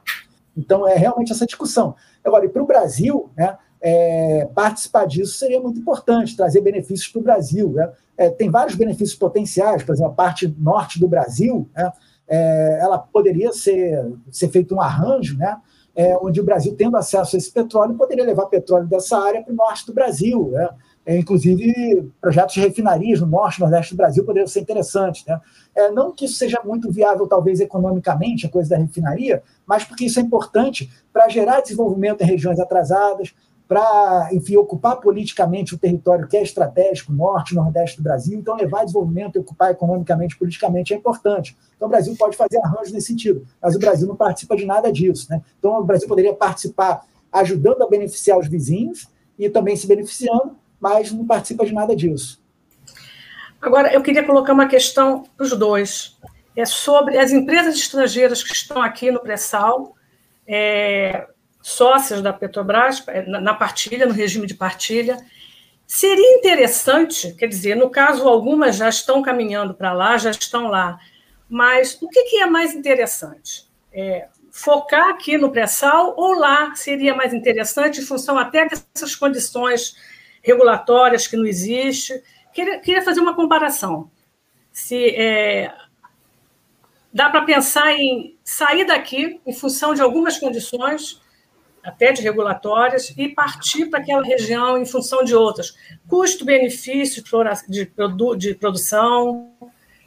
Então, 0.56 0.86
é 0.86 0.94
realmente 0.94 1.32
essa 1.32 1.46
discussão. 1.46 1.96
Agora, 2.22 2.44
e 2.44 2.48
para 2.48 2.62
o 2.62 2.66
Brasil, 2.66 3.30
né, 3.34 3.56
é, 3.80 4.48
participar 4.54 5.06
disso 5.06 5.38
seria 5.38 5.60
muito 5.60 5.80
importante, 5.80 6.36
trazer 6.36 6.60
benefícios 6.60 7.08
para 7.08 7.20
o 7.20 7.24
Brasil. 7.24 7.72
Né? 7.72 7.90
É, 8.16 8.30
tem 8.30 8.50
vários 8.50 8.76
benefícios 8.76 9.18
potenciais, 9.18 9.82
por 9.82 9.94
exemplo, 9.94 10.12
a 10.12 10.14
parte 10.14 10.54
norte 10.58 11.00
do 11.00 11.08
Brasil, 11.08 11.68
né, 11.74 11.90
é, 12.28 12.78
ela 12.80 12.98
poderia 12.98 13.52
ser, 13.52 14.04
ser 14.30 14.48
feito 14.48 14.74
um 14.74 14.80
arranjo, 14.80 15.36
né, 15.38 15.56
é, 15.96 16.14
onde 16.20 16.38
o 16.38 16.44
Brasil, 16.44 16.76
tendo 16.76 16.94
acesso 16.98 17.34
a 17.34 17.38
esse 17.38 17.50
petróleo, 17.50 17.94
poderia 17.94 18.24
levar 18.24 18.46
petróleo 18.46 18.86
dessa 18.86 19.18
área 19.18 19.42
para 19.42 19.50
o 19.50 19.56
norte 19.56 19.86
do 19.86 19.94
Brasil. 19.94 20.50
Né? 20.52 20.68
É, 21.06 21.16
inclusive, 21.16 22.12
projetos 22.20 22.54
de 22.54 22.60
refinarias 22.60 23.18
no 23.20 23.26
norte 23.26 23.56
e 23.56 23.60
nordeste 23.60 23.94
do 23.94 23.96
Brasil 23.96 24.22
poderiam 24.22 24.46
ser 24.46 24.60
interessantes. 24.60 25.24
Né? 25.24 25.40
É, 25.74 25.90
não 25.90 26.12
que 26.12 26.26
isso 26.26 26.34
seja 26.34 26.60
muito 26.62 26.92
viável, 26.92 27.26
talvez, 27.26 27.60
economicamente, 27.60 28.46
a 28.46 28.50
coisa 28.50 28.70
da 28.70 28.76
refinaria, 28.76 29.42
mas 29.64 29.84
porque 29.84 30.04
isso 30.04 30.20
é 30.20 30.22
importante 30.22 30.90
para 31.10 31.30
gerar 31.30 31.62
desenvolvimento 31.62 32.20
em 32.20 32.26
regiões 32.26 32.60
atrasadas, 32.60 33.34
para, 33.68 34.28
enfim, 34.32 34.56
ocupar 34.56 34.96
politicamente 34.96 35.74
o 35.74 35.78
território 35.78 36.28
que 36.28 36.36
é 36.36 36.42
estratégico, 36.42 37.12
norte 37.12 37.54
nordeste 37.54 37.96
do 37.96 38.02
Brasil. 38.02 38.38
Então, 38.38 38.56
levar 38.56 38.84
desenvolvimento 38.84 39.36
e 39.36 39.38
ocupar 39.40 39.72
economicamente 39.72 40.38
politicamente 40.38 40.94
é 40.94 40.96
importante. 40.96 41.56
Então, 41.74 41.88
o 41.88 41.90
Brasil 41.90 42.14
pode 42.16 42.36
fazer 42.36 42.58
arranjos 42.62 42.92
nesse 42.92 43.08
sentido, 43.08 43.46
mas 43.60 43.74
o 43.74 43.78
Brasil 43.78 44.06
não 44.06 44.14
participa 44.14 44.56
de 44.56 44.64
nada 44.64 44.92
disso. 44.92 45.26
Né? 45.30 45.42
Então, 45.58 45.80
o 45.80 45.84
Brasil 45.84 46.06
poderia 46.06 46.32
participar 46.32 47.04
ajudando 47.32 47.82
a 47.82 47.88
beneficiar 47.88 48.38
os 48.38 48.46
vizinhos 48.46 49.08
e 49.38 49.50
também 49.50 49.76
se 49.76 49.86
beneficiando, 49.86 50.56
mas 50.80 51.10
não 51.10 51.26
participa 51.26 51.66
de 51.66 51.74
nada 51.74 51.94
disso. 51.96 52.40
Agora, 53.60 53.92
eu 53.92 54.00
queria 54.00 54.24
colocar 54.24 54.52
uma 54.52 54.68
questão 54.68 55.24
para 55.36 55.44
os 55.44 55.50
dois. 55.50 56.16
É 56.54 56.64
sobre 56.64 57.18
as 57.18 57.32
empresas 57.32 57.74
estrangeiras 57.74 58.42
que 58.42 58.52
estão 58.52 58.80
aqui 58.80 59.10
no 59.10 59.20
pré-sal, 59.20 59.94
é, 60.46 61.26
sócias 61.66 62.22
da 62.22 62.32
Petrobras, 62.32 63.02
é, 63.08 63.26
na 63.26 63.52
partilha, 63.52 64.06
no 64.06 64.12
regime 64.12 64.46
de 64.46 64.54
partilha. 64.54 65.16
Seria 65.84 66.38
interessante, 66.38 67.34
quer 67.34 67.48
dizer, 67.48 67.74
no 67.74 67.90
caso, 67.90 68.28
algumas 68.28 68.76
já 68.76 68.88
estão 68.88 69.20
caminhando 69.20 69.74
para 69.74 69.92
lá, 69.92 70.16
já 70.16 70.30
estão 70.30 70.68
lá, 70.68 70.96
mas 71.48 71.98
o 72.00 72.08
que, 72.08 72.22
que 72.22 72.36
é 72.36 72.46
mais 72.46 72.72
interessante? 72.72 73.68
É, 73.92 74.28
focar 74.52 75.08
aqui 75.08 75.36
no 75.36 75.50
pré-sal 75.50 76.14
ou 76.16 76.38
lá 76.38 76.72
seria 76.76 77.16
mais 77.16 77.34
interessante, 77.34 78.00
em 78.00 78.04
função 78.04 78.38
até 78.38 78.68
dessas 78.68 79.16
condições 79.16 79.96
regulatórias 80.42 81.26
que 81.26 81.36
não 81.36 81.46
existem? 81.46 82.22
Queria, 82.54 82.78
queria 82.78 83.02
fazer 83.02 83.18
uma 83.18 83.34
comparação. 83.34 84.08
Se 84.70 85.16
é, 85.16 85.74
dá 87.12 87.28
para 87.28 87.42
pensar 87.42 87.92
em 87.92 88.38
sair 88.44 88.84
daqui 88.84 89.40
em 89.44 89.52
função 89.52 89.94
de 89.94 90.00
algumas 90.00 90.38
condições, 90.38 91.20
até 91.86 92.12
de 92.12 92.20
regulatórias, 92.20 93.14
e 93.16 93.28
partir 93.28 93.86
para 93.86 94.00
aquela 94.00 94.22
região 94.22 94.76
em 94.76 94.84
função 94.84 95.24
de 95.24 95.34
outras. 95.34 95.76
Custo-benefício 96.08 97.22
de, 97.68 97.86
produ 97.86 98.36
de 98.36 98.54
produção, 98.54 99.50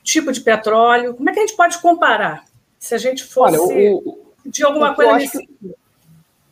tipo 0.03 0.31
de 0.31 0.41
petróleo. 0.41 1.13
Como 1.13 1.29
é 1.29 1.33
que 1.33 1.39
a 1.39 1.45
gente 1.47 1.55
pode 1.55 1.79
comparar? 1.79 2.43
Se 2.77 2.93
a 2.93 2.97
gente 2.97 3.23
fosse 3.23 3.57
Olha, 3.57 3.93
o, 3.93 4.33
de 4.45 4.63
alguma 4.63 4.93
coisa 4.93 5.13
nesse... 5.13 5.45
Que, 5.45 5.75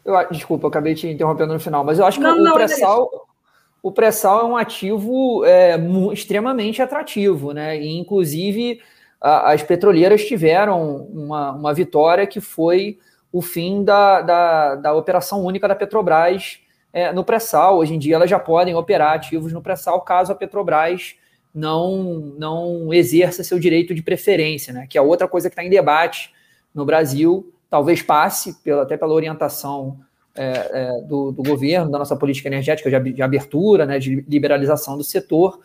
eu, 0.05 0.29
desculpa, 0.31 0.65
eu 0.65 0.69
acabei 0.69 0.95
te 0.95 1.07
interrompendo 1.07 1.53
no 1.53 1.59
final, 1.59 1.83
mas 1.83 1.99
eu 1.99 2.05
acho 2.05 2.17
que 2.17 2.23
não, 2.23 2.51
o 2.51 2.53
pré-sal 2.53 3.27
o 3.87 3.91
pré-sal 3.91 4.41
é 4.41 4.43
um 4.43 4.57
ativo 4.57 5.45
é, 5.45 5.77
extremamente 6.11 6.81
atrativo, 6.81 7.53
né? 7.53 7.79
E, 7.79 7.97
inclusive, 7.97 8.81
a, 9.21 9.53
as 9.53 9.63
petroleiras 9.63 10.25
tiveram 10.25 11.07
uma, 11.13 11.51
uma 11.51 11.73
vitória 11.73 12.27
que 12.27 12.41
foi 12.41 12.97
o 13.37 13.41
fim 13.41 13.83
da, 13.83 14.21
da, 14.21 14.75
da 14.75 14.93
operação 14.95 15.43
única 15.45 15.67
da 15.67 15.75
Petrobras 15.75 16.59
é, 16.91 17.11
no 17.11 17.23
pré-sal. 17.23 17.77
Hoje 17.77 17.93
em 17.93 17.99
dia, 17.99 18.15
elas 18.15 18.27
já 18.27 18.39
podem 18.39 18.73
operar 18.73 19.13
ativos 19.13 19.53
no 19.53 19.61
pré-sal 19.61 20.01
caso 20.01 20.31
a 20.31 20.35
Petrobras 20.35 21.13
não, 21.53 22.33
não 22.35 22.91
exerça 22.91 23.43
seu 23.43 23.59
direito 23.59 23.93
de 23.93 24.01
preferência, 24.01 24.73
né? 24.73 24.87
Que 24.89 24.97
é 24.97 25.01
outra 25.01 25.27
coisa 25.27 25.49
que 25.49 25.53
está 25.53 25.63
em 25.63 25.69
debate 25.69 26.33
no 26.73 26.83
Brasil, 26.83 27.53
talvez 27.69 28.01
passe 28.01 28.55
pela, 28.63 28.81
até 28.81 28.97
pela 28.97 29.13
orientação 29.13 29.99
é, 30.33 30.69
é, 30.71 31.01
do, 31.01 31.31
do, 31.31 31.43
governo, 31.43 31.91
da 31.91 31.99
nossa 31.99 32.15
política 32.15 32.47
energética 32.47 32.89
de, 32.89 33.13
de, 33.13 33.21
abertura, 33.21 33.85
né, 33.85 33.99
de 33.99 34.25
liberalização 34.27 34.97
do 34.97 35.03
setor. 35.03 35.59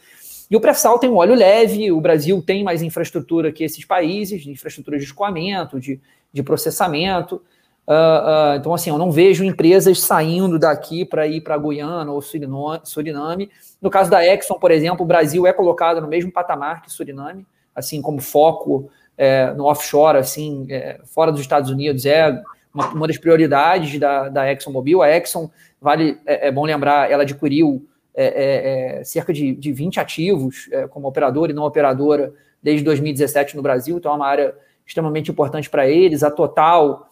E 0.50 0.54
o 0.54 0.60
pré-sal 0.60 0.98
tem 0.98 1.08
um 1.08 1.16
óleo 1.16 1.34
leve, 1.34 1.90
o 1.90 2.02
Brasil 2.02 2.42
tem 2.42 2.62
mais 2.62 2.82
infraestrutura 2.82 3.50
que 3.50 3.64
esses 3.64 3.82
países, 3.86 4.42
de 4.42 4.50
infraestrutura 4.50 4.98
de 4.98 5.04
escoamento, 5.04 5.80
de, 5.80 5.98
de 6.30 6.42
processamento. 6.42 7.40
Uh, 7.86 8.54
uh, 8.54 8.56
então, 8.56 8.72
assim, 8.72 8.90
eu 8.90 8.98
não 8.98 9.10
vejo 9.10 9.44
empresas 9.44 10.00
saindo 10.00 10.58
daqui 10.58 11.04
para 11.04 11.26
ir 11.26 11.40
para 11.40 11.58
Guiana 11.58 12.12
ou 12.12 12.22
Suriname. 12.22 13.50
No 13.80 13.90
caso 13.90 14.10
da 14.10 14.24
Exxon, 14.24 14.58
por 14.58 14.70
exemplo, 14.70 15.04
o 15.04 15.06
Brasil 15.06 15.46
é 15.46 15.52
colocado 15.52 16.00
no 16.00 16.06
mesmo 16.06 16.30
patamar 16.30 16.82
que 16.82 16.92
Suriname, 16.92 17.44
assim 17.74 18.00
como 18.00 18.20
foco 18.20 18.88
é, 19.18 19.52
no 19.54 19.64
offshore, 19.64 20.18
assim, 20.18 20.66
é, 20.70 21.00
fora 21.04 21.32
dos 21.32 21.40
Estados 21.40 21.70
Unidos, 21.70 22.06
é 22.06 22.40
uma, 22.72 22.88
uma 22.88 23.06
das 23.08 23.18
prioridades 23.18 23.98
da, 23.98 24.28
da 24.28 24.50
ExxonMobil. 24.52 25.02
A 25.02 25.10
Exxon, 25.10 25.50
vale, 25.80 26.20
é, 26.24 26.48
é 26.48 26.52
bom 26.52 26.64
lembrar, 26.64 27.10
ela 27.10 27.24
adquiriu 27.24 27.84
é, 28.14 28.26
é, 28.26 29.00
é 29.00 29.04
cerca 29.04 29.32
de, 29.32 29.54
de 29.54 29.72
20 29.72 29.98
ativos 29.98 30.68
como 30.90 31.08
operadora 31.08 31.50
e 31.50 31.54
não 31.54 31.64
operadora 31.64 32.32
desde 32.62 32.84
2017 32.84 33.56
no 33.56 33.62
Brasil, 33.62 33.96
então 33.96 34.12
é 34.12 34.14
uma 34.14 34.26
área 34.26 34.54
extremamente 34.86 35.30
importante 35.30 35.68
para 35.68 35.88
eles. 35.88 36.22
A 36.22 36.30
Total 36.30 37.08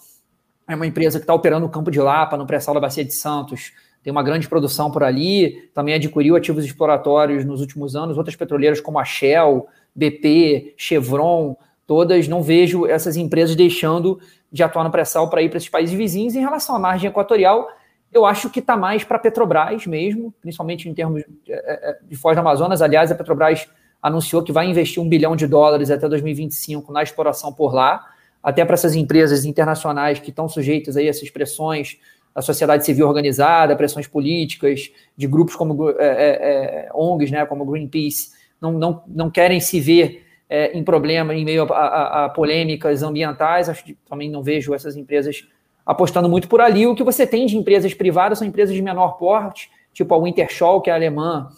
é 0.72 0.76
uma 0.76 0.86
empresa 0.86 1.18
que 1.18 1.24
está 1.24 1.34
operando 1.34 1.66
no 1.66 1.72
Campo 1.72 1.90
de 1.90 2.00
Lapa, 2.00 2.36
no 2.36 2.46
pré-sal 2.46 2.74
da 2.74 2.80
Bacia 2.80 3.04
de 3.04 3.14
Santos, 3.14 3.72
tem 4.02 4.10
uma 4.10 4.22
grande 4.22 4.48
produção 4.48 4.90
por 4.90 5.02
ali, 5.02 5.70
também 5.74 5.94
adquiriu 5.94 6.36
ativos 6.36 6.64
exploratórios 6.64 7.44
nos 7.44 7.60
últimos 7.60 7.94
anos, 7.94 8.16
outras 8.16 8.34
petroleiras 8.34 8.80
como 8.80 8.98
a 8.98 9.04
Shell, 9.04 9.66
BP, 9.94 10.74
Chevron, 10.76 11.56
todas, 11.86 12.28
não 12.28 12.42
vejo 12.42 12.86
essas 12.86 13.16
empresas 13.16 13.54
deixando 13.54 14.18
de 14.50 14.62
atuar 14.62 14.84
no 14.84 14.90
pré-sal 14.90 15.28
para 15.28 15.42
ir 15.42 15.48
para 15.48 15.58
esses 15.58 15.68
países 15.68 15.94
vizinhos. 15.94 16.34
Em 16.34 16.40
relação 16.40 16.74
à 16.74 16.78
margem 16.78 17.10
equatorial, 17.10 17.68
eu 18.12 18.24
acho 18.24 18.48
que 18.50 18.60
está 18.60 18.76
mais 18.76 19.04
para 19.04 19.16
a 19.16 19.20
Petrobras 19.20 19.86
mesmo, 19.86 20.34
principalmente 20.40 20.88
em 20.88 20.94
termos 20.94 21.22
de, 21.44 21.52
é, 21.52 21.90
é, 21.90 21.98
de 22.02 22.16
Foz 22.16 22.36
do 22.36 22.40
Amazonas. 22.40 22.82
Aliás, 22.82 23.12
a 23.12 23.14
Petrobras 23.14 23.68
anunciou 24.02 24.42
que 24.42 24.50
vai 24.50 24.66
investir 24.68 25.02
um 25.02 25.08
bilhão 25.08 25.36
de 25.36 25.46
dólares 25.46 25.90
até 25.90 26.08
2025 26.08 26.92
na 26.92 27.02
exploração 27.02 27.52
por 27.52 27.74
lá, 27.74 28.04
até 28.42 28.64
para 28.64 28.74
essas 28.74 28.94
empresas 28.94 29.44
internacionais 29.44 30.18
que 30.18 30.30
estão 30.30 30.48
sujeitas 30.48 30.96
a 30.96 31.02
essas 31.02 31.30
pressões 31.30 31.98
da 32.34 32.40
sociedade 32.40 32.84
civil 32.84 33.06
organizada, 33.06 33.76
pressões 33.76 34.06
políticas, 34.06 34.90
de 35.16 35.26
grupos 35.26 35.56
como 35.56 35.90
é, 35.90 35.94
é, 35.98 36.86
é 36.86 36.88
ONGs, 36.94 37.30
né, 37.30 37.44
como 37.44 37.66
Greenpeace, 37.66 38.30
não, 38.60 38.72
não, 38.72 39.02
não 39.06 39.30
querem 39.30 39.60
se 39.60 39.80
ver 39.80 40.24
é, 40.48 40.76
em 40.76 40.82
problema, 40.82 41.34
em 41.34 41.44
meio 41.44 41.64
a, 41.72 41.76
a, 41.76 42.24
a, 42.24 42.28
polêmicas 42.28 43.02
ambientais. 43.02 43.68
Acho 43.68 43.84
que 43.84 43.96
também 44.08 44.30
não 44.30 44.42
vejo 44.42 44.74
essas 44.74 44.96
empresas 44.96 45.46
apostando 45.84 46.28
muito 46.28 46.48
por 46.48 46.60
ali. 46.60 46.86
O 46.86 46.94
que 46.94 47.02
você 47.02 47.26
tem 47.26 47.46
de 47.46 47.56
empresas 47.56 47.94
privadas 47.94 48.38
são 48.38 48.46
empresas 48.46 48.74
de 48.74 48.82
menor 48.82 49.18
porte, 49.18 49.70
tipo 49.92 50.14
a 50.14 50.18
Wintershall, 50.18 50.80
que 50.80 50.90
é 50.90 50.92
alemã, 50.92 51.48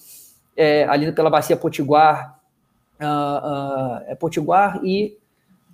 ali 0.88 1.12
pela 1.12 1.30
bacia 1.30 1.56
Potiguar, 1.56 2.38
uh, 3.00 3.04
uh, 3.04 4.04
é 4.06 4.14
Potiguar 4.14 4.80
e 4.84 5.16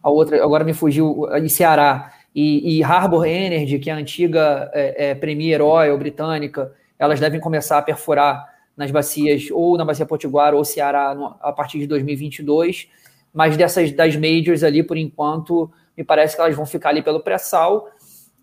a 0.09 0.11
outra, 0.11 0.43
agora 0.43 0.65
me 0.65 0.73
fugiu, 0.73 1.27
em 1.37 1.49
Ceará, 1.49 2.13
e, 2.35 2.79
e 2.79 2.85
Harbor 2.85 3.25
Energy, 3.25 3.79
que 3.79 3.91
é 3.91 3.93
a 3.93 3.97
antiga 3.97 4.71
é, 4.73 5.11
é, 5.11 5.15
Premier 5.15 5.63
Oil 5.63 5.97
britânica, 5.99 6.73
elas 6.99 7.21
devem 7.21 7.41
começar 7.41 7.79
a 7.79 7.83
perfurar 7.83 8.47
nas 8.77 8.91
bacias, 8.91 9.49
ou 9.51 9.77
na 9.77 9.85
bacia 9.85 10.07
Potiguar 10.07 10.55
ou 10.55 10.65
Ceará, 10.65 11.15
no, 11.15 11.37
a 11.41 11.53
partir 11.53 11.79
de 11.79 11.87
2022 11.87 12.89
mas 13.33 13.57
dessas 13.57 13.93
das 13.93 14.17
majors 14.17 14.63
ali, 14.63 14.83
por 14.83 14.97
enquanto, 14.97 15.71
me 15.97 16.05
parece 16.05 16.35
que 16.35 16.41
elas 16.41 16.57
vão 16.57 16.67
ficar 16.67 16.91
ali 16.91 17.03
pelo 17.03 17.21
pré-sal 17.21 17.89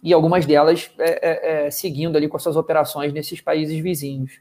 e 0.01 0.13
algumas 0.13 0.45
delas 0.45 0.91
é, 0.99 1.29
é, 1.29 1.65
é, 1.67 1.71
seguindo 1.71 2.15
ali 2.15 2.27
com 2.27 2.37
as 2.37 2.43
suas 2.43 2.55
operações 2.55 3.11
nesses 3.11 3.41
países 3.41 3.77
vizinhos. 3.79 4.39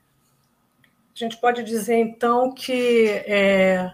A 1.15 1.19
gente 1.19 1.37
pode 1.39 1.63
dizer, 1.63 1.97
então, 1.97 2.53
que 2.53 3.09
é, 3.27 3.91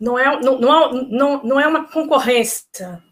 não, 0.00 0.18
é, 0.18 0.40
não, 0.40 0.58
não, 0.58 0.92
não, 0.92 1.42
não 1.42 1.60
é 1.60 1.66
uma 1.66 1.88
concorrência. 1.88 3.02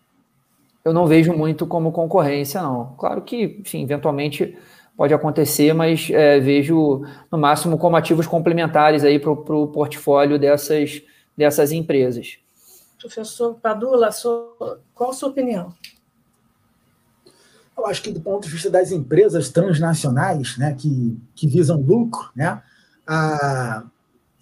Eu 0.85 0.92
não 0.92 1.07
vejo 1.07 1.33
muito 1.33 1.66
como 1.66 1.92
concorrência, 1.92 2.61
não. 2.61 2.95
Claro 2.99 3.23
que, 3.23 3.59
enfim, 3.61 3.83
eventualmente 3.83 4.57
pode 4.97 5.14
acontecer, 5.14 5.73
mas 5.73 6.11
é, 6.11 6.40
vejo 6.40 7.03
no 7.31 7.38
máximo 7.38 7.79
como 7.79 7.97
ativos 7.97 8.27
complementares 8.27 9.05
aí 9.05 9.18
para 9.18 9.31
o 9.31 9.66
portfólio 9.68 10.38
dessas, 10.38 11.03
dessas 11.37 11.73
empresas. 11.73 12.38
Professor 13.01 13.55
Padula, 13.55 14.11
qual 14.95 15.11
a 15.11 15.12
sua 15.12 15.29
opinião? 15.29 15.75
Eu 17.77 17.87
acho 17.87 18.03
que 18.03 18.12
do 18.12 18.21
ponto 18.21 18.45
de 18.45 18.53
vista 18.53 18.71
das 18.71 18.92
empresas 18.92 19.49
transnacionais, 19.49 20.57
né, 20.59 20.75
que, 20.79 21.18
que 21.35 21.49
visam 21.49 21.81
lucro, 21.81 22.31
né, 22.37 22.62
a, 23.07 23.85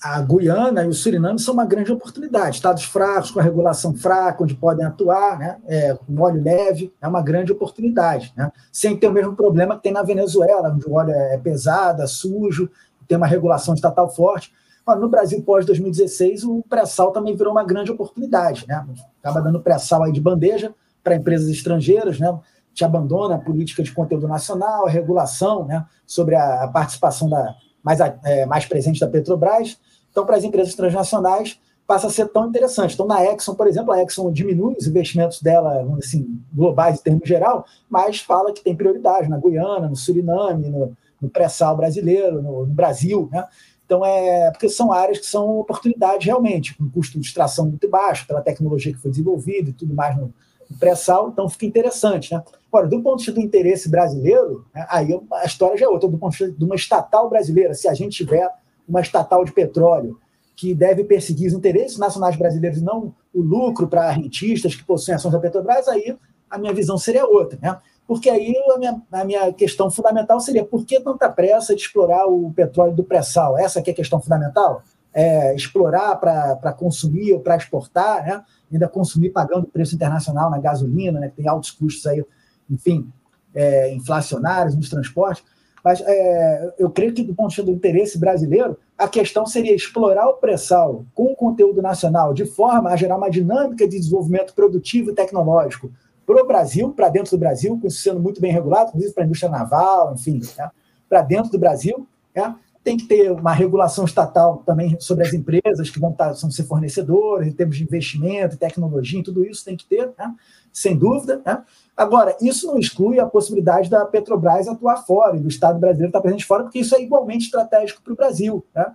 a 0.02 0.22
Guiana 0.22 0.84
e 0.84 0.88
o 0.88 0.94
Suriname 0.94 1.38
são 1.38 1.52
uma 1.52 1.66
grande 1.66 1.92
oportunidade. 1.92 2.56
Estados 2.56 2.84
fracos, 2.84 3.30
com 3.30 3.38
a 3.38 3.42
regulação 3.42 3.94
fraca, 3.94 4.42
onde 4.42 4.54
podem 4.54 4.86
atuar, 4.86 5.38
né, 5.38 5.58
é, 5.66 5.94
com 5.94 6.18
óleo 6.20 6.42
leve, 6.42 6.92
é 7.02 7.06
uma 7.06 7.20
grande 7.20 7.52
oportunidade. 7.52 8.32
Né, 8.34 8.50
sem 8.72 8.96
ter 8.96 9.08
o 9.08 9.12
mesmo 9.12 9.36
problema 9.36 9.76
que 9.76 9.82
tem 9.82 9.92
na 9.92 10.02
Venezuela, 10.02 10.72
onde 10.72 10.88
o 10.88 10.94
óleo 10.94 11.12
é 11.12 11.36
pesado, 11.36 12.02
é 12.02 12.06
sujo, 12.06 12.70
tem 13.06 13.16
uma 13.16 13.26
regulação 13.26 13.74
estatal 13.74 14.08
forte. 14.08 14.52
No 14.86 15.08
Brasil 15.08 15.42
pós-2016, 15.42 16.44
o 16.44 16.64
pré-sal 16.68 17.12
também 17.12 17.36
virou 17.36 17.52
uma 17.52 17.62
grande 17.62 17.92
oportunidade. 17.92 18.64
Né? 18.66 18.84
Acaba 19.22 19.40
dando 19.40 19.60
pré-sal 19.60 20.02
aí 20.02 20.12
de 20.12 20.20
bandeja 20.20 20.74
para 21.04 21.14
empresas 21.14 21.48
estrangeiras, 21.48 22.18
né? 22.18 22.36
te 22.74 22.84
abandona 22.84 23.36
a 23.36 23.38
política 23.38 23.82
de 23.82 23.92
conteúdo 23.92 24.26
nacional, 24.26 24.86
a 24.86 24.90
regulação 24.90 25.64
né? 25.66 25.84
sobre 26.06 26.34
a, 26.34 26.66
participação 26.68 27.28
da, 27.28 27.54
mais, 27.82 28.00
é, 28.00 28.46
mais 28.46 28.66
presente 28.66 28.98
da 28.98 29.06
Petrobras. 29.06 29.78
Então, 30.10 30.26
para 30.26 30.36
as 30.36 30.44
empresas 30.44 30.74
transnacionais, 30.74 31.60
passa 31.86 32.06
a 32.06 32.10
ser 32.10 32.28
tão 32.28 32.48
interessante. 32.48 32.94
Então, 32.94 33.06
na 33.06 33.24
Exxon, 33.24 33.54
por 33.54 33.66
exemplo, 33.66 33.92
a 33.92 34.02
Exxon 34.02 34.30
diminui 34.32 34.76
os 34.78 34.86
investimentos 34.86 35.42
dela, 35.42 35.86
assim, 35.98 36.40
globais 36.52 37.00
em 37.00 37.02
termos 37.02 37.28
geral, 37.28 37.64
mas 37.88 38.20
fala 38.20 38.52
que 38.52 38.62
tem 38.62 38.76
prioridade 38.76 39.28
na 39.28 39.38
Guiana, 39.38 39.88
no 39.88 39.96
Suriname, 39.96 40.68
no, 40.68 40.96
no 41.20 41.28
pré-sal 41.28 41.76
brasileiro, 41.76 42.40
no, 42.40 42.64
no 42.64 42.72
Brasil, 42.72 43.28
né? 43.32 43.44
Então, 43.84 44.06
é 44.06 44.52
porque 44.52 44.68
são 44.68 44.92
áreas 44.92 45.18
que 45.18 45.26
são 45.26 45.58
oportunidades 45.58 46.24
realmente, 46.24 46.76
com 46.76 46.88
custo 46.88 47.18
de 47.18 47.26
extração 47.26 47.66
muito 47.66 47.88
baixo, 47.88 48.24
pela 48.24 48.40
tecnologia 48.40 48.92
que 48.92 49.00
foi 49.00 49.10
desenvolvida 49.10 49.70
e 49.70 49.72
tudo 49.72 49.92
mais 49.92 50.16
no, 50.16 50.32
no 50.70 50.78
pré-sal, 50.78 51.28
então 51.28 51.48
fica 51.48 51.66
interessante. 51.66 52.32
Né? 52.32 52.40
Agora, 52.68 52.86
do 52.86 53.02
ponto 53.02 53.18
de 53.18 53.24
vista 53.24 53.32
do 53.32 53.44
interesse 53.44 53.88
brasileiro, 53.88 54.64
né, 54.72 54.86
aí 54.88 55.20
a 55.32 55.44
história 55.44 55.76
já 55.76 55.86
é 55.86 55.88
outra, 55.88 56.08
do 56.08 56.16
ponto 56.16 56.30
de 56.30 56.38
vista 56.38 56.56
de 56.56 56.64
uma 56.64 56.76
estatal 56.76 57.28
brasileira, 57.28 57.74
se 57.74 57.88
a 57.88 57.94
gente 57.94 58.24
tiver 58.24 58.48
uma 58.90 59.00
estatal 59.00 59.44
de 59.44 59.52
petróleo 59.52 60.18
que 60.56 60.74
deve 60.74 61.04
perseguir 61.04 61.48
os 61.48 61.54
interesses 61.54 61.96
nacionais 61.96 62.36
brasileiros 62.36 62.80
e 62.80 62.84
não 62.84 63.14
o 63.32 63.40
lucro 63.40 63.88
para 63.88 64.10
rentistas 64.10 64.74
que 64.74 64.84
possuem 64.84 65.14
ações 65.14 65.32
da 65.32 65.38
Petrobras, 65.38 65.88
aí 65.88 66.18
a 66.50 66.58
minha 66.58 66.74
visão 66.74 66.98
seria 66.98 67.24
outra. 67.24 67.58
Né? 67.62 67.78
Porque 68.06 68.28
aí 68.28 68.54
a 68.74 68.78
minha, 68.78 69.02
a 69.10 69.24
minha 69.24 69.52
questão 69.52 69.90
fundamental 69.90 70.40
seria 70.40 70.64
por 70.64 70.84
que 70.84 71.00
tanta 71.00 71.30
pressa 71.30 71.74
de 71.74 71.80
explorar 71.80 72.26
o 72.26 72.52
petróleo 72.52 72.94
do 72.94 73.04
pré-sal? 73.04 73.56
Essa 73.56 73.80
que 73.80 73.88
é 73.88 73.92
a 73.92 73.96
questão 73.96 74.20
fundamental? 74.20 74.82
É, 75.14 75.54
explorar 75.54 76.16
para 76.16 76.72
consumir 76.72 77.32
ou 77.32 77.40
para 77.40 77.56
exportar, 77.56 78.24
né? 78.24 78.44
ainda 78.70 78.88
consumir 78.88 79.30
pagando 79.30 79.66
preço 79.66 79.94
internacional 79.94 80.50
na 80.50 80.58
gasolina, 80.58 81.18
né? 81.18 81.28
que 81.28 81.36
tem 81.36 81.48
altos 81.48 81.70
custos 81.70 82.06
aí 82.06 82.22
enfim, 82.68 83.10
é, 83.54 83.94
inflacionários 83.94 84.76
nos 84.76 84.90
transportes. 84.90 85.42
Mas 85.84 86.00
é, 86.00 86.74
eu 86.78 86.90
creio 86.90 87.12
que, 87.12 87.22
do 87.22 87.34
ponto 87.34 87.50
de 87.50 87.56
vista 87.56 87.70
do 87.70 87.76
interesse 87.76 88.18
brasileiro, 88.18 88.78
a 88.98 89.08
questão 89.08 89.46
seria 89.46 89.74
explorar 89.74 90.28
o 90.28 90.34
pré-sal 90.34 91.04
com 91.14 91.32
o 91.32 91.36
conteúdo 91.36 91.80
nacional 91.80 92.34
de 92.34 92.44
forma 92.44 92.90
a 92.90 92.96
gerar 92.96 93.16
uma 93.16 93.30
dinâmica 93.30 93.88
de 93.88 93.98
desenvolvimento 93.98 94.54
produtivo 94.54 95.10
e 95.10 95.14
tecnológico 95.14 95.90
para 96.26 96.44
o 96.44 96.46
Brasil, 96.46 96.90
para 96.90 97.08
dentro 97.08 97.32
do 97.32 97.38
Brasil, 97.38 97.78
com 97.80 97.86
isso 97.86 98.02
sendo 98.02 98.20
muito 98.20 98.40
bem 98.40 98.52
regulado, 98.52 98.90
inclusive 98.90 99.14
para 99.14 99.24
a 99.24 99.26
indústria 99.26 99.50
naval, 99.50 100.14
enfim, 100.14 100.40
né? 100.56 100.70
para 101.08 101.22
dentro 101.22 101.50
do 101.50 101.58
Brasil. 101.58 102.06
Né? 102.34 102.54
Tem 102.82 102.96
que 102.96 103.06
ter 103.06 103.30
uma 103.30 103.52
regulação 103.52 104.04
estatal 104.04 104.62
também 104.64 104.96
sobre 105.00 105.26
as 105.26 105.34
empresas 105.34 105.90
que 105.90 106.00
vão, 106.00 106.12
estar, 106.12 106.32
vão 106.32 106.50
ser 106.50 106.64
fornecedores, 106.64 107.48
em 107.48 107.52
termos 107.52 107.76
de 107.76 107.84
investimento, 107.84 108.56
tecnologia, 108.56 109.22
tudo 109.22 109.44
isso 109.44 109.64
tem 109.64 109.76
que 109.76 109.84
ter, 109.84 110.10
né? 110.18 110.34
sem 110.72 110.96
dúvida. 110.96 111.42
Né? 111.44 111.62
Agora, 111.96 112.36
isso 112.40 112.66
não 112.66 112.78
exclui 112.78 113.20
a 113.20 113.26
possibilidade 113.26 113.90
da 113.90 114.04
Petrobras 114.06 114.66
atuar 114.66 115.04
fora 115.04 115.36
e 115.36 115.40
do 115.40 115.48
Estado 115.48 115.78
brasileiro 115.78 116.08
estar 116.08 116.20
presente 116.20 116.46
fora, 116.46 116.62
porque 116.62 116.78
isso 116.78 116.94
é 116.94 117.02
igualmente 117.02 117.44
estratégico 117.44 118.02
para 118.02 118.12
o 118.12 118.16
Brasil. 118.16 118.64
Né? 118.74 118.86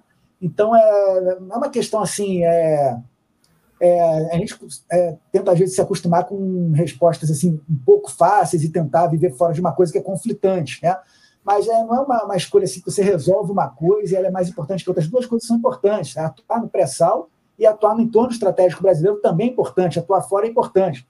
Então, 0.41 0.75
é, 0.75 0.79
é 1.29 1.55
uma 1.55 1.69
questão 1.69 2.01
assim. 2.01 2.43
É, 2.43 2.97
é, 3.79 4.33
a 4.33 4.37
gente 4.37 4.57
é, 4.91 5.15
tenta, 5.31 5.51
às 5.51 5.59
vezes, 5.59 5.75
se 5.75 5.81
acostumar 5.81 6.25
com 6.25 6.71
respostas 6.73 7.29
assim 7.29 7.59
um 7.69 7.77
pouco 7.85 8.09
fáceis 8.09 8.63
e 8.63 8.69
tentar 8.69 9.07
viver 9.07 9.31
fora 9.31 9.53
de 9.53 9.59
uma 9.59 9.73
coisa 9.73 9.91
que 9.91 9.97
é 9.97 10.01
conflitante. 10.01 10.81
Né? 10.81 10.95
Mas 11.45 11.67
é, 11.67 11.83
não 11.83 11.95
é 11.95 11.99
uma, 12.01 12.23
uma, 12.23 12.35
escolha 12.35 12.63
assim 12.63 12.79
que 12.79 12.89
você 12.89 13.03
resolve 13.03 13.51
uma 13.51 13.67
coisa 13.67 14.13
e 14.13 14.17
ela 14.17 14.27
é 14.27 14.31
mais 14.31 14.49
importante 14.49 14.83
que 14.83 14.89
outras. 14.89 15.07
Duas 15.07 15.27
coisas 15.27 15.47
são 15.47 15.57
importantes. 15.57 16.15
Né? 16.15 16.23
Atuar 16.23 16.59
no 16.59 16.67
pré-sal 16.67 17.29
e 17.57 17.67
atuar 17.67 17.93
no 17.93 18.01
entorno 18.01 18.31
estratégico 18.31 18.81
brasileiro 18.81 19.19
também 19.21 19.49
é 19.49 19.51
importante. 19.51 19.99
Atuar 19.99 20.23
fora 20.23 20.47
é 20.47 20.49
importante. 20.49 21.07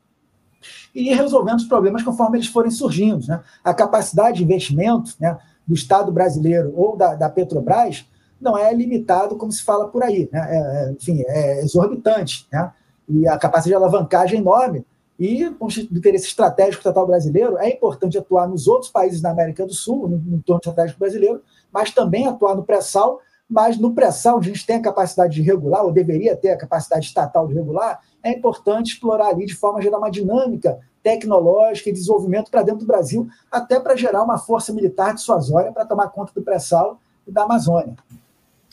E 0.94 1.10
ir 1.10 1.16
resolvendo 1.16 1.60
os 1.60 1.66
problemas 1.66 2.04
conforme 2.04 2.38
eles 2.38 2.48
forem 2.48 2.70
surgindo. 2.70 3.26
Né? 3.26 3.42
A 3.64 3.74
capacidade 3.74 4.40
de 4.40 4.44
investimento 4.44 5.14
né, 5.22 5.38
do 5.66 5.74
Estado 5.74 6.12
brasileiro 6.12 6.74
ou 6.76 6.98
da, 6.98 7.16
da 7.16 7.30
Petrobras 7.30 8.06
não 8.40 8.58
é 8.58 8.74
limitado 8.74 9.38
como 9.38 9.54
se 9.54 9.64
fala 9.64 9.88
por 9.88 10.04
aí. 10.04 10.28
Né? 10.34 10.48
É, 10.50 10.58
é, 10.58 10.92
enfim, 10.92 11.24
é 11.28 11.62
exorbitante. 11.62 12.46
Né? 12.52 12.74
E 13.08 13.26
a 13.26 13.38
capacidade 13.38 13.70
de 13.70 13.76
alavancagem 13.76 14.38
é 14.40 14.42
enorme. 14.42 14.86
E, 15.18 15.50
do 15.50 15.98
interesse 15.98 16.28
estratégico 16.28 16.80
estatal 16.80 17.08
brasileiro, 17.08 17.58
é 17.58 17.70
importante 17.70 18.18
atuar 18.18 18.48
nos 18.48 18.68
outros 18.68 18.92
países 18.92 19.22
da 19.22 19.32
América 19.32 19.66
do 19.66 19.74
Sul, 19.74 20.10
no, 20.10 20.18
no 20.18 20.38
entorno 20.38 20.60
estratégico 20.60 21.00
brasileiro, 21.00 21.42
mas 21.72 21.92
também 21.92 22.28
atuar 22.28 22.56
no 22.56 22.64
pré-sal. 22.64 23.20
Mas 23.48 23.78
no 23.78 23.94
pré-sal, 23.94 24.38
onde 24.38 24.50
a 24.50 24.54
gente 24.54 24.66
tem 24.66 24.78
a 24.78 24.82
capacidade 24.82 25.36
de 25.36 25.42
regular, 25.42 25.86
ou 25.86 25.92
deveria 25.92 26.36
ter 26.36 26.50
a 26.50 26.58
capacidade 26.58 27.06
estatal 27.06 27.48
de 27.48 27.54
regular, 27.54 28.02
é 28.24 28.32
importante 28.32 28.94
explorar 28.94 29.28
ali 29.28 29.46
de 29.46 29.54
forma 29.54 29.80
a 29.80 29.82
gerar 29.82 30.00
uma 30.00 30.10
dinâmica 30.10 30.80
tecnológica 31.04 31.90
e 31.90 31.94
desenvolvimento 31.94 32.50
para 32.50 32.64
dentro 32.64 32.80
do 32.80 32.88
Brasil, 32.88 33.28
até 33.52 33.80
para 33.80 33.96
gerar 33.96 34.24
uma 34.24 34.40
força 34.40 34.74
militar 34.74 35.14
dissuasória 35.14 35.72
para 35.72 35.86
tomar 35.86 36.10
conta 36.10 36.34
do 36.34 36.42
pré-sal 36.42 37.00
e 37.28 37.32
da 37.32 37.44
Amazônia. 37.44 37.96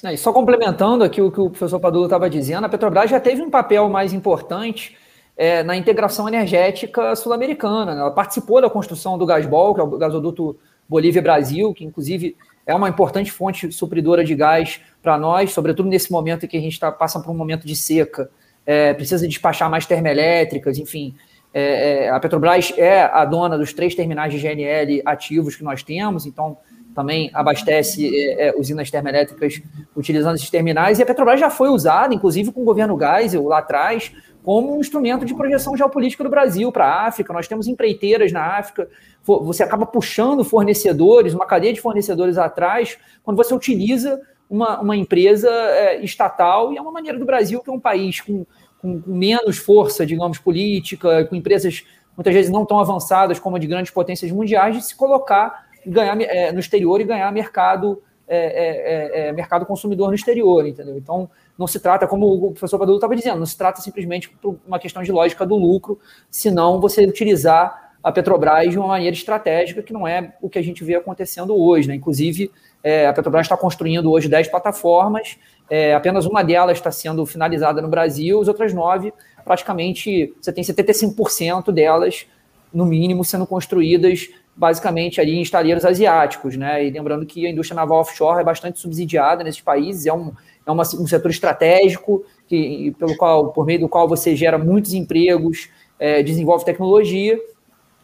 É, 0.03 0.15
e 0.15 0.19
só 0.19 0.33
complementando 0.33 1.05
aqui 1.05 1.21
o 1.21 1.31
que 1.31 1.41
o 1.41 1.51
professor 1.51 1.79
Padula 1.79 2.07
estava 2.07 2.29
dizendo, 2.29 2.65
a 2.65 2.69
Petrobras 2.69 3.11
já 3.11 3.21
teve 3.21 3.43
um 3.43 3.51
papel 3.51 3.89
mais 3.89 4.13
importante 4.13 4.97
é, 5.37 5.63
na 5.63 5.77
integração 5.77 6.29
energética 6.29 7.15
sul-americana. 7.17 7.95
Né? 7.95 8.01
Ela 8.01 8.11
participou 8.11 8.61
da 8.61 8.71
construção 8.71 9.17
do 9.17 9.27
Gasbol, 9.27 9.75
que 9.75 9.81
é 9.81 9.85
o 9.85 9.99
gasoduto 9.99 10.57
Bolívia-Brasil, 10.89 11.73
que 11.73 11.85
inclusive 11.85 12.37
é 12.67 12.75
uma 12.75 12.89
importante 12.89 13.33
fonte 13.33 13.73
supridora 13.73 14.25
de 14.25 14.35
gás 14.35 14.81
para 15.03 15.19
nós, 15.19 15.53
sobretudo 15.53 15.89
nesse 15.89 16.13
momento 16.13 16.45
em 16.45 16.49
que 16.49 16.57
a 16.57 16.61
gente 16.61 16.79
tá, 16.79 16.93
passa 16.93 17.19
por 17.21 17.31
um 17.31 17.37
momento 17.37 17.67
de 17.67 17.75
seca, 17.75 18.31
é, 18.65 18.95
precisa 18.95 19.27
despachar 19.27 19.69
mais 19.69 19.87
termoelétricas, 19.87 20.79
enfim. 20.79 21.15
É, 21.53 22.05
é 22.05 22.11
a 22.11 22.19
Petrobras 22.19 22.73
é 22.79 23.03
a 23.03 23.25
dona 23.25 23.59
dos 23.59 23.73
três 23.73 23.95
terminais 23.95 24.33
de 24.33 24.39
GNL 24.39 25.03
ativos 25.05 25.57
que 25.57 25.65
nós 25.65 25.83
temos, 25.83 26.25
então 26.25 26.57
também 26.95 27.31
abastece 27.35 28.15
é, 28.15 28.49
é, 28.49 28.55
usinas 28.57 28.91
termoelétricas 28.91 29.61
utilizando 29.97 30.37
esses 30.37 30.51
terminais, 30.51 30.99
e 30.99 31.03
a 31.03 31.07
Petrobras 31.07 31.41
já 31.41 31.51
foi 31.51 31.69
usada, 31.69 32.15
inclusive 32.15 32.53
com 32.53 32.63
o 32.63 32.65
governo 32.65 32.99
Geisel 32.99 33.45
lá 33.45 33.59
atrás, 33.59 34.13
como 34.43 34.77
um 34.77 34.81
instrumento 34.81 35.25
de 35.25 35.35
projeção 35.35 35.77
geopolítica 35.77 36.25
do 36.25 36.31
Brasil 36.31 36.73
para 36.73 36.87
a 36.87 37.07
África. 37.07 37.33
Nós 37.33 37.47
temos 37.47 37.69
empreiteiras 37.69 38.33
na 38.33 38.59
África, 38.59 38.89
você 39.25 39.63
acaba 39.63 39.87
puxando 39.87 40.45
fornecedores, 40.45 41.33
uma 41.33 41.47
cadeia 41.47 41.73
de 41.73 41.81
fornecedores 41.81 42.37
atrás, 42.37 42.99
quando 43.23 43.37
você 43.37 43.55
utiliza 43.55 44.21
uma, 44.51 44.81
uma 44.81 44.97
empresa 44.97 45.49
é, 45.49 46.05
estatal, 46.05 46.73
e 46.73 46.77
é 46.77 46.83
uma 46.83 46.93
maneira 46.93 47.19
do 47.19 47.25
Brasil, 47.25 47.61
que 47.61 47.71
é 47.71 47.73
um 47.73 47.81
país 47.81 48.21
com, 48.21 48.45
com, 48.81 49.03
menos 49.07 49.59
força, 49.59 50.05
digamos, 50.05 50.39
política, 50.39 51.25
com 51.27 51.37
empresas 51.37 51.85
muitas 52.17 52.35
vezes 52.35 52.51
não 52.51 52.67
tão 52.67 52.79
avançadas 52.79 53.39
como 53.39 53.57
a 53.57 53.59
de 53.59 53.67
grandes 53.67 53.91
potências 53.91 54.31
mundiais, 54.31 54.77
de 54.77 54.85
se 54.85 54.95
colocar 54.95 55.67
ganhar 55.87 56.21
é, 56.21 56.53
no 56.53 56.61
exterior 56.61 57.01
e 57.01 57.05
ganhar 57.05 57.31
mercado, 57.33 58.03
é, 58.29 58.37
é, 58.37 59.27
é, 59.27 59.29
é, 59.29 59.33
mercado 59.33 59.67
consumidor 59.67 60.09
no 60.09 60.15
exterior, 60.15 60.67
entendeu? 60.67 60.97
Então, 60.97 61.29
não 61.59 61.67
se 61.67 61.79
trata, 61.79 62.07
como 62.07 62.27
o 62.27 62.53
professor 62.53 62.79
Padula 62.79 62.97
estava 62.97 63.15
dizendo, 63.15 63.39
não 63.39 63.47
se 63.47 63.57
trata 63.57 63.81
simplesmente 63.81 64.29
por 64.29 64.59
uma 64.67 64.79
questão 64.79 65.03
de 65.03 65.13
lógica 65.13 65.47
do 65.47 65.57
lucro, 65.57 65.99
senão 66.31 66.81
você 66.81 67.05
utilizar 67.05 67.93
a 68.03 68.11
Petrobras 68.11 68.71
de 68.71 68.79
uma 68.79 68.89
maneira 68.89 69.15
estratégica, 69.15 69.83
que 69.83 69.93
não 69.93 70.09
é 70.09 70.35
o 70.43 70.49
que 70.49 70.59
a 70.59 70.63
gente 70.63 70.83
vê 70.83 70.97
acontecendo 70.97 71.55
hoje. 71.55 71.87
Né? 71.87 71.95
Inclusive, 71.95 72.51
é, 72.83 73.07
a 73.07 73.13
Petrobras 73.13 73.47
está 73.47 73.57
construindo 73.57 74.11
hoje 74.11 74.29
10 74.29 74.49
plataformas, 74.49 75.39
é, 75.71 75.95
apenas 75.95 76.27
uma 76.27 76.43
delas 76.43 76.79
está 76.79 76.91
sendo 76.91 77.25
finalizada 77.25 77.81
no 77.81 77.89
Brasil, 77.89 78.41
as 78.41 78.49
outras 78.49 78.75
nove, 78.75 79.13
praticamente, 79.45 80.35
você 80.41 80.53
tem 80.53 80.65
75% 80.65 81.71
delas, 81.71 82.27
no 82.73 82.87
mínimo, 82.87 83.25
sendo 83.25 83.47
construídas 83.47 84.31
basicamente 84.55 85.21
ali 85.21 85.37
em 85.37 85.43
estaleiros 85.43 85.85
asiáticos, 85.85 86.57
né? 86.57 86.85
E 86.85 86.91
lembrando 86.91 87.25
que 87.25 87.47
a 87.47 87.51
indústria 87.51 87.77
naval 87.77 88.01
offshore 88.01 88.41
é 88.41 88.45
bastante 88.45 88.79
subsidiada 88.79 89.43
nesses 89.43 89.61
países, 89.61 90.07
é 90.07 90.13
um, 90.13 90.33
é 90.65 90.71
uma, 90.71 90.83
um 90.83 91.07
setor 91.07 91.31
estratégico 91.31 92.25
que, 92.47 92.95
pelo 92.99 93.17
qual, 93.17 93.53
por 93.53 93.67
meio 93.67 93.81
do 93.81 93.89
qual 93.89 94.09
você 94.09 94.37
gera 94.37 94.59
muitos 94.59 94.95
empregos, 94.95 95.69
é, 95.99 96.23
desenvolve 96.23 96.65
tecnologia. 96.65 97.39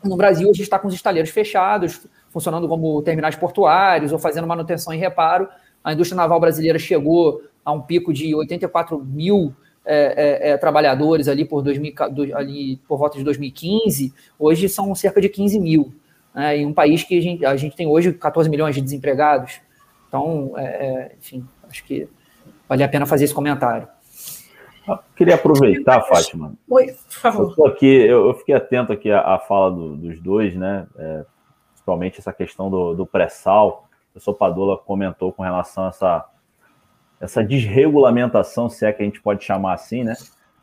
No 0.02 0.16
Brasil, 0.16 0.48
a 0.48 0.52
gente 0.52 0.62
está 0.62 0.78
com 0.78 0.88
os 0.88 0.94
estaleiros 0.94 1.30
fechados, 1.30 2.06
funcionando 2.30 2.68
como 2.68 3.02
terminais 3.02 3.36
portuários 3.36 4.12
ou 4.12 4.18
fazendo 4.18 4.46
manutenção 4.46 4.92
e 4.94 4.96
reparo. 4.96 5.48
A 5.82 5.92
indústria 5.92 6.16
naval 6.16 6.40
brasileira 6.40 6.78
chegou 6.78 7.42
a 7.64 7.72
um 7.72 7.80
pico 7.80 8.12
de 8.12 8.34
84 8.34 8.98
mil 9.04 9.54
é, 9.84 10.48
é, 10.50 10.50
é, 10.50 10.56
trabalhadores 10.58 11.28
ali 11.28 11.46
por, 11.46 11.62
2000, 11.62 11.94
ali 12.34 12.76
por 12.86 12.98
volta 12.98 13.16
de 13.16 13.24
2015, 13.24 14.12
hoje 14.38 14.68
são 14.68 14.94
cerca 14.94 15.18
de 15.18 15.30
15 15.30 15.58
mil 15.58 15.94
né, 16.34 16.58
em 16.58 16.66
um 16.66 16.74
país 16.74 17.02
que 17.02 17.18
a 17.18 17.22
gente, 17.22 17.46
a 17.46 17.56
gente 17.56 17.74
tem 17.74 17.86
hoje 17.86 18.12
14 18.12 18.50
milhões 18.50 18.74
de 18.74 18.82
desempregados. 18.82 19.60
Então, 20.06 20.52
é, 20.56 20.64
é, 20.64 21.12
enfim, 21.18 21.46
acho 21.68 21.84
que 21.84 22.06
vale 22.68 22.82
a 22.82 22.88
pena 22.88 23.06
fazer 23.06 23.24
esse 23.24 23.34
comentário. 23.34 23.88
Eu 24.86 24.98
queria 25.14 25.34
aproveitar, 25.34 26.00
Fátima. 26.02 26.54
Oi, 26.68 26.86
por 26.86 27.12
favor. 27.12 27.54
Eu, 27.58 27.66
aqui, 27.66 27.86
eu, 27.86 28.28
eu, 28.28 28.34
fiquei 28.34 28.54
atento 28.54 28.92
aqui 28.92 29.10
à, 29.10 29.20
à 29.34 29.38
fala 29.38 29.70
do, 29.70 29.96
dos 29.96 30.20
dois, 30.20 30.54
né? 30.54 30.86
É, 30.96 31.24
principalmente 31.72 32.18
essa 32.18 32.32
questão 32.32 32.70
do, 32.70 32.94
do 32.94 33.06
pré-sal. 33.06 33.88
O 34.10 34.12
professor 34.12 34.34
Padula 34.34 34.78
comentou 34.78 35.32
com 35.32 35.42
relação 35.42 35.84
a 35.84 35.88
essa, 35.88 36.24
essa 37.20 37.44
desregulamentação, 37.44 38.68
se 38.68 38.86
é 38.86 38.92
que 38.92 39.02
a 39.02 39.04
gente 39.04 39.20
pode 39.20 39.44
chamar 39.44 39.74
assim, 39.74 40.04
né? 40.04 40.14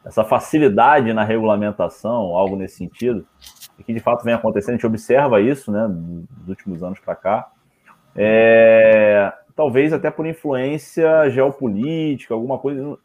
Essa 0.04 0.24
facilidade 0.24 1.14
na 1.14 1.24
regulamentação, 1.24 2.36
algo 2.36 2.56
nesse 2.56 2.78
sentido 2.78 3.26
e 3.78 3.84
que 3.84 3.94
de 3.94 4.00
fato 4.00 4.24
vem 4.24 4.34
acontecendo, 4.34 4.72
a 4.72 4.78
gente 4.78 4.88
observa 4.88 5.42
isso, 5.42 5.72
né, 5.72 5.88
dos 5.90 6.48
últimos 6.48 6.84
anos 6.84 7.00
para 7.00 7.16
cá, 7.16 7.52
é, 8.16 9.34
talvez 9.56 9.94
até 9.94 10.12
por 10.12 10.26
influência 10.26 11.30
geopolítica, 11.30 12.34
alguma 12.34 12.60
coisa, 12.60 12.98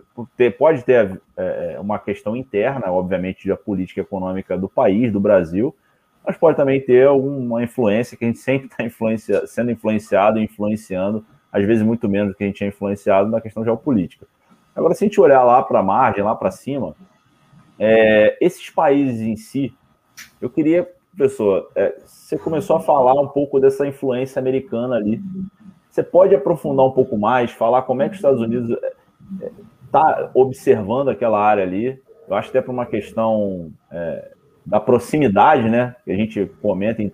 pode 0.59 0.85
ter 0.85 1.21
é, 1.37 1.79
uma 1.81 1.99
questão 1.99 2.37
interna, 2.37 2.91
obviamente, 2.91 3.49
da 3.49 3.57
política 3.57 4.01
econômica 4.01 4.59
do 4.59 4.69
país, 4.69 5.13
do 5.13 5.21
Brasil, 5.21 5.75
mas 6.27 6.37
pode 6.37 6.57
também 6.57 6.81
ter 6.81 7.07
alguma 7.07 7.63
influência 7.63 8.17
que 8.17 8.25
a 8.25 8.27
gente 8.27 8.41
sempre 8.41 8.67
está 8.67 8.83
influencia, 8.85 9.47
sendo 9.47 9.71
influenciado 9.71 10.39
e 10.39 10.45
influenciando, 10.45 11.25
às 11.53 11.65
vezes 11.65 11.83
muito 11.83 12.09
menos 12.09 12.33
do 12.33 12.37
que 12.37 12.45
a 12.45 12.47
gente 12.47 12.65
é 12.65 12.67
influenciado 12.67 13.29
na 13.29 13.41
questão 13.41 13.65
geopolítica. 13.65 14.27
Agora, 14.75 14.95
se 14.95 15.05
a 15.05 15.07
gente 15.07 15.21
olhar 15.21 15.43
lá 15.45 15.63
para 15.63 15.81
a 15.81 15.83
margem, 15.83 16.23
lá 16.23 16.35
para 16.35 16.51
cima, 16.51 16.95
é, 17.79 18.37
esses 18.41 18.71
países 18.71 19.21
em 19.21 19.37
si, 19.37 19.73
eu 20.41 20.51
queria, 20.51 20.89
professor, 21.17 21.71
é, 21.75 21.97
você 22.05 22.37
começou 22.37 22.77
a 22.77 22.81
falar 22.81 23.15
um 23.21 23.29
pouco 23.29 23.59
dessa 23.59 23.87
influência 23.87 24.39
americana 24.39 24.97
ali. 24.97 25.21
Você 25.91 26.03
pode 26.03 26.35
aprofundar 26.35 26.87
um 26.87 26.93
pouco 26.93 27.19
mais, 27.19 27.51
falar 27.51 27.83
como 27.83 28.03
é 28.03 28.07
que 28.09 28.13
os 28.13 28.19
Estados 28.19 28.41
Unidos 28.41 28.77
está 29.85 30.21
é, 30.21 30.31
observando 30.35 31.09
aquela 31.09 31.41
área 31.41 31.65
ali? 31.65 32.01
Eu 32.29 32.37
acho 32.37 32.51
até 32.51 32.63
por 32.63 32.71
uma 32.71 32.87
questão 32.87 33.73
é, 33.91 34.31
da 34.65 34.79
proximidade, 34.79 35.69
né? 35.69 35.97
Que 36.05 36.13
a 36.13 36.17
gente 36.17 36.47
comenta 36.63 37.03
em 37.03 37.13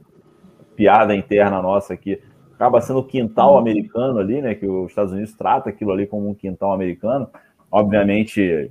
piada 0.76 1.14
interna 1.14 1.62
nossa 1.62 1.94
aqui, 1.94 2.20
acaba 2.54 2.82
sendo 2.82 2.98
o 2.98 3.04
quintal 3.04 3.56
americano 3.56 4.18
ali, 4.18 4.42
né? 4.42 4.54
Que 4.54 4.66
os 4.66 4.90
Estados 4.90 5.12
Unidos 5.12 5.32
trata 5.32 5.70
aquilo 5.70 5.90
ali 5.90 6.06
como 6.06 6.28
um 6.28 6.34
quintal 6.34 6.72
americano. 6.72 7.30
Obviamente, 7.72 8.70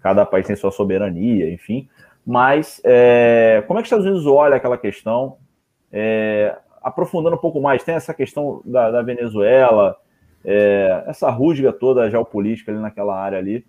cada 0.00 0.26
país 0.26 0.48
tem 0.48 0.56
sua 0.56 0.72
soberania, 0.72 1.48
enfim. 1.52 1.88
Mas 2.26 2.80
é, 2.84 3.62
como 3.68 3.78
é 3.78 3.82
que 3.82 3.86
os 3.86 3.88
Estados 3.88 4.06
Unidos 4.06 4.26
olha 4.26 4.56
aquela 4.56 4.76
questão? 4.76 5.36
É, 5.92 6.56
aprofundando 6.84 7.36
um 7.36 7.40
pouco 7.40 7.60
mais, 7.60 7.82
tem 7.82 7.94
essa 7.94 8.12
questão 8.12 8.60
da, 8.64 8.90
da 8.90 9.02
Venezuela, 9.02 9.96
é, 10.44 11.04
essa 11.06 11.30
rusga 11.30 11.72
toda 11.72 12.10
geopolítica 12.10 12.70
ali 12.70 12.80
naquela 12.80 13.18
área 13.18 13.38
ali. 13.38 13.66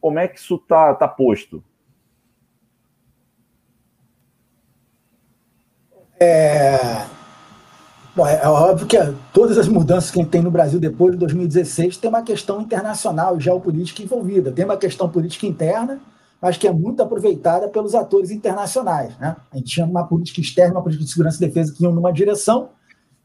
Como 0.00 0.18
é 0.18 0.26
que 0.26 0.38
isso 0.38 0.56
está 0.56 0.92
tá 0.94 1.06
posto? 1.06 1.62
É... 6.20 7.06
Bom, 8.16 8.26
é, 8.26 8.40
é 8.42 8.48
óbvio 8.48 8.88
que 8.88 8.96
todas 9.32 9.56
as 9.56 9.68
mudanças 9.68 10.10
que 10.10 10.24
tem 10.24 10.42
no 10.42 10.50
Brasil 10.50 10.80
depois 10.80 11.12
de 11.12 11.18
2016 11.18 11.96
tem 11.98 12.10
uma 12.10 12.22
questão 12.22 12.60
internacional 12.60 13.36
e 13.36 13.40
geopolítica 13.40 14.02
envolvida. 14.02 14.50
Tem 14.50 14.64
uma 14.64 14.76
questão 14.76 15.08
política 15.08 15.46
interna, 15.46 16.00
mas 16.40 16.56
que 16.56 16.68
é 16.68 16.72
muito 16.72 17.02
aproveitada 17.02 17.68
pelos 17.68 17.94
atores 17.94 18.30
internacionais. 18.30 19.16
Né? 19.18 19.36
A 19.50 19.56
gente 19.56 19.70
tinha 19.70 19.86
uma 19.86 20.06
política 20.06 20.40
externa, 20.40 20.74
uma 20.74 20.82
política 20.82 21.04
de 21.04 21.10
segurança 21.10 21.36
e 21.36 21.46
defesa 21.48 21.74
que 21.74 21.82
iam 21.82 21.92
numa 21.92 22.12
direção, 22.12 22.70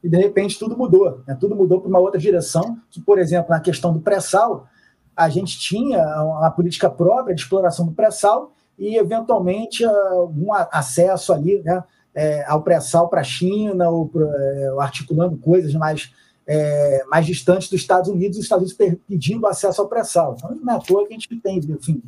e 0.04 0.10
de 0.10 0.18
repente 0.18 0.58
tudo 0.58 0.78
mudou. 0.78 1.22
Né? 1.28 1.38
Tudo 1.40 1.56
mudou 1.56 1.80
para 1.80 1.90
uma 1.90 2.00
outra 2.00 2.20
direção, 2.20 2.78
que, 2.90 3.00
por 3.00 3.20
exemplo, 3.20 3.52
na 3.52 3.60
questão 3.60 3.94
do 3.94 4.00
pré-sal, 4.00 4.68
a 5.16 5.30
gente 5.30 5.60
tinha 5.60 6.04
uma 6.24 6.50
política 6.50 6.90
própria 6.90 7.36
de 7.36 7.42
exploração 7.42 7.86
do 7.86 7.92
pré-sal 7.92 8.52
e, 8.78 8.98
eventualmente, 8.98 9.86
algum 9.86 10.52
acesso 10.52 11.32
ali 11.32 11.62
né, 11.62 11.84
é, 12.16 12.44
ao 12.46 12.64
pré-sal 12.64 13.08
para 13.08 13.22
a 13.22 13.24
China, 13.24 13.90
ou 13.90 14.10
é, 14.16 14.74
articulando 14.80 15.38
coisas 15.38 15.72
mais, 15.76 16.12
é, 16.48 17.04
mais 17.08 17.28
distantes 17.28 17.70
dos 17.70 17.80
Estados 17.80 18.10
Unidos, 18.10 18.40
os 18.40 18.44
Estados 18.44 18.74
Unidos 18.74 19.00
pedindo 19.08 19.46
acesso 19.46 19.82
ao 19.82 19.88
pré-sal. 19.88 20.36
Então, 20.36 20.56
não 20.56 20.74
é 20.74 20.78
à 20.78 20.80
toa 20.80 21.08
que 21.08 21.14
a 21.14 21.18
gente 21.18 21.30
tem, 21.40 21.60
enfim, 21.60 22.02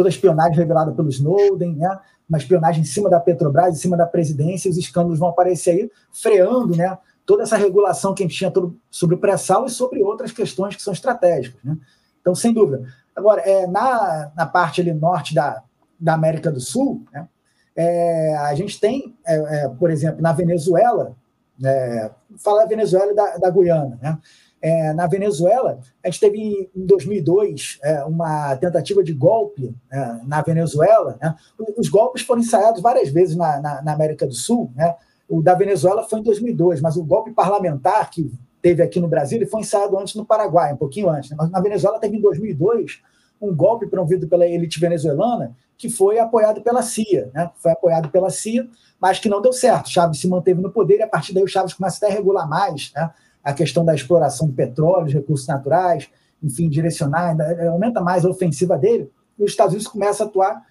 toda 0.00 0.08
a 0.08 0.10
espionagem 0.10 0.56
revelada 0.56 0.92
pelo 0.92 1.10
Snowden, 1.10 1.76
né? 1.76 1.98
uma 2.26 2.38
espionagem 2.38 2.80
em 2.80 2.86
cima 2.86 3.10
da 3.10 3.20
Petrobras, 3.20 3.74
em 3.74 3.78
cima 3.78 3.98
da 3.98 4.06
presidência, 4.06 4.70
os 4.70 4.78
escândalos 4.78 5.18
vão 5.18 5.28
aparecer 5.28 5.72
aí, 5.72 5.90
freando 6.10 6.74
né, 6.74 6.96
toda 7.26 7.42
essa 7.42 7.54
regulação 7.54 8.14
que 8.14 8.22
a 8.22 8.26
gente 8.26 8.38
tinha 8.38 8.50
sobre 8.90 9.14
o 9.14 9.18
pré-sal 9.18 9.66
e 9.66 9.70
sobre 9.70 10.02
outras 10.02 10.32
questões 10.32 10.74
que 10.74 10.80
são 10.80 10.94
estratégicas. 10.94 11.62
Né? 11.62 11.76
Então, 12.18 12.34
sem 12.34 12.54
dúvida. 12.54 12.82
Agora, 13.14 13.42
é, 13.42 13.66
na, 13.66 14.32
na 14.34 14.46
parte 14.46 14.80
ali 14.80 14.94
norte 14.94 15.34
da, 15.34 15.62
da 16.00 16.14
América 16.14 16.50
do 16.50 16.60
Sul, 16.60 17.04
né, 17.12 17.28
é, 17.76 18.36
a 18.36 18.54
gente 18.54 18.80
tem, 18.80 19.14
é, 19.26 19.64
é 19.64 19.68
por 19.68 19.90
exemplo, 19.90 20.22
na 20.22 20.32
Venezuela, 20.32 21.14
é, 21.62 22.10
falar 22.42 22.64
Venezuela 22.64 23.14
da, 23.14 23.36
da 23.36 23.50
Guiana, 23.50 23.98
né? 24.00 24.18
É, 24.62 24.92
na 24.92 25.06
Venezuela, 25.06 25.80
a 26.04 26.08
gente 26.08 26.20
teve 26.20 26.70
em 26.76 26.86
2002 26.86 27.78
é, 27.82 28.04
uma 28.04 28.54
tentativa 28.56 29.02
de 29.02 29.14
golpe 29.14 29.74
é, 29.90 30.18
na 30.26 30.42
Venezuela. 30.42 31.16
Né? 31.20 31.34
Os 31.78 31.88
golpes 31.88 32.22
foram 32.22 32.42
ensaiados 32.42 32.82
várias 32.82 33.08
vezes 33.08 33.36
na, 33.36 33.58
na, 33.60 33.82
na, 33.82 33.92
América 33.92 34.26
do 34.26 34.34
Sul. 34.34 34.70
Né? 34.74 34.94
O 35.28 35.42
da 35.42 35.54
Venezuela 35.54 36.02
foi 36.02 36.18
em 36.18 36.22
2002, 36.22 36.80
mas 36.82 36.96
o 36.96 37.04
golpe 37.04 37.30
parlamentar 37.30 38.10
que 38.10 38.30
teve 38.60 38.82
aqui 38.82 39.00
no 39.00 39.08
Brasil 39.08 39.38
ele 39.38 39.46
foi 39.46 39.60
ensaiado 39.62 39.98
antes 39.98 40.14
no 40.14 40.26
Paraguai, 40.26 40.74
um 40.74 40.76
pouquinho 40.76 41.08
antes. 41.08 41.30
Né? 41.30 41.36
Mas 41.38 41.50
na 41.50 41.60
Venezuela 41.60 41.98
teve 41.98 42.18
em 42.18 42.20
2002 42.20 43.00
um 43.40 43.54
golpe 43.54 43.86
promovido 43.86 44.28
pela 44.28 44.46
elite 44.46 44.78
venezuelana 44.78 45.56
que 45.78 45.88
foi 45.88 46.18
apoiado 46.18 46.60
pela 46.60 46.82
CIA. 46.82 47.30
Né? 47.32 47.50
Foi 47.56 47.72
apoiado 47.72 48.10
pela 48.10 48.28
CIA, 48.28 48.68
mas 49.00 49.18
que 49.18 49.30
não 49.30 49.40
deu 49.40 49.54
certo. 49.54 49.88
Chaves 49.88 50.20
se 50.20 50.28
manteve 50.28 50.60
no 50.60 50.70
poder 50.70 50.98
e 50.98 51.02
a 51.02 51.08
partir 51.08 51.32
daí 51.32 51.42
o 51.42 51.48
Chaves 51.48 51.72
começa 51.72 52.06
a 52.06 52.10
regular 52.10 52.46
mais. 52.46 52.92
Né? 52.94 53.10
A 53.42 53.52
questão 53.52 53.84
da 53.84 53.94
exploração 53.94 54.46
do 54.46 54.52
petróleo, 54.52 55.04
dos 55.04 55.14
recursos 55.14 55.46
naturais, 55.46 56.08
enfim, 56.42 56.68
direcionar, 56.68 57.36
aumenta 57.68 58.00
mais 58.00 58.24
a 58.24 58.30
ofensiva 58.30 58.76
dele, 58.76 59.10
e 59.38 59.44
os 59.44 59.50
Estados 59.50 59.74
Unidos 59.74 59.90
começam 59.90 60.26
a 60.26 60.28
atuar 60.28 60.62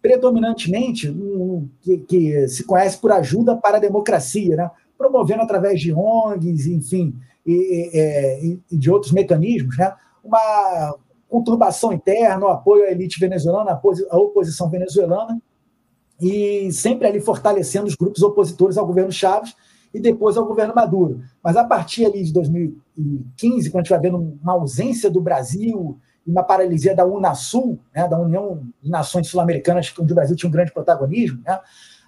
predominantemente 0.00 1.14
que, 1.80 1.98
que, 1.98 2.48
se 2.48 2.64
conhece 2.64 2.98
por 2.98 3.10
ajuda 3.10 3.56
para 3.56 3.78
a 3.78 3.80
democracia, 3.80 4.54
né? 4.54 4.70
promovendo 4.98 5.42
através 5.42 5.80
de 5.80 5.94
ONGs, 5.94 6.66
enfim, 6.66 7.14
e, 7.46 7.90
e, 8.42 8.60
e 8.70 8.76
de 8.76 8.90
outros 8.90 9.12
mecanismos, 9.12 9.78
né? 9.78 9.94
uma 10.22 10.94
conturbação 11.28 11.92
interna, 11.92 12.46
o 12.46 12.50
apoio 12.50 12.84
à 12.84 12.90
elite 12.90 13.18
venezuelana, 13.18 13.80
à 14.10 14.18
oposição 14.18 14.68
venezuelana, 14.68 15.40
e 16.20 16.70
sempre 16.70 17.08
ali 17.08 17.20
fortalecendo 17.20 17.86
os 17.86 17.94
grupos 17.94 18.22
opositores 18.22 18.76
ao 18.76 18.86
governo 18.86 19.10
Chaves, 19.10 19.54
e 19.94 20.00
depois 20.00 20.36
ao 20.36 20.44
governo 20.44 20.74
Maduro. 20.74 21.22
Mas 21.42 21.56
a 21.56 21.62
partir 21.62 22.04
ali 22.04 22.24
de 22.24 22.32
2015, 22.32 23.70
quando 23.70 23.80
a 23.80 23.84
gente 23.84 23.90
vai 23.90 24.00
vendo 24.00 24.18
uma 24.42 24.52
ausência 24.54 25.08
do 25.08 25.20
Brasil 25.20 25.96
e 26.26 26.30
uma 26.30 26.42
paralisia 26.42 26.96
da 26.96 27.06
Unasul, 27.06 27.78
né, 27.94 28.08
da 28.08 28.18
União 28.18 28.60
de 28.82 28.90
Nações 28.90 29.28
Sul-Americanas, 29.28 29.94
onde 29.96 30.12
o 30.12 30.14
Brasil 30.16 30.34
tinha 30.34 30.48
um 30.48 30.52
grande 30.52 30.72
protagonismo, 30.72 31.40
né, 31.46 31.60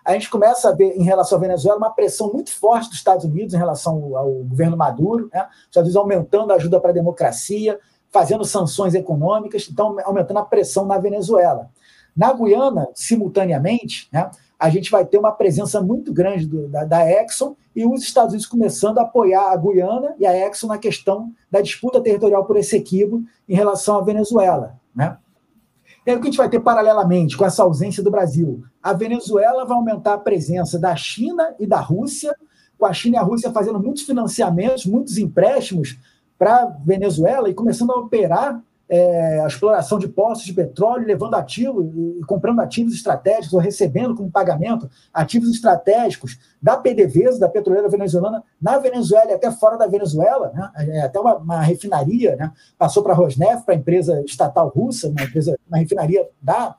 a 0.05 0.12
gente 0.12 0.28
começa 0.30 0.68
a 0.68 0.72
ver, 0.72 0.97
em 0.97 1.03
relação 1.03 1.39
à 1.39 1.41
Venezuela, 1.41 1.78
uma 1.78 1.91
pressão 1.91 2.32
muito 2.32 2.53
forte 2.53 2.89
dos 2.89 2.99
Estados 2.99 3.24
Unidos 3.24 3.55
em 3.55 3.59
relação 3.59 4.16
ao, 4.16 4.32
governo 4.45 4.76
Maduro, 4.76 5.28
né, 5.32 5.43
os 5.43 5.66
Estados 5.66 5.89
Unidos 5.89 5.97
aumentando 5.97 6.53
a 6.53 6.57
ajuda 6.57 6.80
para 6.80 6.91
a 6.91 6.95
democracia, 6.95 7.78
fazendo 8.11 8.45
sanções 8.45 8.95
econômicas, 8.95 9.68
então 9.70 9.97
aumentando 10.05 10.39
a 10.39 10.45
pressão 10.45 10.87
na 10.87 10.99
Venezuela. 10.99 11.70
Na 12.16 12.32
Guiana, 12.32 12.89
simultaneamente, 12.95 14.09
né, 14.12 14.30
a 14.59 14.71
gente 14.71 14.91
vai 14.91 15.05
ter 15.05 15.19
uma 15.19 15.33
presença 15.33 15.83
muito 15.83 16.13
grande 16.13 16.47
do, 16.47 16.69
da, 16.69 16.85
da 16.85 17.11
Exxon 17.11 17.57
e 17.75 17.87
os 17.87 18.03
Estados 18.03 18.31
Unidos 18.31 18.47
começando 18.47 18.99
a 18.99 19.03
apoiar 19.03 19.53
a 19.53 19.57
Guiana 19.57 20.15
e 20.19 20.27
a 20.27 20.49
Exxon 20.49 20.69
na 20.69 20.79
questão 20.79 21.33
da 21.51 21.61
disputa 21.61 22.01
territorial 22.01 22.45
por 22.45 22.57
esse 22.57 22.77
equibo 22.77 23.23
em 23.49 23.55
relação 23.55 23.99
à 23.99 24.03
Venezuela. 24.03 24.79
Né? 24.95 25.17
E 26.07 26.11
aí 26.11 26.17
o 26.17 26.21
que 26.21 26.29
a 26.29 26.31
gente 26.31 26.39
vai 26.39 26.49
ter 26.49 26.61
paralelamente 26.61 27.37
com 27.37 27.45
essa 27.45 27.63
ausência 27.63 28.03
do 28.03 28.11
Brasil? 28.11 28.65
A 28.83 28.93
Venezuela 28.93 29.65
vai 29.65 29.77
aumentar 29.77 30.15
a 30.15 30.19
presença 30.19 30.79
da 30.79 30.97
China 30.97 31.55
e 31.59 31.67
da 31.67 31.81
Rússia, 31.81 32.35
com 32.79 32.87
a 32.87 32.93
China 32.93 33.17
e 33.17 33.19
a 33.19 33.23
Rússia 33.23 33.51
fazendo 33.51 33.81
muitos 33.81 34.05
financiamentos, 34.05 34.87
muitos 34.87 35.19
empréstimos 35.19 35.99
para 36.39 36.63
a 36.63 36.67
Venezuela 36.67 37.49
e 37.49 37.55
começando 37.55 37.91
a 37.91 37.99
operar 37.99 38.63
é, 38.89 39.41
a 39.41 39.47
exploração 39.47 39.99
de 39.99 40.07
poços 40.07 40.45
de 40.45 40.53
petróleo, 40.53 41.07
levando 41.07 41.34
ativos 41.34 41.87
comprando 42.26 42.61
ativos 42.61 42.95
estratégicos 42.95 43.53
ou 43.53 43.61
recebendo 43.61 44.14
como 44.14 44.30
pagamento 44.30 44.89
ativos 45.12 45.51
estratégicos 45.51 46.39
da 46.62 46.76
PDVSA, 46.76 47.41
da 47.41 47.49
petroleira 47.49 47.89
venezuelana, 47.89 48.45
na 48.61 48.78
Venezuela 48.78 49.30
e 49.30 49.34
até 49.34 49.51
fora 49.51 49.76
da 49.76 49.87
Venezuela, 49.87 50.53
né? 50.55 50.70
É, 50.76 51.01
até 51.03 51.18
uma, 51.18 51.37
uma, 51.37 51.61
refinaria, 51.61 52.37
né? 52.37 52.53
passou 52.78 53.03
para 53.03 53.12
a 53.12 53.16
Rosneft, 53.16 53.64
para 53.64 53.74
a 53.74 53.78
empresa 53.78 54.22
estatal 54.24 54.68
russa, 54.68 55.09
uma, 55.09 55.22
empresa, 55.22 55.59
uma 55.68 55.78
refinaria 55.78 56.28
da, 56.41 56.76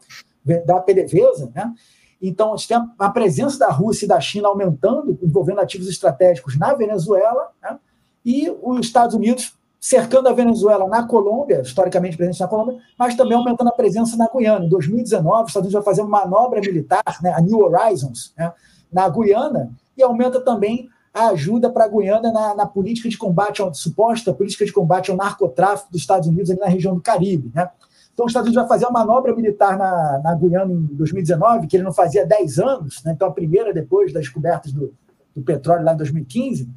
da 0.65 0.79
PDVSA, 0.79 1.51
né? 1.53 1.73
Então, 2.21 2.53
a 2.53 2.57
gente 2.57 2.69
tem 2.69 2.77
a, 2.97 3.09
presença 3.09 3.59
da 3.59 3.69
Rússia 3.69 4.05
e 4.05 4.07
da 4.07 4.19
China 4.19 4.47
aumentando, 4.47 5.17
envolvendo 5.21 5.59
ativos 5.59 5.87
estratégicos 5.87 6.57
na 6.57 6.73
Venezuela, 6.73 7.51
né? 7.61 7.77
e 8.25 8.49
os 8.61 8.79
Estados 8.79 9.15
Unidos 9.15 9.56
cercando 9.87 10.27
a 10.27 10.33
Venezuela 10.33 10.85
na 10.85 11.07
Colômbia, 11.07 11.61
historicamente 11.61 12.17
presente 12.17 12.41
na 12.41 12.47
Colômbia, 12.47 12.77
mas 12.99 13.15
também 13.15 13.37
aumentando 13.37 13.69
a 13.69 13.71
presença 13.71 14.17
na 14.17 14.27
Guiana. 14.27 14.65
Em 14.65 14.69
2019, 14.69 15.43
os 15.43 15.49
Estados 15.49 15.67
Unidos 15.67 15.73
vai 15.73 15.81
fazer 15.81 16.01
uma 16.01 16.25
manobra 16.25 16.59
militar, 16.59 17.19
né, 17.21 17.33
a 17.33 17.39
New 17.39 17.59
Horizons, 17.59 18.33
né, 18.37 18.51
na 18.91 19.07
Guiana, 19.07 19.71
e 19.95 20.03
aumenta 20.03 20.41
também 20.41 20.89
a 21.13 21.29
ajuda 21.29 21.69
para 21.69 21.85
a 21.85 21.87
Guiana 21.87 22.33
na, 22.33 22.53
na, 22.53 22.65
política 22.65 23.07
de 23.07 23.17
combate, 23.17 23.61
ao, 23.61 23.73
suposta 23.73 24.33
política 24.33 24.65
de 24.65 24.73
combate 24.73 25.09
ao 25.09 25.15
narcotráfico 25.15 25.89
dos 25.89 26.01
Estados 26.01 26.27
Unidos 26.27 26.51
ali 26.51 26.59
na 26.59 26.67
região 26.67 26.93
do 26.93 27.01
Caribe. 27.01 27.49
Né? 27.55 27.69
Então, 28.13 28.25
os 28.25 28.31
Estados 28.31 28.47
Unidos 28.49 28.61
vai 28.61 28.67
fazer 28.67 28.87
uma 28.87 29.05
manobra 29.05 29.33
militar 29.33 29.77
na, 29.77 30.19
na 30.21 30.35
Guiana 30.35 30.73
em 30.73 30.81
2019, 30.97 31.65
que 31.65 31.77
ele 31.77 31.83
não 31.83 31.93
fazia 31.93 32.23
há 32.23 32.25
10 32.25 32.59
anos, 32.59 33.01
né? 33.05 33.13
então 33.15 33.29
a 33.29 33.31
primeira 33.31 33.73
depois 33.73 34.11
das 34.11 34.23
descobertas 34.23 34.73
do, 34.73 34.93
do 35.33 35.41
petróleo 35.41 35.85
lá 35.85 35.93
em 35.93 35.97
2015, 35.97 36.69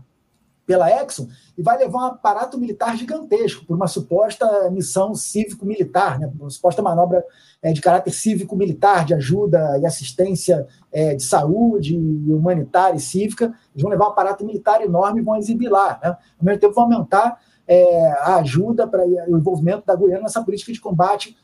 pela 0.70 0.88
Exxon 0.88 1.26
e 1.58 1.62
vai 1.64 1.76
levar 1.76 1.98
um 1.98 2.06
aparato 2.06 2.56
militar 2.56 2.96
gigantesco 2.96 3.66
por 3.66 3.74
uma 3.74 3.88
suposta 3.88 4.70
missão 4.70 5.16
cívico-militar, 5.16 6.16
né, 6.20 6.30
uma 6.38 6.48
suposta 6.48 6.80
manobra 6.80 7.24
é, 7.60 7.72
de 7.72 7.80
caráter 7.80 8.12
cívico-militar, 8.12 9.04
de 9.04 9.12
ajuda 9.12 9.80
e 9.80 9.84
assistência 9.84 10.64
é, 10.92 11.16
de 11.16 11.24
saúde 11.24 11.98
humanitária 11.98 12.96
e 12.96 13.00
cívica. 13.00 13.46
Eles 13.46 13.82
vão 13.82 13.90
levar 13.90 14.04
um 14.04 14.10
aparato 14.10 14.46
militar 14.46 14.80
enorme 14.80 15.20
e 15.20 15.24
vão 15.24 15.36
exibir 15.36 15.68
lá. 15.68 15.98
Né? 16.00 16.10
Ao 16.10 16.44
mesmo 16.44 16.60
tempo, 16.60 16.74
vão 16.74 16.84
aumentar 16.84 17.40
é, 17.66 18.12
a 18.20 18.36
ajuda 18.36 18.86
para 18.86 19.04
o 19.04 19.36
envolvimento 19.36 19.84
da 19.84 19.96
Guiana 19.96 20.22
nessa 20.22 20.44
política 20.44 20.72
de 20.72 20.80
combate 20.80 21.36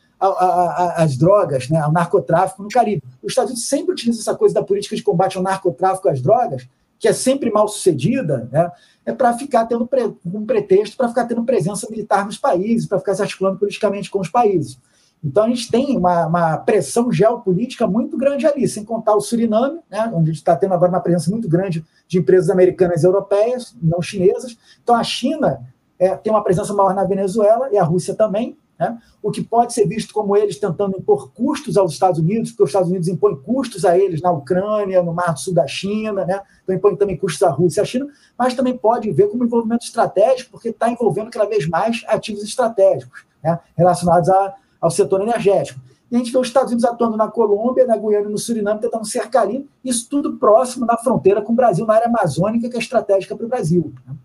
às 0.95 1.17
drogas, 1.17 1.69
né, 1.69 1.79
ao 1.79 1.91
narcotráfico 1.91 2.63
no 2.63 2.69
Caribe. 2.69 3.03
Os 3.21 3.33
Estados 3.33 3.51
Unidos 3.51 3.67
sempre 3.67 3.91
utilizam 3.91 4.21
essa 4.21 4.35
coisa 4.35 4.55
da 4.55 4.63
política 4.63 4.95
de 4.95 5.03
combate 5.03 5.35
ao 5.35 5.43
narcotráfico 5.43 6.07
e 6.07 6.11
às 6.11 6.21
drogas, 6.21 6.67
que 6.99 7.07
é 7.07 7.13
sempre 7.13 7.51
mal 7.51 7.67
sucedida, 7.67 8.49
né, 8.51 8.71
é 9.05 9.13
para 9.13 9.33
ficar 9.33 9.65
tendo 9.65 9.85
pre, 9.87 10.13
um 10.25 10.45
pretexto 10.45 10.97
para 10.97 11.07
ficar 11.09 11.25
tendo 11.25 11.43
presença 11.43 11.87
militar 11.89 12.25
nos 12.25 12.37
países, 12.37 12.87
para 12.87 12.99
ficar 12.99 13.15
se 13.15 13.21
articulando 13.21 13.59
politicamente 13.59 14.09
com 14.09 14.19
os 14.19 14.29
países. 14.29 14.79
Então 15.23 15.45
a 15.45 15.47
gente 15.47 15.69
tem 15.69 15.97
uma, 15.97 16.27
uma, 16.27 16.57
pressão 16.57 17.11
geopolítica 17.11 17.87
muito 17.87 18.17
grande 18.17 18.45
ali, 18.45 18.67
sem 18.67 18.83
contar 18.83 19.15
o 19.15 19.21
Suriname, 19.21 19.79
né, 19.89 20.11
onde 20.13 20.29
a 20.29 20.33
gente 20.33 20.35
está 20.35 20.55
tendo 20.55 20.73
agora 20.73 20.91
uma 20.91 20.99
presença 20.99 21.31
muito 21.31 21.49
grande 21.49 21.83
de 22.07 22.19
empresas 22.19 22.49
americanas 22.49 23.03
e 23.03 23.05
europeias, 23.05 23.75
não 23.81 24.01
chinesas. 24.01 24.57
Então 24.83 24.95
a 24.95 25.03
China 25.03 25.61
é, 25.97 26.15
tem 26.15 26.31
uma 26.31 26.43
presença 26.43 26.73
maior 26.73 26.93
na 26.93 27.03
Venezuela 27.03 27.69
e 27.71 27.77
a 27.77 27.83
Rússia 27.83 28.13
também. 28.13 28.57
Né? 28.79 28.97
o 29.21 29.31
que 29.31 29.41
pode 29.41 29.73
ser 29.73 29.87
visto 29.87 30.13
como 30.13 30.35
eles 30.35 30.59
tentando 30.59 30.97
impor 30.97 31.31
custos 31.31 31.77
aos 31.77 31.93
Estados 31.93 32.19
Unidos, 32.19 32.51
porque 32.51 32.63
os 32.63 32.69
Estados 32.69 32.89
Unidos 32.89 33.07
impõem 33.07 33.35
custos 33.37 33.85
a 33.85 33.97
eles 33.97 34.21
na 34.21 34.31
Ucrânia, 34.31 35.01
no 35.01 35.13
Mar 35.13 35.33
do 35.33 35.39
Sul 35.39 35.53
da 35.53 35.67
China, 35.67 36.25
né? 36.25 36.41
então 36.63 36.75
impõem 36.75 36.95
também 36.95 37.17
custos 37.17 37.43
à 37.43 37.49
Rússia 37.49 37.81
e 37.81 37.83
à 37.83 37.85
China, 37.85 38.07
mas 38.37 38.53
também 38.53 38.77
pode 38.77 39.11
ver 39.11 39.27
como 39.29 39.43
envolvimento 39.43 39.85
estratégico, 39.85 40.51
porque 40.51 40.69
está 40.69 40.89
envolvendo 40.89 41.29
cada 41.31 41.45
vez 41.45 41.67
mais 41.67 42.03
ativos 42.07 42.43
estratégicos 42.43 43.25
né? 43.43 43.59
relacionados 43.75 44.29
a, 44.29 44.55
ao 44.79 44.91
setor 44.91 45.21
energético. 45.21 45.79
E 46.09 46.15
a 46.15 46.19
gente 46.19 46.31
vê 46.31 46.37
os 46.37 46.47
Estados 46.47 46.71
Unidos 46.71 46.89
atuando 46.89 47.17
na 47.17 47.27
Colômbia, 47.27 47.85
na 47.85 47.97
Guiana 47.97 48.29
e 48.29 48.31
no 48.31 48.37
Suriname, 48.37 48.79
tentando 48.79 49.05
cercar 49.05 49.43
ali, 49.43 49.67
isso 49.83 50.07
tudo 50.09 50.37
próximo 50.37 50.85
na 50.85 50.97
fronteira 50.97 51.41
com 51.41 51.51
o 51.51 51.55
Brasil, 51.55 51.85
na 51.85 51.95
área 51.95 52.07
amazônica, 52.07 52.69
que 52.69 52.77
é 52.77 52.79
estratégica 52.79 53.35
para 53.35 53.45
o 53.45 53.49
Brasil. 53.49 53.93
Né? 54.05 54.15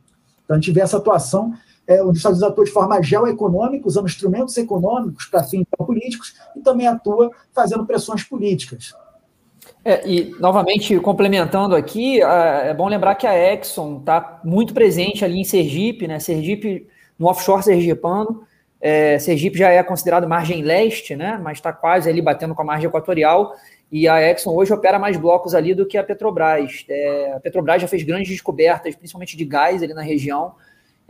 Então 0.44 0.56
a 0.56 0.60
gente 0.60 0.70
vê 0.70 0.80
essa 0.80 0.98
atuação, 0.98 1.52
é, 1.86 2.02
os 2.02 2.16
Estados 2.16 2.38
Unidos 2.38 2.52
atua 2.52 2.64
de 2.64 2.70
forma 2.70 3.02
geoeconômica, 3.02 3.86
usando 3.86 4.06
instrumentos 4.06 4.56
econômicos 4.56 5.26
para 5.26 5.42
fins 5.44 5.66
políticos, 5.76 6.34
e 6.56 6.60
também 6.60 6.86
atua 6.86 7.30
fazendo 7.52 7.84
pressões 7.84 8.22
políticas. 8.22 8.94
É, 9.84 10.06
e, 10.08 10.30
novamente, 10.38 10.98
complementando 11.00 11.74
aqui, 11.74 12.22
é 12.22 12.72
bom 12.72 12.88
lembrar 12.88 13.16
que 13.16 13.26
a 13.26 13.54
Exxon 13.54 13.98
está 13.98 14.40
muito 14.44 14.72
presente 14.72 15.24
ali 15.24 15.40
em 15.40 15.44
Sergipe, 15.44 16.06
né? 16.06 16.20
Sergipe, 16.20 16.86
no 17.18 17.26
offshore 17.26 17.62
sergipano, 17.62 18.46
é, 18.82 19.16
Sergipe 19.20 19.56
já 19.56 19.70
é 19.70 19.80
considerado 19.80 20.28
margem 20.28 20.60
leste, 20.60 21.14
né? 21.14 21.38
mas 21.40 21.58
está 21.58 21.72
quase 21.72 22.10
ali 22.10 22.20
batendo 22.20 22.52
com 22.52 22.62
a 22.62 22.64
margem 22.64 22.88
equatorial. 22.88 23.54
E 23.92 24.08
a 24.08 24.20
Exxon 24.20 24.52
hoje 24.52 24.72
opera 24.72 24.98
mais 24.98 25.16
blocos 25.16 25.54
ali 25.54 25.72
do 25.72 25.86
que 25.86 25.96
a 25.96 26.02
Petrobras. 26.02 26.84
É, 26.88 27.32
a 27.36 27.40
Petrobras 27.40 27.80
já 27.80 27.86
fez 27.86 28.02
grandes 28.02 28.28
descobertas, 28.28 28.96
principalmente 28.96 29.36
de 29.36 29.44
gás 29.44 29.84
ali 29.84 29.94
na 29.94 30.02
região. 30.02 30.56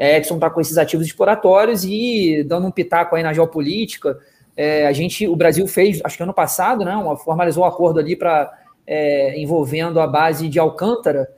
A 0.02 0.18
Exxon 0.18 0.34
está 0.34 0.50
com 0.50 0.60
esses 0.60 0.76
ativos 0.76 1.06
exploratórios 1.06 1.84
e 1.84 2.42
dando 2.44 2.66
um 2.66 2.72
pitaco 2.72 3.14
aí 3.14 3.22
na 3.22 3.32
geopolítica. 3.32 4.18
É, 4.56 4.86
a 4.86 4.92
gente, 4.92 5.28
o 5.28 5.36
Brasil 5.36 5.66
fez, 5.68 6.00
acho 6.02 6.16
que 6.16 6.22
ano 6.24 6.34
passado, 6.34 6.84
né, 6.84 6.94
uma, 6.96 7.16
formalizou 7.16 7.62
um 7.62 7.66
acordo 7.66 8.00
ali 8.00 8.16
para 8.16 8.52
é, 8.84 9.40
envolvendo 9.40 10.00
a 10.00 10.06
base 10.06 10.48
de 10.48 10.58
Alcântara, 10.58 11.28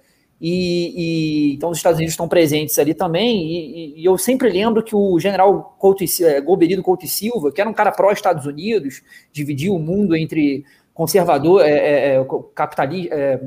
e, 0.41 0.93
e, 0.97 1.55
então 1.55 1.71
os 1.71 1.77
Estados 1.77 1.99
Unidos 1.99 2.15
estão 2.15 2.27
presentes 2.27 2.79
ali 2.79 2.95
também, 2.95 3.47
e, 3.47 4.01
e 4.01 4.05
eu 4.05 4.17
sempre 4.17 4.49
lembro 4.49 4.83
que 4.83 4.97
o 4.97 5.21
general 5.21 5.77
Couto, 5.79 6.03
é, 6.23 6.41
Couto 6.83 7.05
e 7.05 7.09
Silva, 7.09 7.53
que 7.53 7.61
era 7.61 7.69
um 7.69 7.75
cara 7.75 7.93
pró-Estados 7.93 8.47
Unidos, 8.47 9.03
dividiu 9.31 9.75
o 9.75 9.79
mundo 9.79 10.17
entre 10.17 10.65
conservador, 10.95 11.63
é, 11.63 11.71
é, 11.71 12.17
é 12.17 12.27
capitalista, 12.55 13.15
é, 13.15 13.41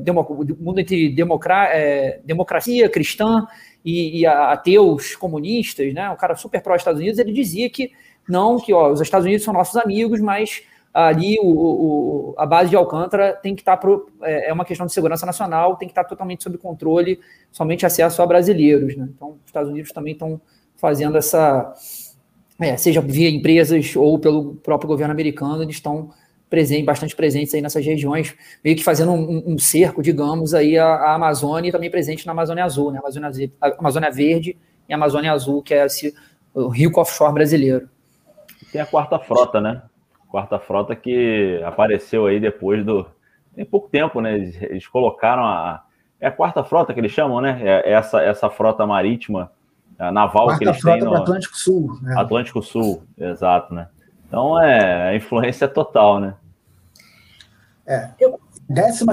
mundo 0.59 0.80
entre 0.80 1.09
democra, 1.09 1.70
é, 1.72 2.20
democracia 2.24 2.89
cristã 2.89 3.47
e, 3.88 4.20
e, 4.20 4.26
ateus 4.26 5.16
comunistas, 5.16 5.94
né? 5.94 6.10
Um 6.10 6.18
cara 6.18 6.36
super 6.36 6.62
pró-Estados 6.62 7.00
Unidos, 7.00 7.20
ele 7.20 7.32
dizia 7.32 7.70
que 7.70 7.94
não, 8.28 8.60
que 8.60 8.74
ó, 8.74 8.92
os 8.92 9.00
Estados 9.00 9.26
Unidos 9.26 9.46
são 9.46 9.54
nossos 9.54 9.78
amigos, 9.78 10.20
mas 10.20 10.62
ali 10.94 11.38
o, 11.40 11.48
o, 11.48 12.36
a 12.38 12.46
base 12.46 12.70
de 12.70 12.76
Alcântara 12.76 13.32
tem 13.42 13.56
que 13.56 13.62
estar, 13.62 13.78
pro, 13.78 14.10
é, 14.22 14.50
é, 14.50 14.54
uma 14.54 14.66
questão 14.66 14.86
de 14.86 14.92
segurança 14.92 15.26
nacional, 15.26 15.78
tem 15.78 15.88
que 15.88 15.94
estar 15.94 16.04
totalmente 16.04 16.44
sob 16.44 16.58
controle, 16.58 17.22
somente 17.50 17.86
acesso 17.86 18.22
a 18.22 18.26
brasileiros. 18.26 18.98
Né? 18.98 19.08
Então, 19.16 19.30
os 19.30 19.46
Estados 19.46 19.70
Unidos 19.70 19.94
também 19.94 20.12
estão 20.12 20.42
fazendo 20.76 21.18
essa, 21.18 21.74
é, 22.60 22.76
seja 22.76 23.00
via 23.00 23.30
empresas 23.30 23.96
ou 23.96 24.20
pelo 24.20 24.56
próprio 24.56 24.90
governo 24.90 25.14
americano, 25.14 25.64
eles 25.64 25.76
estão 25.76 26.10
presentes, 26.50 26.86
bastante 26.86 27.16
presentes 27.16 27.54
aí 27.54 27.62
nessas 27.62 27.86
regiões, 27.86 28.36
meio 28.64 28.76
que 28.76 28.84
fazendo 28.84 29.12
um, 29.12 29.43
um 29.54 29.58
cerco, 29.58 30.02
digamos, 30.02 30.54
aí 30.54 30.78
a, 30.78 30.86
a, 30.86 31.16
Amazônia 31.16 31.70
e 31.70 31.72
também 31.72 31.91
presente 31.91 32.26
na 32.26 32.32
Amazônia 32.32 32.64
Azul, 32.64 32.91
né? 32.91 33.00
Amazônia, 33.00 33.52
a 33.62 33.68
Amazônia 33.80 34.12
Verde 34.12 34.58
e 34.88 34.93
a 34.93 34.95
Amazônia 34.95 35.32
Azul, 35.32 35.62
que 35.62 35.74
é 35.74 35.86
esse, 35.86 36.14
o 36.54 36.70
rio 36.70 36.91
offshore 36.95 37.34
brasileiro. 37.34 37.89
Tem 38.72 38.82
a 38.82 38.86
quarta 38.86 39.20
frota, 39.20 39.60
né? 39.60 39.82
quarta 40.28 40.60
frota 40.60 40.95
que 40.95 41.62
apareceu 41.64 42.28
aí 42.28 42.39
depois 42.39 42.86
do. 42.86 43.06
Tem 43.56 43.66
pouco 43.66 43.89
tempo, 43.89 44.22
né? 44.22 44.36
Eles, 44.36 44.62
eles 44.62 44.88
colocaram 44.88 45.43
a. 45.43 45.84
É 46.20 46.28
a 46.28 46.32
quarta 46.32 46.64
frota 46.64 46.93
que 46.93 47.00
eles 47.00 47.12
chamam, 47.12 47.41
né? 47.41 47.60
É 47.64 47.91
essa, 47.93 48.22
essa 48.22 48.50
frota 48.50 48.86
marítima, 48.86 49.52
naval 49.98 50.45
quarta 50.45 50.60
que 50.60 50.66
eles 50.66 50.82
frota 50.82 50.98
têm 50.98 51.08
no 51.08 51.16
Atlântico 51.16 51.56
Sul. 51.56 52.00
Né? 52.02 52.16
Atlântico 52.18 52.62
Sul, 52.62 53.04
exato, 53.18 53.74
né? 53.74 53.88
Então 54.28 54.61
é 54.61 55.09
a 55.09 55.15
influência 55.15 55.65
é 55.65 55.67
total, 55.67 56.19
né? 56.19 56.36
É. 57.86 58.09
Eu... 58.19 58.39
12 58.69 59.05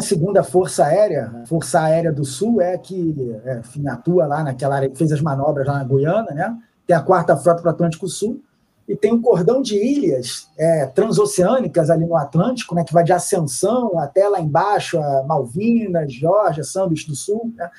Força 0.51 0.85
Aérea, 0.85 1.45
Força 1.47 1.81
Aérea 1.81 2.13
do 2.13 2.25
Sul, 2.25 2.61
é 2.61 2.77
que 2.77 3.41
é, 3.45 3.59
enfim, 3.59 3.87
atua 3.87 4.27
lá 4.27 4.43
naquela 4.43 4.75
área 4.75 4.91
que 4.91 4.99
fez 4.99 5.13
as 5.13 5.21
manobras 5.21 5.65
lá 5.65 5.79
na 5.79 5.85
Guiana, 5.85 6.33
né? 6.33 6.59
Tem 6.85 6.97
a 6.97 7.01
quarta 7.01 7.37
frota 7.37 7.63
para 7.63 7.71
o 7.71 7.73
Atlântico 7.73 8.09
Sul 8.09 8.43
e 8.87 8.95
tem 8.95 9.13
um 9.13 9.23
cordão 9.23 9.63
de 9.63 9.77
ilhas 9.77 10.49
é, 10.59 10.87
transoceânicas 10.87 11.89
ali 11.89 12.05
no 12.05 12.17
Atlântico, 12.17 12.75
né, 12.75 12.85
que 12.85 12.93
vai 12.93 13.03
de 13.03 13.13
Ascensão 13.13 13.99
até 13.99 14.29
lá 14.29 14.41
embaixo, 14.41 14.99
a 14.99 15.23
Malvinas, 15.23 16.13
Geórgia, 16.13 16.63
Sandwich 16.63 17.07
do 17.07 17.15
Sul, 17.15 17.53
né, 17.57 17.71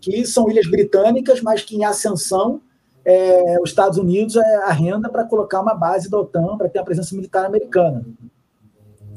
que 0.00 0.24
são 0.24 0.48
ilhas 0.48 0.66
britânicas, 0.66 1.42
mas 1.42 1.62
que 1.62 1.76
em 1.76 1.84
Ascensão 1.84 2.62
é, 3.04 3.58
os 3.60 3.70
Estados 3.70 3.98
Unidos 3.98 4.36
é, 4.36 4.56
arrenda 4.64 5.08
para 5.08 5.24
colocar 5.24 5.60
uma 5.60 5.74
base 5.74 6.10
da 6.10 6.18
OTAN 6.18 6.56
para 6.56 6.68
ter 6.68 6.78
a 6.78 6.84
presença 6.84 7.14
militar 7.14 7.44
americana. 7.44 8.04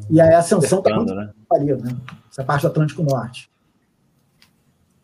E 0.09 0.21
a 0.21 0.37
Ascensão 0.37 0.79
está 0.79 0.95
muito 0.95 1.13
né? 1.13 1.29
ali, 1.51 1.73
né? 1.73 1.95
essa 2.29 2.43
parte 2.43 2.61
do 2.61 2.67
Atlântico 2.67 3.03
Norte. 3.03 3.49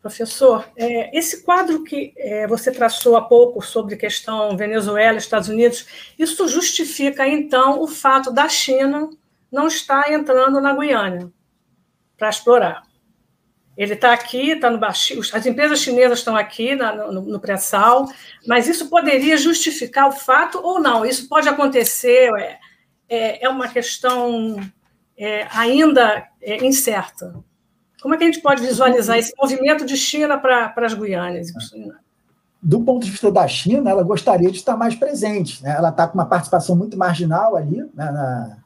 Professor, 0.01 0.65
é, 0.75 1.17
esse 1.17 1.43
quadro 1.43 1.83
que 1.83 2.13
é, 2.17 2.45
você 2.45 2.71
traçou 2.71 3.15
há 3.15 3.21
pouco 3.21 3.61
sobre 3.61 3.95
questão 3.95 4.57
Venezuela, 4.57 5.17
Estados 5.17 5.47
Unidos, 5.47 5.87
isso 6.19 6.45
justifica, 6.47 7.25
então, 7.25 7.81
o 7.81 7.87
fato 7.87 8.29
da 8.29 8.49
China 8.49 9.09
não 9.49 9.67
estar 9.67 10.11
entrando 10.11 10.59
na 10.59 10.75
Guiana 10.75 11.31
para 12.17 12.29
explorar. 12.29 12.83
Ele 13.75 13.93
está 13.93 14.13
aqui, 14.13 14.51
está 14.51 14.69
no 14.69 14.79
as 14.85 15.45
empresas 15.45 15.79
chinesas 15.79 16.19
estão 16.19 16.35
aqui 16.35 16.75
na, 16.75 16.93
no, 17.11 17.21
no 17.21 17.39
pré-sal, 17.39 18.07
mas 18.47 18.67
isso 18.67 18.87
poderia 18.87 19.35
justificar 19.35 20.07
o 20.07 20.11
fato 20.11 20.59
ou 20.61 20.79
não? 20.79 21.03
Isso 21.03 21.27
pode 21.27 21.49
acontecer, 21.49 22.29
é, 22.37 22.59
é, 23.09 23.45
é 23.45 23.49
uma 23.49 23.67
questão 23.67 24.59
é, 25.17 25.47
ainda 25.51 26.27
é, 26.39 26.63
incerta. 26.63 27.33
Como 27.99 28.13
é 28.13 28.17
que 28.17 28.23
a 28.23 28.27
gente 28.27 28.41
pode 28.41 28.61
visualizar 28.61 29.17
esse 29.17 29.33
movimento 29.37 29.85
de 29.85 29.97
China 29.97 30.37
para 30.37 30.73
as 30.77 30.93
Guianas? 30.93 31.47
Do 32.61 32.81
ponto 32.81 33.05
de 33.05 33.11
vista 33.11 33.31
da 33.31 33.47
China, 33.47 33.89
ela 33.89 34.03
gostaria 34.03 34.51
de 34.51 34.57
estar 34.57 34.77
mais 34.77 34.93
presente. 34.93 35.63
Né? 35.63 35.73
Ela 35.75 35.89
está 35.89 36.07
com 36.07 36.15
uma 36.15 36.25
participação 36.25 36.75
muito 36.75 36.97
marginal 36.97 37.55
ali 37.55 37.77
né? 37.93 38.11
na, 38.11 38.57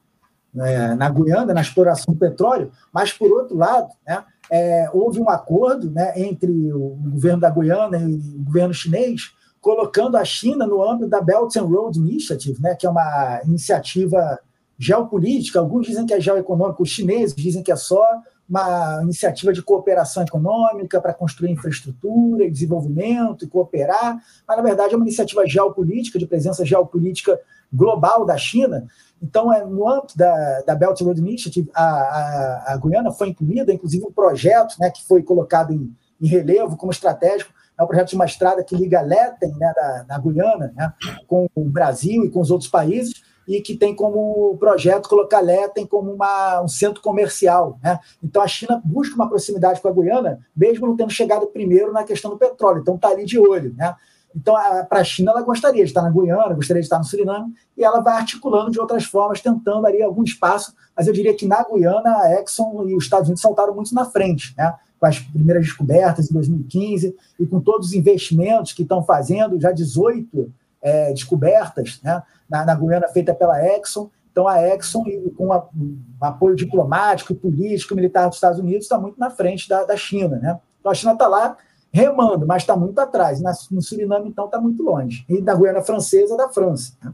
na, 0.54 0.96
na, 0.96 1.10
Guiana, 1.10 1.54
na 1.54 1.62
exploração 1.62 2.14
do 2.14 2.20
petróleo, 2.20 2.72
mas, 2.92 3.14
por 3.14 3.32
outro 3.32 3.56
lado, 3.56 3.90
né? 4.06 4.24
É, 4.52 4.90
houve 4.94 5.20
um 5.20 5.30
acordo 5.30 5.92
né, 5.92 6.14
entre 6.16 6.72
o 6.74 6.98
governo 7.12 7.42
da 7.42 7.50
Guiana 7.50 7.98
e 7.98 8.16
o 8.16 8.44
governo 8.44 8.74
chinês, 8.74 9.34
colocando 9.60 10.16
a 10.16 10.24
China 10.24 10.66
no 10.66 10.82
âmbito 10.82 11.10
da 11.10 11.22
Belt 11.22 11.56
and 11.58 11.64
Road 11.64 12.00
Initiative, 12.00 12.62
né, 12.62 12.76
que 12.76 12.86
é 12.86 12.90
uma 12.90 13.42
iniciativa 13.46 14.40
geopolítica. 14.78 15.60
Alguns 15.60 15.88
dizem 15.88 16.06
que 16.06 16.14
é 16.14 16.22
geoeconômica, 16.22 16.82
os 16.82 16.90
chineses 16.90 17.36
dizem 17.36 17.64
que 17.64 17.72
é 17.72 17.76
só 17.76 18.06
uma 18.50 19.02
iniciativa 19.04 19.52
de 19.52 19.62
cooperação 19.62 20.24
econômica 20.24 21.02
para 21.02 21.14
construir 21.14 21.52
infraestrutura 21.52 22.46
e 22.46 22.52
desenvolvimento 22.52 23.44
e 23.44 23.48
cooperar, 23.48 24.22
mas 24.48 24.58
na 24.58 24.64
verdade 24.64 24.94
é 24.94 24.98
uma 24.98 25.06
iniciativa 25.06 25.46
geopolítica, 25.46 26.18
de 26.18 26.26
presença 26.26 26.66
geopolítica 26.66 27.40
global 27.72 28.26
da 28.26 28.38
China. 28.38 28.88
Então, 29.22 29.52
é, 29.52 29.66
no 29.66 29.88
âmbito 29.90 30.18
da, 30.18 30.62
da 30.62 30.76
Belt 30.76 31.02
Road 31.02 31.20
Initiative, 31.20 31.70
a, 31.74 31.84
a, 31.84 32.74
a 32.74 32.78
Guiana 32.78 33.12
foi 33.12 33.30
incluída, 33.30 33.74
inclusive 33.74 34.06
um 34.06 34.12
projeto 34.12 34.76
né, 34.80 34.90
que 34.90 35.06
foi 35.06 35.24
colocado 35.24 35.74
em, 35.74 35.94
em 36.22 36.28
relevo 36.28 36.78
como 36.78 36.92
estratégico, 36.92 37.52
é 37.78 37.84
um 37.84 37.88
projeto 37.88 38.10
de 38.10 38.16
uma 38.16 38.26
estrada 38.26 38.64
que 38.64 38.76
liga 38.76 39.02
Letten, 39.02 39.54
né, 39.58 39.74
da, 39.76 40.04
da 40.04 40.20
Guiana, 40.20 40.74
né, 40.76 40.94
com 41.28 41.48
o 41.54 41.66
Brasil 41.66 42.26
e 42.26 42.30
com 42.30 42.40
os 42.40 42.50
outros 42.50 42.70
países, 42.70 43.22
e 43.48 43.62
que 43.62 43.76
tem 43.76 43.96
como 43.96 44.58
projeto 44.58 45.08
colocar 45.08 45.40
Letem 45.40 45.86
como 45.86 46.12
uma, 46.12 46.62
um 46.62 46.68
centro 46.68 47.02
comercial. 47.02 47.80
Né? 47.82 48.00
Então 48.22 48.42
a 48.42 48.48
China 48.48 48.82
busca 48.84 49.16
uma 49.16 49.30
proximidade 49.30 49.80
com 49.80 49.88
a 49.88 49.94
Guiana, 49.94 50.40
mesmo 50.56 50.86
não 50.86 50.98
tendo 50.98 51.12
chegado 51.12 51.48
primeiro 51.48 51.94
na 51.94 52.04
questão 52.04 52.30
do 52.32 52.38
petróleo. 52.38 52.82
Então 52.82 52.96
está 52.96 53.10
ali 53.10 53.26
de 53.26 53.40
olho. 53.40 53.74
Né? 53.76 53.96
Então, 54.36 54.54
para 54.88 55.00
a 55.00 55.04
China, 55.04 55.32
ela 55.32 55.42
gostaria 55.42 55.84
de 55.84 55.90
estar 55.90 56.02
na 56.04 56.12
Guiana, 56.12 56.54
gostaria 56.54 56.82
de 56.82 56.86
estar 56.86 57.00
no 57.00 57.04
Suriname, 57.04 57.54
e 57.76 57.84
ela 57.84 58.02
vai 58.02 58.18
articulando 58.18 58.70
de 58.70 58.80
outras 58.80 59.04
formas, 59.04 59.42
tentando 59.42 59.88
ali 59.88 60.04
algum 60.04 60.22
espaço. 60.22 60.76
Mas 60.96 61.08
eu 61.08 61.14
diria 61.14 61.34
que 61.34 61.48
na 61.48 61.64
Guiana, 61.64 62.18
a 62.18 62.40
Exxon 62.40 62.88
e 62.88 62.96
os 62.96 63.06
Estados 63.06 63.28
Unidos 63.28 63.42
saltaram 63.42 63.74
muito 63.74 63.96
na 63.96 64.06
frente, 64.06 64.54
né? 64.56 64.76
com 65.00 65.06
as 65.06 65.20
primeiras 65.20 65.64
descobertas 65.64 66.30
em 66.30 66.34
2015 66.34 67.16
e 67.40 67.46
com 67.46 67.60
todos 67.60 67.88
os 67.88 67.94
investimentos 67.94 68.74
que 68.74 68.82
estão 68.82 69.04
fazendo, 69.04 69.60
já 69.60 69.72
18 69.72 70.52
é, 70.82 71.12
descobertas, 71.14 72.00
né? 72.04 72.22
na, 72.50 72.66
na 72.66 72.76
Guiana 72.76 73.08
feita 73.08 73.34
pela 73.34 73.62
Exxon. 73.76 74.10
Então, 74.32 74.48
a 74.48 74.62
Exxon, 74.62 75.04
com 75.36 75.52
a, 75.52 75.68
um 75.76 75.98
apoio 76.22 76.56
diplomático, 76.56 77.34
político, 77.34 77.96
militar 77.96 78.28
dos 78.28 78.38
Estados 78.38 78.60
Unidos, 78.60 78.84
está 78.84 78.98
muito 78.98 79.20
na 79.20 79.30
frente 79.30 79.68
da, 79.68 79.84
da 79.84 79.98
China. 79.98 80.38
Né? 80.38 80.60
Então, 80.80 80.92
a 80.92 80.96
China 80.96 81.14
está 81.14 81.28
lá 81.28 81.58
remando, 81.92 82.46
mas 82.46 82.62
está 82.64 82.76
muito 82.76 83.00
atrás. 83.00 83.42
Na, 83.42 83.52
no 83.72 83.82
Suriname, 83.82 84.30
então, 84.30 84.46
está 84.46 84.60
muito 84.60 84.84
longe. 84.84 85.26
E 85.28 85.42
na 85.42 85.56
Guiana 85.56 85.82
Francesa, 85.82 86.38
da 86.38 86.50
França. 86.50 86.94
Né? 87.04 87.14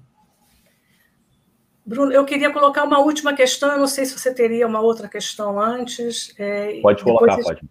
Bruno, 1.86 2.12
eu 2.12 2.24
queria 2.26 2.52
colocar 2.52 2.84
uma 2.84 3.00
última 3.00 3.34
questão, 3.34 3.72
eu 3.72 3.80
não 3.80 3.88
sei 3.88 4.06
se 4.06 4.18
você 4.18 4.34
teria 4.34 4.66
uma 4.66 4.80
outra 4.80 5.08
questão 5.08 5.60
antes. 5.60 6.34
É, 6.38 6.80
pode 6.82 7.04
colocar, 7.04 7.38
pode. 7.42 7.62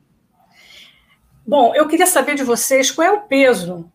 Bom, 1.47 1.75
eu 1.75 1.89
queria 1.89 2.07
saber 2.07 2.35
de 2.35 2.45
vocês 2.45 2.91
qual 2.91 3.07
é 3.07 3.11
o 3.11 3.23
peso 3.23 3.91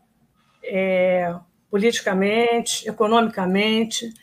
é, 0.64 1.34
politicamente, 1.70 2.88
economicamente, 2.88 4.14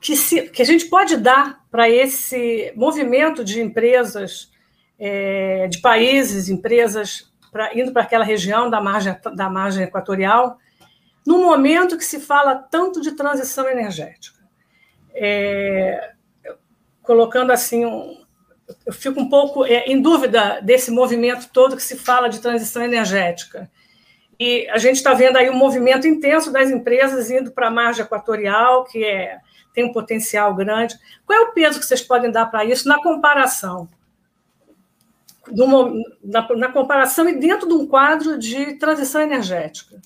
que, 0.00 0.16
se, 0.16 0.42
que 0.50 0.62
a 0.62 0.64
gente 0.64 0.86
pode 0.86 1.16
dar 1.16 1.64
para 1.70 1.88
esse 1.88 2.72
movimento 2.74 3.44
de 3.44 3.60
empresas, 3.60 4.50
é, 4.98 5.68
de 5.68 5.78
países, 5.78 6.48
empresas 6.48 7.30
pra, 7.52 7.76
indo 7.78 7.92
para 7.92 8.02
aquela 8.02 8.24
região 8.24 8.70
da 8.70 8.80
margem, 8.80 9.14
da 9.34 9.50
margem 9.50 9.84
equatorial, 9.84 10.58
no 11.26 11.38
momento 11.38 11.98
que 11.98 12.04
se 12.04 12.18
fala 12.18 12.54
tanto 12.54 13.00
de 13.00 13.12
transição 13.12 13.68
energética. 13.68 14.40
É, 15.14 16.12
colocando 17.02 17.50
assim, 17.50 17.84
um, 17.84 18.24
eu 18.86 18.92
fico 18.92 19.20
um 19.20 19.28
pouco 19.28 19.64
é, 19.64 19.84
em 19.86 20.00
dúvida 20.00 20.60
desse 20.60 20.90
movimento 20.90 21.48
todo 21.52 21.76
que 21.76 21.82
se 21.82 21.96
fala 21.96 22.28
de 22.28 22.40
transição 22.40 22.82
energética. 22.82 23.70
E 24.40 24.66
a 24.70 24.78
gente 24.78 24.96
está 24.96 25.12
vendo 25.12 25.36
aí 25.36 25.50
um 25.50 25.54
movimento 25.54 26.08
intenso 26.08 26.50
das 26.50 26.70
empresas 26.70 27.30
indo 27.30 27.52
para 27.52 27.66
a 27.66 27.70
margem 27.70 28.02
equatorial, 28.02 28.84
que 28.86 29.04
é, 29.04 29.38
tem 29.74 29.84
um 29.84 29.92
potencial 29.92 30.54
grande. 30.54 30.98
Qual 31.26 31.38
é 31.38 31.42
o 31.42 31.52
peso 31.52 31.78
que 31.78 31.84
vocês 31.84 32.00
podem 32.00 32.30
dar 32.30 32.46
para 32.46 32.64
isso 32.64 32.88
na 32.88 33.02
comparação? 33.02 33.86
Na, 36.24 36.48
na 36.56 36.72
comparação 36.72 37.28
e 37.28 37.38
dentro 37.38 37.68
de 37.68 37.74
um 37.74 37.86
quadro 37.86 38.38
de 38.38 38.76
transição 38.76 39.20
energética? 39.20 40.00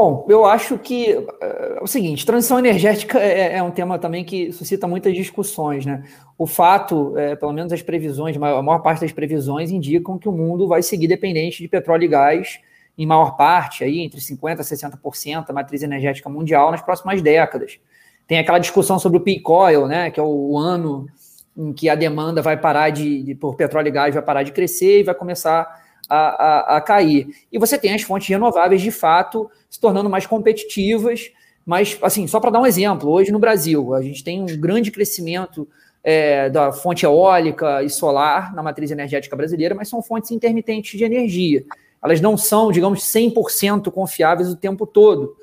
Bom, 0.00 0.24
eu 0.30 0.46
acho 0.46 0.78
que 0.78 1.10
é, 1.42 1.76
é 1.76 1.82
o 1.82 1.86
seguinte, 1.86 2.24
transição 2.24 2.58
energética 2.58 3.18
é, 3.18 3.58
é, 3.58 3.62
um 3.62 3.70
tema 3.70 3.98
também 3.98 4.24
que 4.24 4.50
suscita 4.50 4.86
muitas 4.86 5.14
discussões, 5.14 5.84
né? 5.84 6.04
O 6.38 6.46
fato, 6.46 7.18
é, 7.18 7.36
pelo 7.36 7.52
menos 7.52 7.70
as 7.70 7.82
previsões, 7.82 8.34
a 8.34 8.62
maior 8.62 8.78
parte 8.78 9.02
das 9.02 9.12
previsões 9.12 9.70
indicam 9.70 10.18
que 10.18 10.26
o 10.26 10.32
mundo 10.32 10.66
vai 10.66 10.82
seguir 10.82 11.06
dependente 11.06 11.58
de 11.60 11.68
petróleo 11.68 12.04
e 12.04 12.08
gás 12.08 12.60
em 12.96 13.04
maior 13.04 13.36
parte, 13.36 13.84
aí 13.84 14.00
entre 14.00 14.20
50% 14.20 14.60
a 14.60 14.62
60% 14.62 15.46
da 15.48 15.52
matriz 15.52 15.82
energética 15.82 16.30
mundial 16.30 16.70
nas 16.70 16.80
próximas 16.80 17.20
décadas. 17.20 17.78
Tem 18.26 18.38
aquela 18.38 18.58
discussão 18.58 18.98
sobre 18.98 19.18
o 19.18 19.20
peak 19.20 19.42
oil, 19.46 19.86
né, 19.86 20.10
que 20.10 20.18
é 20.18 20.22
o, 20.22 20.52
o 20.52 20.56
ano 20.56 21.08
em 21.54 21.74
que 21.74 21.90
a 21.90 21.94
demanda 21.94 22.40
vai 22.40 22.56
parar 22.56 22.88
de, 22.88 23.22
de, 23.22 23.34
por 23.34 23.54
petróleo 23.54 23.88
e 23.88 23.90
gás 23.90 24.14
vai 24.14 24.22
parar 24.22 24.44
de 24.44 24.52
crescer 24.52 25.00
e 25.00 25.02
vai 25.02 25.14
começar 25.14 25.79
a, 26.10 26.74
a, 26.74 26.76
a 26.76 26.80
cair. 26.80 27.28
E 27.52 27.58
você 27.58 27.78
tem 27.78 27.94
as 27.94 28.02
fontes 28.02 28.28
renováveis, 28.28 28.82
de 28.82 28.90
fato, 28.90 29.48
se 29.70 29.78
tornando 29.78 30.10
mais 30.10 30.26
competitivas. 30.26 31.30
Mas, 31.64 31.96
assim, 32.02 32.26
só 32.26 32.40
para 32.40 32.50
dar 32.50 32.60
um 32.60 32.66
exemplo, 32.66 33.08
hoje 33.10 33.30
no 33.30 33.38
Brasil, 33.38 33.94
a 33.94 34.02
gente 34.02 34.24
tem 34.24 34.42
um 34.42 34.46
grande 34.46 34.90
crescimento 34.90 35.68
é, 36.02 36.50
da 36.50 36.72
fonte 36.72 37.04
eólica 37.04 37.82
e 37.82 37.88
solar 37.88 38.52
na 38.54 38.62
matriz 38.62 38.90
energética 38.90 39.36
brasileira, 39.36 39.74
mas 39.74 39.88
são 39.88 40.02
fontes 40.02 40.32
intermitentes 40.32 40.98
de 40.98 41.04
energia. 41.04 41.64
Elas 42.02 42.20
não 42.20 42.36
são, 42.36 42.72
digamos, 42.72 43.00
100% 43.02 43.90
confiáveis 43.92 44.48
o 44.48 44.56
tempo 44.56 44.86
todo, 44.86 45.36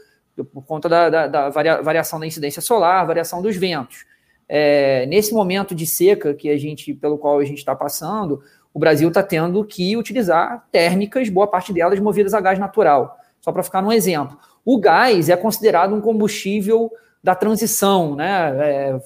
por 0.52 0.66
conta 0.66 0.90
da, 0.90 1.10
da, 1.10 1.28
da 1.28 1.50
variação 1.50 2.20
da 2.20 2.28
incidência 2.28 2.62
solar, 2.62 3.06
variação 3.06 3.42
dos 3.42 3.56
ventos. 3.56 4.06
É, 4.50 5.06
nesse 5.08 5.34
momento 5.34 5.76
de 5.76 5.86
seca 5.86 6.34
que 6.34 6.50
a 6.50 6.58
gente, 6.58 6.94
pelo 6.94 7.18
qual 7.18 7.40
a 7.40 7.46
gente 7.46 7.58
está 7.58 7.76
passando, 7.76 8.42
o 8.78 8.80
Brasil 8.80 9.08
está 9.08 9.24
tendo 9.24 9.66
que 9.66 9.98
utilizar 9.98 10.68
térmicas, 10.72 11.30
boa 11.30 11.48
parte 11.48 11.74
delas 11.74 12.00
movidas 12.00 12.36
a 12.36 12.40
gás 12.40 12.60
natural. 12.60 13.18
Só 13.42 13.52
para 13.52 13.64
ficar 13.64 13.82
num 13.82 13.92
exemplo. 13.92 14.38
O 14.64 14.80
gás 14.80 15.30
é 15.30 15.36
considerado 15.36 15.96
um 15.96 16.00
combustível 16.00 16.92
da 17.24 17.34
transição, 17.34 18.16
né? 18.16 18.56
É, 18.60 19.02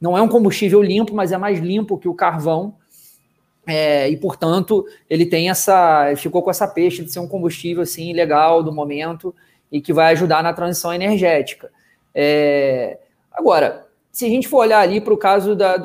não 0.00 0.16
é 0.16 0.22
um 0.22 0.28
combustível 0.28 0.80
limpo, 0.80 1.12
mas 1.12 1.32
é 1.32 1.36
mais 1.36 1.58
limpo 1.58 1.98
que 1.98 2.06
o 2.06 2.14
carvão. 2.14 2.76
É, 3.66 4.08
e, 4.08 4.16
portanto, 4.16 4.86
ele 5.10 5.26
tem 5.26 5.50
essa. 5.50 6.14
ficou 6.16 6.40
com 6.40 6.50
essa 6.50 6.68
peixe 6.68 7.02
de 7.02 7.10
ser 7.10 7.18
um 7.18 7.26
combustível 7.26 7.82
assim, 7.82 8.12
legal 8.12 8.62
do 8.62 8.72
momento 8.72 9.34
e 9.72 9.80
que 9.80 9.92
vai 9.92 10.12
ajudar 10.12 10.40
na 10.40 10.52
transição 10.52 10.94
energética. 10.94 11.68
É, 12.14 13.00
agora, 13.32 13.85
se 14.16 14.24
a 14.24 14.30
gente 14.30 14.48
for 14.48 14.60
olhar 14.60 14.80
ali 14.80 14.98
para 14.98 15.12
o 15.12 15.16
caso 15.18 15.54
da. 15.54 15.78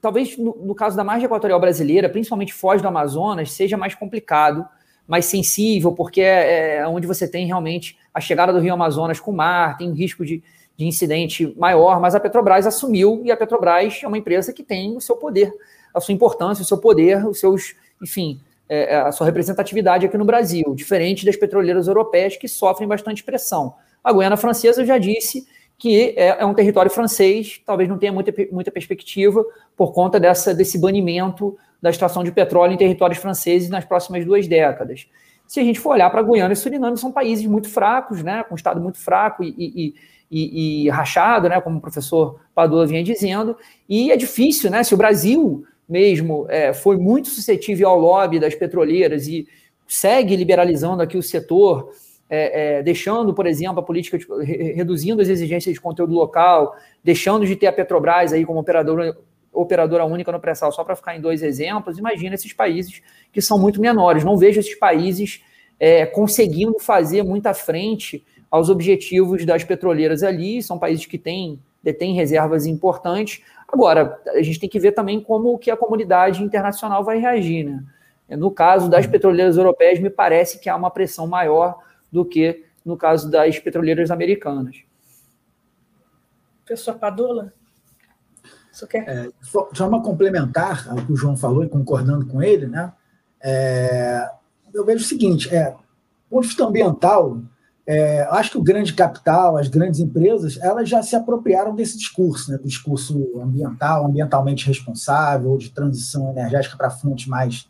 talvez 0.00 0.38
no, 0.38 0.56
no, 0.56 0.72
caso 0.72 0.96
da 0.96 1.02
margem 1.02 1.24
equatorial 1.24 1.58
brasileira, 1.58 2.08
principalmente 2.08 2.54
Foz 2.54 2.80
do 2.80 2.86
Amazonas, 2.86 3.50
seja 3.50 3.76
mais 3.76 3.92
complicado, 3.92 4.64
mais 5.04 5.24
sensível, 5.24 5.90
porque 5.90 6.20
é, 6.20 6.76
é 6.76 6.86
onde 6.86 7.08
você 7.08 7.26
tem 7.26 7.44
realmente 7.44 7.98
a 8.14 8.20
chegada 8.20 8.52
do 8.52 8.60
Rio 8.60 8.72
Amazonas 8.72 9.18
com 9.18 9.32
o 9.32 9.34
mar, 9.34 9.76
tem 9.76 9.90
um 9.90 9.94
risco 9.94 10.24
de, 10.24 10.40
de 10.76 10.86
incidente 10.86 11.52
maior, 11.58 12.00
mas 12.00 12.14
a 12.14 12.20
Petrobras 12.20 12.68
assumiu 12.68 13.20
e 13.24 13.32
a 13.32 13.36
Petrobras 13.36 13.98
é 14.00 14.06
uma 14.06 14.16
empresa 14.16 14.52
que 14.52 14.62
tem 14.62 14.96
o 14.96 15.00
seu 15.00 15.16
poder, 15.16 15.52
a 15.92 16.00
sua 16.00 16.14
importância, 16.14 16.62
o 16.62 16.64
seu 16.64 16.78
poder, 16.78 17.26
os 17.26 17.40
seus, 17.40 17.74
enfim, 18.00 18.40
é, 18.68 18.94
é 18.94 18.96
a 19.00 19.10
sua 19.10 19.26
representatividade 19.26 20.06
aqui 20.06 20.16
no 20.16 20.24
Brasil, 20.24 20.72
diferente 20.76 21.26
das 21.26 21.34
petroleiras 21.34 21.88
europeias 21.88 22.36
que 22.36 22.46
sofrem 22.46 22.86
bastante 22.86 23.24
pressão. 23.24 23.74
A 24.04 24.12
Guiana 24.12 24.36
Francesa 24.36 24.84
já 24.84 24.98
disse 24.98 25.48
que 25.82 26.14
é, 26.16 26.38
é, 26.38 26.46
um 26.46 26.54
território 26.54 26.88
francês, 26.88 27.60
talvez 27.66 27.88
não 27.88 27.98
tenha 27.98 28.12
muita, 28.12 28.32
muita 28.52 28.70
perspectiva 28.70 29.44
por 29.76 29.92
conta 29.92 30.20
dessa, 30.20 30.54
desse 30.54 30.78
banimento 30.78 31.58
da 31.82 31.90
extração 31.90 32.22
de 32.22 32.30
petróleo 32.30 32.72
em 32.72 32.76
territórios 32.76 33.18
franceses 33.18 33.68
nas 33.68 33.84
próximas 33.84 34.24
duas 34.24 34.46
décadas. 34.46 35.08
Se 35.44 35.58
a 35.58 35.64
gente 35.64 35.80
for 35.80 35.94
olhar 35.94 36.08
para 36.08 36.22
Guiana 36.22 36.52
e 36.52 36.56
Suriname, 36.56 36.96
são 36.96 37.10
países 37.10 37.44
muito 37.46 37.68
fracos, 37.68 38.22
né, 38.22 38.44
com 38.44 38.54
um 38.54 38.56
Estado 38.56 38.80
muito 38.80 38.96
fraco 38.96 39.42
e, 39.42 39.52
e, 39.58 39.94
e, 40.30 40.84
e 40.84 40.88
rachado, 40.88 41.48
né, 41.48 41.60
como 41.60 41.78
o 41.78 41.80
professor 41.80 42.38
Padua 42.54 42.86
vinha 42.86 43.02
dizendo, 43.02 43.56
e 43.88 44.12
é 44.12 44.16
difícil, 44.16 44.70
né, 44.70 44.84
se 44.84 44.94
o 44.94 44.96
Brasil 44.96 45.64
mesmo 45.88 46.46
é, 46.48 46.72
foi 46.72 46.96
muito 46.96 47.28
suscetível 47.28 47.88
ao 47.88 47.98
lobby 47.98 48.38
das 48.38 48.54
petroleiras 48.54 49.26
e 49.26 49.48
segue 49.84 50.36
liberalizando 50.36 51.02
aqui 51.02 51.18
o 51.18 51.22
setor, 51.24 51.90
é, 52.34 52.78
é, 52.78 52.82
deixando, 52.82 53.34
por 53.34 53.46
exemplo, 53.46 53.80
a 53.80 53.82
política, 53.82 54.16
de, 54.16 54.26
reduzindo 54.72 55.20
as 55.20 55.28
exigências 55.28 55.74
de 55.74 55.78
conteúdo 55.78 56.14
local, 56.14 56.74
deixando 57.04 57.44
de 57.44 57.54
ter 57.54 57.66
a 57.66 57.72
Petrobras 57.72 58.32
aí 58.32 58.46
como 58.46 58.58
operadora, 58.58 59.14
operadora 59.52 60.06
única 60.06 60.32
no 60.32 60.40
pré-sal, 60.40 60.72
só 60.72 60.82
para 60.82 60.96
ficar 60.96 61.14
em 61.14 61.20
dois 61.20 61.42
exemplos, 61.42 61.98
imagina 61.98 62.34
esses 62.34 62.54
países 62.54 63.02
que 63.30 63.42
são 63.42 63.58
muito 63.58 63.82
menores. 63.82 64.24
Não 64.24 64.38
vejo 64.38 64.58
esses 64.58 64.74
países 64.74 65.42
é, 65.78 66.06
conseguindo 66.06 66.78
fazer 66.80 67.22
muita 67.22 67.52
frente 67.52 68.24
aos 68.50 68.70
objetivos 68.70 69.44
das 69.44 69.62
petroleiras 69.62 70.22
ali, 70.22 70.62
são 70.62 70.78
países 70.78 71.04
que 71.04 71.18
têm, 71.18 71.60
detêm 71.82 72.14
reservas 72.14 72.64
importantes. 72.64 73.42
Agora, 73.70 74.18
a 74.28 74.40
gente 74.40 74.58
tem 74.58 74.70
que 74.70 74.80
ver 74.80 74.92
também 74.92 75.20
como 75.20 75.58
que 75.58 75.70
a 75.70 75.76
comunidade 75.76 76.42
internacional 76.42 77.04
vai 77.04 77.18
reagir. 77.18 77.66
Né? 77.66 78.36
No 78.38 78.50
caso 78.50 78.88
das 78.88 79.06
petroleiras 79.06 79.58
europeias, 79.58 80.00
me 80.00 80.08
parece 80.08 80.58
que 80.58 80.70
há 80.70 80.74
uma 80.74 80.90
pressão 80.90 81.26
maior 81.26 81.91
do 82.12 82.24
que 82.24 82.64
no 82.84 82.96
caso 82.96 83.30
das 83.30 83.58
petroleiras 83.58 84.10
americanas. 84.10 84.82
Professor 86.64 86.98
Padula? 86.98 87.52
É, 89.06 89.28
só 89.42 89.88
uma 89.88 90.02
complementar 90.02 90.88
ao 90.88 91.04
que 91.04 91.12
o 91.12 91.16
João 91.16 91.36
falou 91.36 91.64
e 91.64 91.68
concordando 91.68 92.26
com 92.26 92.42
ele, 92.42 92.66
né? 92.66 92.92
É, 93.42 94.28
eu 94.72 94.84
vejo 94.84 95.04
o 95.04 95.08
seguinte: 95.08 95.54
é, 95.54 95.74
ponto 96.32 96.42
de 96.42 96.48
vista 96.48 96.64
ambiental, 96.64 97.42
é, 97.86 98.22
acho 98.30 98.52
que 98.52 98.58
o 98.58 98.62
grande 98.62 98.94
capital, 98.94 99.58
as 99.58 99.68
grandes 99.68 100.00
empresas, 100.00 100.58
elas 100.62 100.88
já 100.88 101.02
se 101.02 101.14
apropriaram 101.14 101.74
desse 101.74 101.98
discurso, 101.98 102.50
né, 102.50 102.56
do 102.56 102.66
discurso 102.66 103.38
ambiental, 103.40 104.06
ambientalmente 104.06 104.66
responsável, 104.66 105.58
de 105.58 105.70
transição 105.70 106.30
energética 106.30 106.76
para 106.76 106.88
fontes 106.88 107.26
mais 107.26 107.68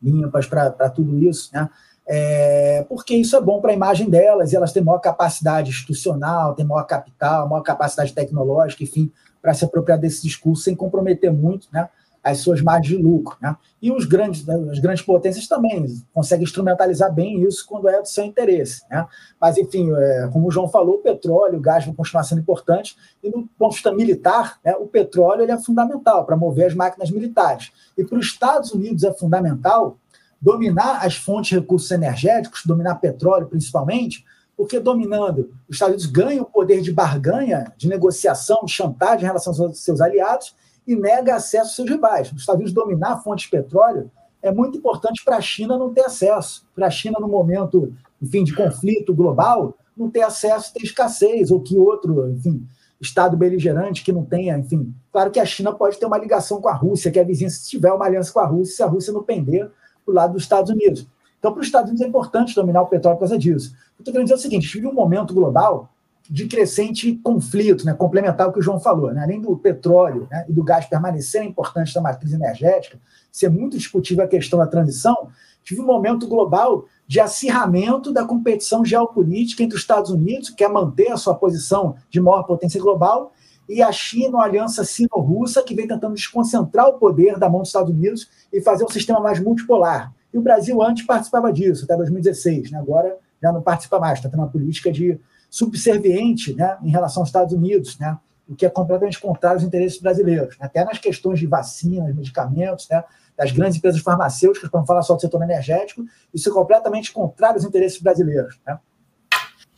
limpas, 0.00 0.46
para 0.46 0.90
tudo 0.90 1.18
isso. 1.18 1.50
Né? 1.52 1.68
É, 2.06 2.84
porque 2.88 3.14
isso 3.14 3.36
é 3.36 3.40
bom 3.40 3.60
para 3.60 3.70
a 3.70 3.74
imagem 3.74 4.10
delas, 4.10 4.52
e 4.52 4.56
elas 4.56 4.72
têm 4.72 4.82
maior 4.82 4.98
capacidade 4.98 5.70
institucional, 5.70 6.54
têm 6.54 6.66
maior 6.66 6.84
capital, 6.84 7.48
maior 7.48 7.62
capacidade 7.62 8.12
tecnológica, 8.12 8.82
enfim, 8.82 9.10
para 9.40 9.54
se 9.54 9.64
apropriar 9.64 9.98
desse 9.98 10.22
discurso 10.22 10.62
sem 10.62 10.74
comprometer 10.74 11.32
muito 11.32 11.68
né, 11.72 11.88
as 12.22 12.38
suas 12.38 12.60
margens 12.62 12.96
de 12.96 13.02
lucro. 13.02 13.36
Né? 13.40 13.54
E 13.80 13.90
os 13.92 14.06
grandes, 14.06 14.46
né, 14.46 14.54
as 14.70 14.78
grandes 14.78 15.04
potências 15.04 15.46
também 15.46 15.84
conseguem 16.12 16.44
instrumentalizar 16.44 17.12
bem 17.12 17.42
isso 17.42 17.66
quando 17.66 17.88
é 17.88 18.00
do 18.00 18.08
seu 18.08 18.24
interesse. 18.24 18.82
Né? 18.90 19.06
Mas, 19.40 19.56
enfim, 19.56 19.90
é, 19.94 20.28
como 20.32 20.48
o 20.48 20.50
João 20.50 20.68
falou, 20.68 20.96
o 20.96 21.02
petróleo, 21.02 21.58
o 21.58 21.60
gás 21.60 21.84
vão 21.84 21.94
continuar 21.94 22.24
sendo 22.24 22.40
importantes, 22.40 22.96
e 23.22 23.30
do 23.30 23.48
ponto 23.58 23.70
de 23.70 23.76
vista 23.76 23.92
militar, 23.92 24.58
né, 24.64 24.74
o 24.76 24.86
petróleo 24.86 25.50
é 25.50 25.58
fundamental 25.58 26.24
para 26.24 26.36
mover 26.36 26.66
as 26.66 26.74
máquinas 26.74 27.10
militares. 27.10 27.72
E 27.96 28.04
para 28.04 28.18
os 28.18 28.26
Estados 28.26 28.72
Unidos 28.72 29.04
é 29.04 29.12
fundamental 29.12 29.98
dominar 30.44 30.98
as 31.02 31.16
fontes 31.16 31.48
de 31.48 31.58
recursos 31.58 31.90
energéticos, 31.90 32.66
dominar 32.66 32.96
petróleo 32.96 33.46
principalmente, 33.46 34.26
porque 34.54 34.78
dominando, 34.78 35.54
os 35.66 35.76
Estados 35.76 35.94
Unidos 35.94 36.06
ganham 36.06 36.42
o 36.42 36.50
poder 36.50 36.82
de 36.82 36.92
barganha, 36.92 37.72
de 37.78 37.88
negociação, 37.88 38.62
de 38.62 38.70
chantagem 38.70 39.22
em 39.22 39.26
relação 39.26 39.54
aos 39.64 39.78
seus 39.78 40.02
aliados 40.02 40.54
e 40.86 40.94
nega 40.94 41.34
acesso 41.34 41.68
aos 41.68 41.76
seus 41.76 41.88
rivais. 41.88 42.30
Os 42.30 42.40
Estados 42.40 42.60
Unidos 42.60 42.74
dominar 42.74 43.22
fontes 43.22 43.46
de 43.46 43.52
petróleo 43.52 44.10
é 44.42 44.52
muito 44.52 44.76
importante 44.76 45.24
para 45.24 45.38
a 45.38 45.40
China 45.40 45.78
não 45.78 45.94
ter 45.94 46.04
acesso. 46.04 46.66
Para 46.74 46.88
a 46.88 46.90
China, 46.90 47.16
no 47.18 47.26
momento, 47.26 47.94
enfim, 48.20 48.44
de 48.44 48.54
conflito 48.54 49.14
global, 49.14 49.74
não 49.96 50.10
ter 50.10 50.22
acesso, 50.22 50.74
ter 50.74 50.82
escassez, 50.82 51.50
ou 51.50 51.62
que 51.62 51.78
outro, 51.78 52.30
enfim, 52.30 52.68
Estado 53.00 53.34
beligerante 53.34 54.04
que 54.04 54.12
não 54.12 54.24
tenha, 54.24 54.58
enfim. 54.58 54.94
Claro 55.10 55.30
que 55.30 55.40
a 55.40 55.46
China 55.46 55.72
pode 55.72 55.98
ter 55.98 56.04
uma 56.04 56.18
ligação 56.18 56.60
com 56.60 56.68
a 56.68 56.74
Rússia, 56.74 57.10
que 57.10 57.18
é 57.18 57.22
a 57.22 57.24
vizinha, 57.24 57.48
se 57.48 57.68
tiver 57.68 57.92
uma 57.92 58.04
aliança 58.04 58.30
com 58.30 58.40
a 58.40 58.46
Rússia, 58.46 58.76
se 58.76 58.82
a 58.82 58.86
Rússia 58.86 59.12
não 59.12 59.22
pender 59.22 59.70
para 60.04 60.12
o 60.12 60.14
lado 60.14 60.32
dos 60.34 60.42
Estados 60.42 60.70
Unidos. 60.70 61.06
Então, 61.38 61.52
para 61.52 61.60
os 61.60 61.66
Estados 61.66 61.90
Unidos 61.90 62.04
é 62.04 62.08
importante 62.08 62.54
dominar 62.54 62.82
o 62.82 62.86
petróleo 62.86 63.16
por 63.16 63.20
causa 63.20 63.38
disso. 63.38 63.74
Eu 63.98 64.00
estou 64.00 64.12
querendo 64.12 64.26
dizer 64.26 64.34
o 64.34 64.42
seguinte: 64.42 64.72
vive 64.72 64.86
um 64.86 64.94
momento 64.94 65.34
global 65.34 65.90
de 66.28 66.46
crescente 66.46 67.20
conflito, 67.22 67.84
né, 67.84 67.92
complementar 67.92 68.48
o 68.48 68.52
que 68.52 68.58
o 68.58 68.62
João 68.62 68.80
falou. 68.80 69.12
Né, 69.12 69.22
além 69.22 69.40
do 69.40 69.56
petróleo 69.56 70.26
né, 70.30 70.46
e 70.48 70.52
do 70.52 70.62
gás 70.62 70.86
permanecerem 70.86 71.50
importantes 71.50 71.92
da 71.92 72.00
matriz 72.00 72.32
energética, 72.32 72.98
ser 73.30 73.50
muito 73.50 73.76
discutível 73.76 74.24
a 74.24 74.28
questão 74.28 74.58
da 74.58 74.66
transição, 74.66 75.28
tive 75.62 75.80
um 75.80 75.86
momento 75.86 76.26
global 76.26 76.86
de 77.06 77.20
acirramento 77.20 78.12
da 78.12 78.24
competição 78.24 78.84
geopolítica 78.84 79.62
entre 79.62 79.76
os 79.76 79.82
Estados 79.82 80.10
Unidos, 80.10 80.48
que 80.50 80.56
quer 80.56 80.70
manter 80.70 81.10
a 81.12 81.16
sua 81.16 81.34
posição 81.34 81.96
de 82.08 82.20
maior 82.20 82.44
potência 82.44 82.80
global, 82.80 83.32
e 83.68 83.82
a 83.82 83.90
China, 83.90 84.36
uma 84.36 84.44
aliança 84.44 84.84
sino-russa, 84.84 85.62
que 85.62 85.74
vem 85.74 85.86
tentando 85.86 86.14
desconcentrar 86.14 86.86
o 86.88 86.94
poder 86.94 87.38
da 87.38 87.48
mão 87.48 87.60
dos 87.60 87.68
Estados 87.68 87.90
Unidos 87.90 88.28
e 88.52 88.60
fazer 88.60 88.84
um 88.84 88.88
sistema 88.88 89.20
mais 89.20 89.40
multipolar. 89.40 90.12
E 90.32 90.38
o 90.38 90.42
Brasil 90.42 90.82
antes 90.82 91.06
participava 91.06 91.52
disso, 91.52 91.84
até 91.84 91.96
2016, 91.96 92.70
né? 92.72 92.78
agora 92.78 93.16
já 93.42 93.52
não 93.52 93.62
participa 93.62 93.98
mais, 93.98 94.18
está 94.18 94.28
tendo 94.28 94.40
uma 94.40 94.48
política 94.48 94.90
de 94.90 95.20
subserviente 95.48 96.54
né, 96.54 96.76
em 96.82 96.90
relação 96.90 97.22
aos 97.22 97.28
Estados 97.28 97.52
Unidos, 97.52 97.96
né, 97.98 98.18
o 98.48 98.56
que 98.56 98.66
é 98.66 98.70
completamente 98.70 99.20
contrário 99.20 99.58
aos 99.58 99.64
interesses 99.64 100.00
brasileiros. 100.00 100.58
Né? 100.58 100.66
Até 100.66 100.84
nas 100.84 100.98
questões 100.98 101.38
de 101.38 101.46
vacinas, 101.46 102.14
medicamentos, 102.14 102.88
né, 102.90 103.04
das 103.36 103.52
grandes 103.52 103.78
empresas 103.78 104.00
farmacêuticas, 104.00 104.68
para 104.68 104.80
não 104.80 104.86
falar 104.86 105.02
só 105.02 105.14
do 105.14 105.20
setor 105.20 105.42
energético, 105.42 106.04
isso 106.32 106.48
é 106.48 106.52
completamente 106.52 107.12
contrário 107.12 107.56
aos 107.56 107.64
interesses 107.64 108.00
brasileiros. 108.00 108.58
Né? 108.66 108.78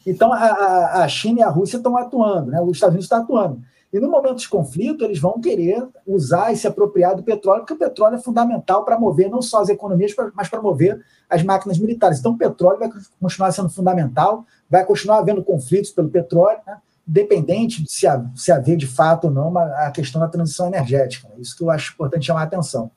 Então, 0.06 0.32
a, 0.32 1.02
a 1.02 1.08
China 1.08 1.40
e 1.40 1.42
a 1.42 1.48
Rússia 1.48 1.76
estão 1.76 1.96
atuando, 1.96 2.50
né? 2.50 2.60
os 2.60 2.76
Estados 2.76 2.94
Unidos 2.94 3.04
estão 3.04 3.22
atuando. 3.22 3.60
E 3.96 4.00
no 4.00 4.10
momento 4.10 4.40
de 4.40 4.48
conflito, 4.50 5.06
eles 5.06 5.18
vão 5.18 5.40
querer 5.40 5.82
usar 6.06 6.52
e 6.52 6.56
se 6.56 6.66
apropriar 6.66 7.16
do 7.16 7.22
petróleo, 7.22 7.60
porque 7.60 7.72
o 7.72 7.78
petróleo 7.78 8.16
é 8.16 8.18
fundamental 8.18 8.84
para 8.84 9.00
mover 9.00 9.30
não 9.30 9.40
só 9.40 9.62
as 9.62 9.70
economias, 9.70 10.14
mas 10.34 10.50
para 10.50 10.60
mover 10.60 11.02
as 11.30 11.42
máquinas 11.42 11.78
militares. 11.78 12.18
Então, 12.18 12.32
o 12.32 12.36
petróleo 12.36 12.78
vai 12.78 12.90
continuar 13.18 13.52
sendo 13.52 13.70
fundamental, 13.70 14.44
vai 14.68 14.84
continuar 14.84 15.20
havendo 15.20 15.42
conflitos 15.42 15.90
pelo 15.92 16.10
petróleo, 16.10 16.58
né? 16.66 16.76
dependente 17.06 17.82
de 17.82 17.90
se, 17.90 18.06
se 18.34 18.52
haver 18.52 18.76
de 18.76 18.86
fato 18.86 19.28
ou 19.28 19.30
não 19.30 19.48
uma, 19.48 19.64
a 19.86 19.90
questão 19.90 20.20
da 20.20 20.28
transição 20.28 20.66
energética. 20.66 21.26
Isso 21.38 21.56
que 21.56 21.64
eu 21.64 21.70
acho 21.70 21.94
importante 21.94 22.26
chamar 22.26 22.40
a 22.40 22.44
atenção. 22.44 22.90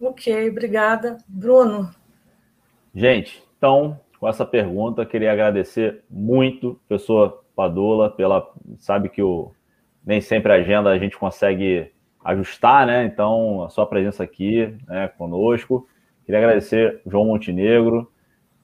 Ok, 0.00 0.50
obrigada. 0.50 1.18
Bruno? 1.28 1.88
Gente, 2.92 3.44
então, 3.56 4.00
com 4.18 4.26
essa 4.26 4.44
pergunta, 4.44 5.06
queria 5.06 5.32
agradecer 5.32 6.02
muito, 6.10 6.80
professor 6.88 7.44
Padula, 7.54 8.10
pela. 8.10 8.44
Sabe 8.78 9.08
que 9.08 9.22
o, 9.22 9.52
nem 10.08 10.20
sempre 10.20 10.50
a 10.50 10.56
agenda 10.56 10.90
a 10.90 10.98
gente 10.98 11.18
consegue 11.18 11.92
ajustar, 12.24 12.86
né? 12.86 13.04
Então, 13.04 13.62
a 13.62 13.68
sua 13.68 13.86
presença 13.86 14.24
aqui 14.24 14.74
né, 14.86 15.08
conosco. 15.18 15.86
Queria 16.24 16.40
agradecer 16.40 17.00
João 17.06 17.26
Montenegro, 17.26 18.10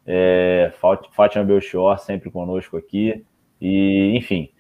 é, 0.07 0.73
Fátima 1.13 1.45
Belchior, 1.45 1.99
sempre 1.99 2.31
conosco 2.31 2.77
aqui. 2.77 3.25
E, 3.61 4.17
enfim, 4.17 4.51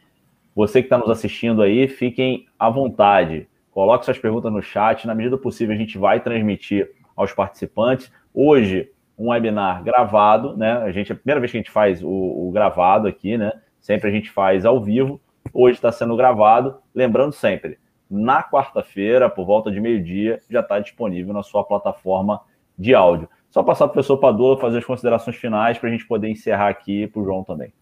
você 0.54 0.80
que 0.80 0.86
está 0.86 0.98
nos 0.98 1.10
assistindo 1.10 1.62
aí, 1.62 1.88
fiquem 1.88 2.46
à 2.58 2.68
vontade 2.68 3.48
Coloque 3.74 4.04
suas 4.04 4.18
perguntas 4.18 4.52
no 4.52 4.62
chat. 4.62 5.04
Na 5.04 5.16
medida 5.16 5.36
possível, 5.36 5.74
a 5.74 5.76
gente 5.78 5.98
vai 5.98 6.20
transmitir 6.20 6.88
aos 7.16 7.32
participantes. 7.32 8.10
Hoje, 8.32 8.88
um 9.18 9.30
webinar 9.30 9.82
gravado, 9.82 10.56
né? 10.56 10.74
A 10.74 10.92
gente, 10.92 11.10
é 11.10 11.12
a 11.12 11.16
primeira 11.16 11.40
vez 11.40 11.50
que 11.50 11.58
a 11.58 11.60
gente 11.60 11.72
faz 11.72 12.00
o, 12.00 12.08
o 12.08 12.52
gravado 12.52 13.08
aqui, 13.08 13.36
né? 13.36 13.52
Sempre 13.80 14.08
a 14.08 14.12
gente 14.12 14.30
faz 14.30 14.64
ao 14.64 14.80
vivo. 14.80 15.20
Hoje 15.52 15.76
está 15.76 15.92
sendo 15.92 16.16
gravado. 16.16 16.76
Lembrando 16.94 17.32
sempre, 17.32 17.78
na 18.10 18.42
quarta-feira, 18.42 19.28
por 19.28 19.44
volta 19.44 19.70
de 19.70 19.80
meio-dia, 19.80 20.40
já 20.48 20.60
está 20.60 20.78
disponível 20.78 21.32
na 21.32 21.42
sua 21.42 21.64
plataforma 21.64 22.40
de 22.78 22.94
áudio. 22.94 23.28
Só 23.50 23.62
passar 23.62 23.86
para 23.86 23.92
o 23.92 23.94
professor 23.94 24.18
Padula 24.18 24.58
fazer 24.58 24.78
as 24.78 24.84
considerações 24.84 25.36
finais 25.36 25.78
para 25.78 25.88
a 25.88 25.92
gente 25.92 26.06
poder 26.06 26.28
encerrar 26.28 26.68
aqui 26.68 27.06
para 27.06 27.22
o 27.22 27.24
João 27.24 27.44
também. 27.44 27.72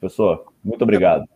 Professor, 0.00 0.52
muito 0.64 0.82
obrigado 0.82 1.28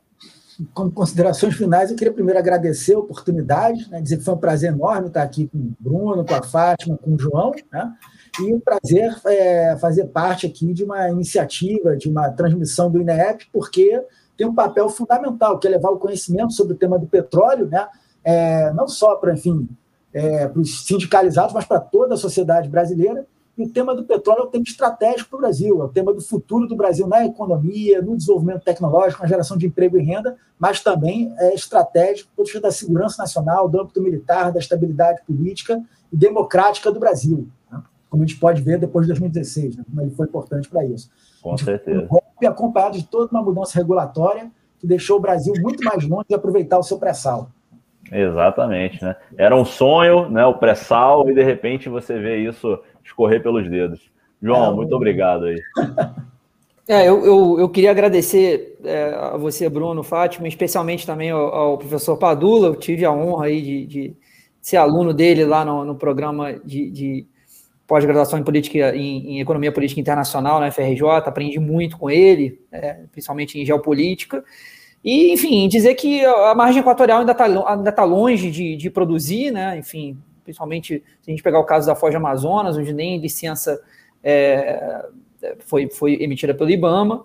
como 0.73 0.91
considerações 0.93 1.57
finais, 1.57 1.91
eu 1.91 1.97
queria 1.97 2.13
primeiro 2.13 2.39
agradecer 2.39 2.95
a 2.95 2.99
oportunidade, 2.99 3.91
né, 3.91 4.01
dizer 4.01 4.19
que 4.19 4.25
foi 4.25 4.35
um 4.35 4.39
prazer 4.39 4.73
enorme 4.73 5.09
estar 5.09 5.23
aqui 5.23 5.49
com 5.49 5.59
o 5.59 5.75
Bruno, 5.81 6.25
com 6.25 6.35
a 6.35 6.43
Fátima, 6.43 6.97
com 6.97 7.15
o 7.15 7.19
João, 7.19 7.53
né, 7.73 7.93
e 8.41 8.53
um 8.53 8.61
prazer 8.61 9.17
é, 9.27 9.77
fazer 9.79 10.07
parte 10.07 10.47
aqui 10.47 10.73
de 10.73 10.85
uma 10.85 11.09
iniciativa, 11.11 11.97
de 11.97 12.09
uma 12.09 12.31
transmissão 12.31 12.91
do 12.91 13.01
INEP, 13.01 13.47
porque 13.53 14.01
tem 14.37 14.47
um 14.47 14.55
papel 14.55 14.89
fundamental, 14.89 15.59
que 15.59 15.67
é 15.67 15.71
levar 15.71 15.91
o 15.91 15.99
conhecimento 15.99 16.53
sobre 16.53 16.75
o 16.75 16.77
tema 16.77 16.99
do 16.99 17.07
petróleo, 17.07 17.67
né, 17.67 17.87
é, 18.23 18.73
não 18.73 18.89
só 18.89 19.17
para, 19.17 19.33
enfim, 19.33 19.69
é, 20.13 20.49
para 20.49 20.61
os 20.61 20.85
sindicalizados, 20.85 21.53
mas 21.53 21.65
para 21.65 21.81
toda 21.81 22.15
a 22.15 22.19
sociedade 22.19 22.69
brasileira, 22.69 23.27
e 23.57 23.65
o 23.65 23.69
tema 23.69 23.95
do 23.95 24.05
petróleo 24.05 24.41
é 24.41 24.45
um 24.47 24.51
tema 24.51 24.65
estratégico 24.67 25.31
para 25.31 25.37
o 25.37 25.41
Brasil, 25.41 25.81
é 25.81 25.85
o 25.85 25.89
tema 25.89 26.13
do 26.13 26.21
futuro 26.21 26.67
do 26.67 26.75
Brasil 26.75 27.07
na 27.07 27.25
economia, 27.25 28.03
no 28.03 28.17
desenvolvimento 28.17 28.65
tecnológico, 28.65 29.23
na 29.23 29.29
geração 29.29 29.57
de 29.57 29.67
emprego 29.67 29.97
e 29.97 30.03
renda, 30.03 30.37
mas 30.59 30.81
também 30.81 31.33
é 31.39 31.55
estratégico 31.55 32.31
do 32.31 32.45
ponto 32.45 32.61
da 32.61 32.73
segurança 32.73 33.23
nacional, 33.23 33.69
do 33.69 33.81
âmbito 33.81 34.03
militar, 34.03 34.53
da 34.53 34.59
estabilidade 34.59 35.23
política 35.25 35.81
e 36.13 36.17
democrática 36.17 36.91
do 36.91 36.99
Brasil. 36.99 37.47
Né? 37.71 37.81
Como 38.11 38.25
a 38.25 38.27
gente 38.27 38.41
pode 38.41 38.61
ver 38.61 38.79
depois 38.79 39.07
de 39.07 39.13
2016, 39.13 39.77
né? 39.77 39.85
como 39.89 40.03
ele 40.03 40.11
foi 40.11 40.27
importante 40.27 40.69
para 40.69 40.85
isso. 40.85 41.09
Com 41.45 41.59
certeza. 41.59 42.05
Um 42.05 42.07
golpe 42.07 42.47
acompanhado 42.47 42.97
de 42.97 43.07
toda 43.07 43.31
uma 43.31 43.43
mudança 43.43 43.79
regulatória 43.79 44.51
que 44.79 44.87
deixou 44.87 45.19
o 45.19 45.21
Brasil 45.21 45.53
muito 45.61 45.85
mais 45.85 46.09
longe 46.09 46.25
de 46.27 46.35
aproveitar 46.35 46.79
o 46.79 46.83
seu 46.83 46.99
pré-sal. 46.99 47.51
Exatamente, 48.11 49.05
né? 49.05 49.15
Era 49.37 49.55
um 49.55 49.65
sonho, 49.65 50.31
né? 50.31 50.45
O 50.47 50.55
pré-sal, 50.55 51.29
e 51.29 51.35
de 51.35 51.43
repente 51.43 51.87
você 51.91 52.19
vê 52.19 52.39
isso 52.39 52.79
escorrer 53.05 53.43
pelos 53.43 53.69
dedos. 53.69 54.11
João, 54.43 54.73
é, 54.73 54.75
muito 54.75 54.97
obrigado 54.97 55.45
aí. 55.45 55.61
É, 56.87 57.09
eu, 57.09 57.25
eu, 57.25 57.57
eu 57.61 57.69
queria 57.71 57.91
agradecer 57.91 58.79
é, 58.85 59.15
a 59.15 59.39
você, 59.39 59.71
Bruno, 59.71 60.03
Fátima, 60.03 60.47
especialmente 60.47 61.07
também 61.07 61.31
ao, 61.31 61.41
ao, 61.41 61.79
professor 61.79 62.19
Padula. 62.19 62.67
Eu 62.67 62.77
tive 62.77 63.07
a 63.07 63.11
honra 63.11 63.47
aí 63.47 63.63
de, 63.63 63.87
de 63.87 64.17
ser 64.61 64.77
aluno 64.77 65.15
dele 65.15 65.47
lá 65.47 65.65
no, 65.65 65.83
no 65.83 65.95
programa 65.95 66.53
de, 66.53 66.91
de 66.91 67.27
pós-graduação 67.87 68.39
em 68.39 68.43
política 68.43 68.95
em, 68.97 69.35
em, 69.35 69.41
economia 69.41 69.73
política 69.73 70.01
internacional 70.01 70.61
na 70.61 70.71
FRJ. 70.71 71.03
Aprendi 71.27 71.59
muito 71.59 71.99
com 71.99 72.11
ele, 72.11 72.61
é, 72.73 73.01
principalmente 73.13 73.61
em 73.61 73.65
geopolítica. 73.65 74.45
E, 75.05 75.33
enfim, 75.33 75.69
dizer 75.69 75.95
que 75.95 76.25
a 76.25 76.55
margem 76.55 76.81
equatorial 76.81 77.21
ainda 77.21 77.33
está 77.33 77.45
ainda 77.45 77.93
tá 77.93 78.05
longe 78.05 78.51
de, 78.51 78.75
de 78.77 78.89
produzir, 78.89 79.51
né? 79.51 79.77
Enfim, 79.77 80.17
principalmente 80.43 81.03
se 81.21 81.31
a 81.31 81.33
gente 81.33 81.43
pegar 81.43 81.59
o 81.59 81.65
caso 81.65 81.87
da 81.87 81.95
Foz 81.95 82.15
Amazonas, 82.15 82.77
onde 82.77 82.93
nem 82.93 83.19
licença 83.19 83.79
é, 84.23 85.05
foi, 85.61 85.91
foi 85.91 86.15
emitida 86.23 86.55
pelo 86.55 86.71
IBAMA. 86.71 87.25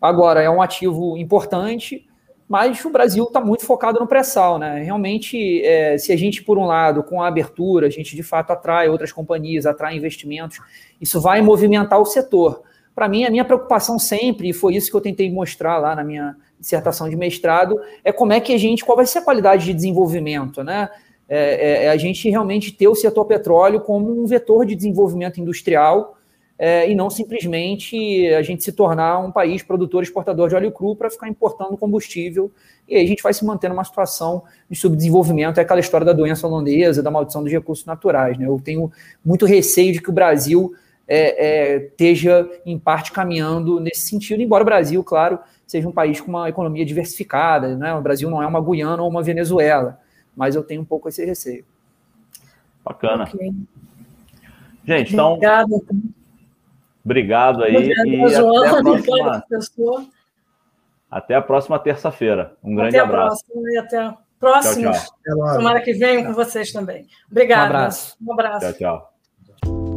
Agora, 0.00 0.40
é 0.40 0.48
um 0.48 0.62
ativo 0.62 1.16
importante, 1.18 2.06
mas 2.50 2.84
o 2.84 2.90
Brasil 2.90 3.22
está 3.22 3.40
muito 3.40 3.64
focado 3.64 4.00
no 4.00 4.08
pré-sal. 4.08 4.58
Né? 4.58 4.82
Realmente, 4.82 5.64
é, 5.64 5.96
se 5.96 6.12
a 6.12 6.16
gente, 6.16 6.42
por 6.42 6.58
um 6.58 6.66
lado, 6.66 7.00
com 7.04 7.22
a 7.22 7.28
abertura, 7.28 7.86
a 7.86 7.90
gente 7.90 8.16
de 8.16 8.24
fato 8.24 8.50
atrai 8.50 8.88
outras 8.88 9.12
companhias, 9.12 9.66
atrai 9.66 9.96
investimentos, 9.96 10.58
isso 11.00 11.20
vai 11.20 11.40
movimentar 11.42 12.00
o 12.00 12.04
setor. 12.04 12.62
Para 12.92 13.06
mim, 13.08 13.24
a 13.24 13.30
minha 13.30 13.44
preocupação 13.44 14.00
sempre, 14.00 14.48
e 14.48 14.52
foi 14.52 14.74
isso 14.74 14.90
que 14.90 14.96
eu 14.96 15.00
tentei 15.00 15.30
mostrar 15.30 15.78
lá 15.78 15.94
na 15.94 16.02
minha 16.02 16.34
dissertação 16.58 17.08
de 17.08 17.14
mestrado, 17.14 17.80
é 18.02 18.10
como 18.10 18.32
é 18.32 18.40
que 18.40 18.52
a 18.52 18.58
gente, 18.58 18.84
qual 18.84 18.96
vai 18.96 19.06
ser 19.06 19.20
a 19.20 19.22
qualidade 19.22 19.66
de 19.66 19.72
desenvolvimento, 19.72 20.64
né? 20.64 20.88
É, 21.28 21.84
é, 21.84 21.84
é, 21.84 21.90
a 21.90 21.96
gente 21.96 22.28
realmente 22.28 22.72
ter 22.72 22.88
o 22.88 22.96
setor 22.96 23.26
petróleo 23.26 23.80
como 23.80 24.10
um 24.10 24.26
vetor 24.26 24.66
de 24.66 24.74
desenvolvimento 24.74 25.40
industrial 25.40 26.18
é, 26.62 26.90
e 26.90 26.94
não 26.94 27.08
simplesmente 27.08 28.28
a 28.34 28.42
gente 28.42 28.62
se 28.62 28.70
tornar 28.70 29.18
um 29.18 29.32
país 29.32 29.62
produtor 29.62 30.02
exportador 30.02 30.46
de 30.46 30.54
óleo 30.54 30.70
cru 30.70 30.94
para 30.94 31.08
ficar 31.08 31.26
importando 31.26 31.74
combustível 31.74 32.52
e 32.86 32.96
aí 32.96 33.02
a 33.02 33.08
gente 33.08 33.22
vai 33.22 33.32
se 33.32 33.42
manter 33.46 33.70
numa 33.70 33.82
situação 33.82 34.42
de 34.68 34.76
subdesenvolvimento, 34.78 35.58
é 35.58 35.62
aquela 35.62 35.80
história 35.80 36.04
da 36.04 36.12
doença 36.12 36.46
holandesa, 36.46 37.02
da 37.02 37.10
maldição 37.10 37.42
dos 37.42 37.50
recursos 37.50 37.86
naturais. 37.86 38.36
Né? 38.36 38.46
Eu 38.46 38.60
tenho 38.62 38.92
muito 39.24 39.46
receio 39.46 39.90
de 39.90 40.02
que 40.02 40.10
o 40.10 40.12
Brasil 40.12 40.74
é, 41.08 41.46
é, 41.46 41.76
esteja, 41.86 42.46
em 42.66 42.78
parte, 42.78 43.10
caminhando 43.10 43.80
nesse 43.80 44.02
sentido, 44.02 44.42
embora 44.42 44.62
o 44.62 44.66
Brasil, 44.66 45.02
claro, 45.02 45.38
seja 45.66 45.88
um 45.88 45.92
país 45.92 46.20
com 46.20 46.28
uma 46.28 46.46
economia 46.50 46.84
diversificada, 46.84 47.74
né? 47.74 47.94
o 47.94 48.02
Brasil 48.02 48.28
não 48.28 48.42
é 48.42 48.46
uma 48.46 48.60
Guiana 48.60 49.02
ou 49.02 49.08
uma 49.08 49.22
Venezuela, 49.22 49.98
mas 50.36 50.54
eu 50.54 50.62
tenho 50.62 50.82
um 50.82 50.84
pouco 50.84 51.08
esse 51.08 51.24
receio. 51.24 51.64
Bacana. 52.84 53.24
Okay. 53.24 53.50
Gente, 54.84 55.14
então. 55.14 55.34
Obrigado. 55.34 55.82
Obrigado 57.04 57.64
aí. 57.64 57.88
e 57.88 57.92
até 57.92 58.36
a 58.36 59.42
próxima. 59.42 60.06
Até 61.10 61.34
a 61.34 61.42
próxima 61.42 61.78
terça-feira. 61.78 62.56
Um 62.62 62.74
grande 62.74 62.96
até 62.96 63.06
abraço. 63.06 63.44
Próxima, 63.46 63.72
e 63.72 63.78
até 63.78 64.14
próximos. 64.38 64.96
Tchau, 64.98 65.36
tchau. 65.36 65.56
Tomara 65.56 65.80
que 65.80 65.92
venham 65.92 66.24
com 66.24 66.32
vocês 66.34 66.70
também. 66.72 67.06
Obrigada. 67.30 67.62
Um 67.62 67.66
abraço. 67.66 68.16
Um 68.20 68.32
abraço. 68.32 68.72
Tchau, 68.74 69.10
tchau. 69.64 69.89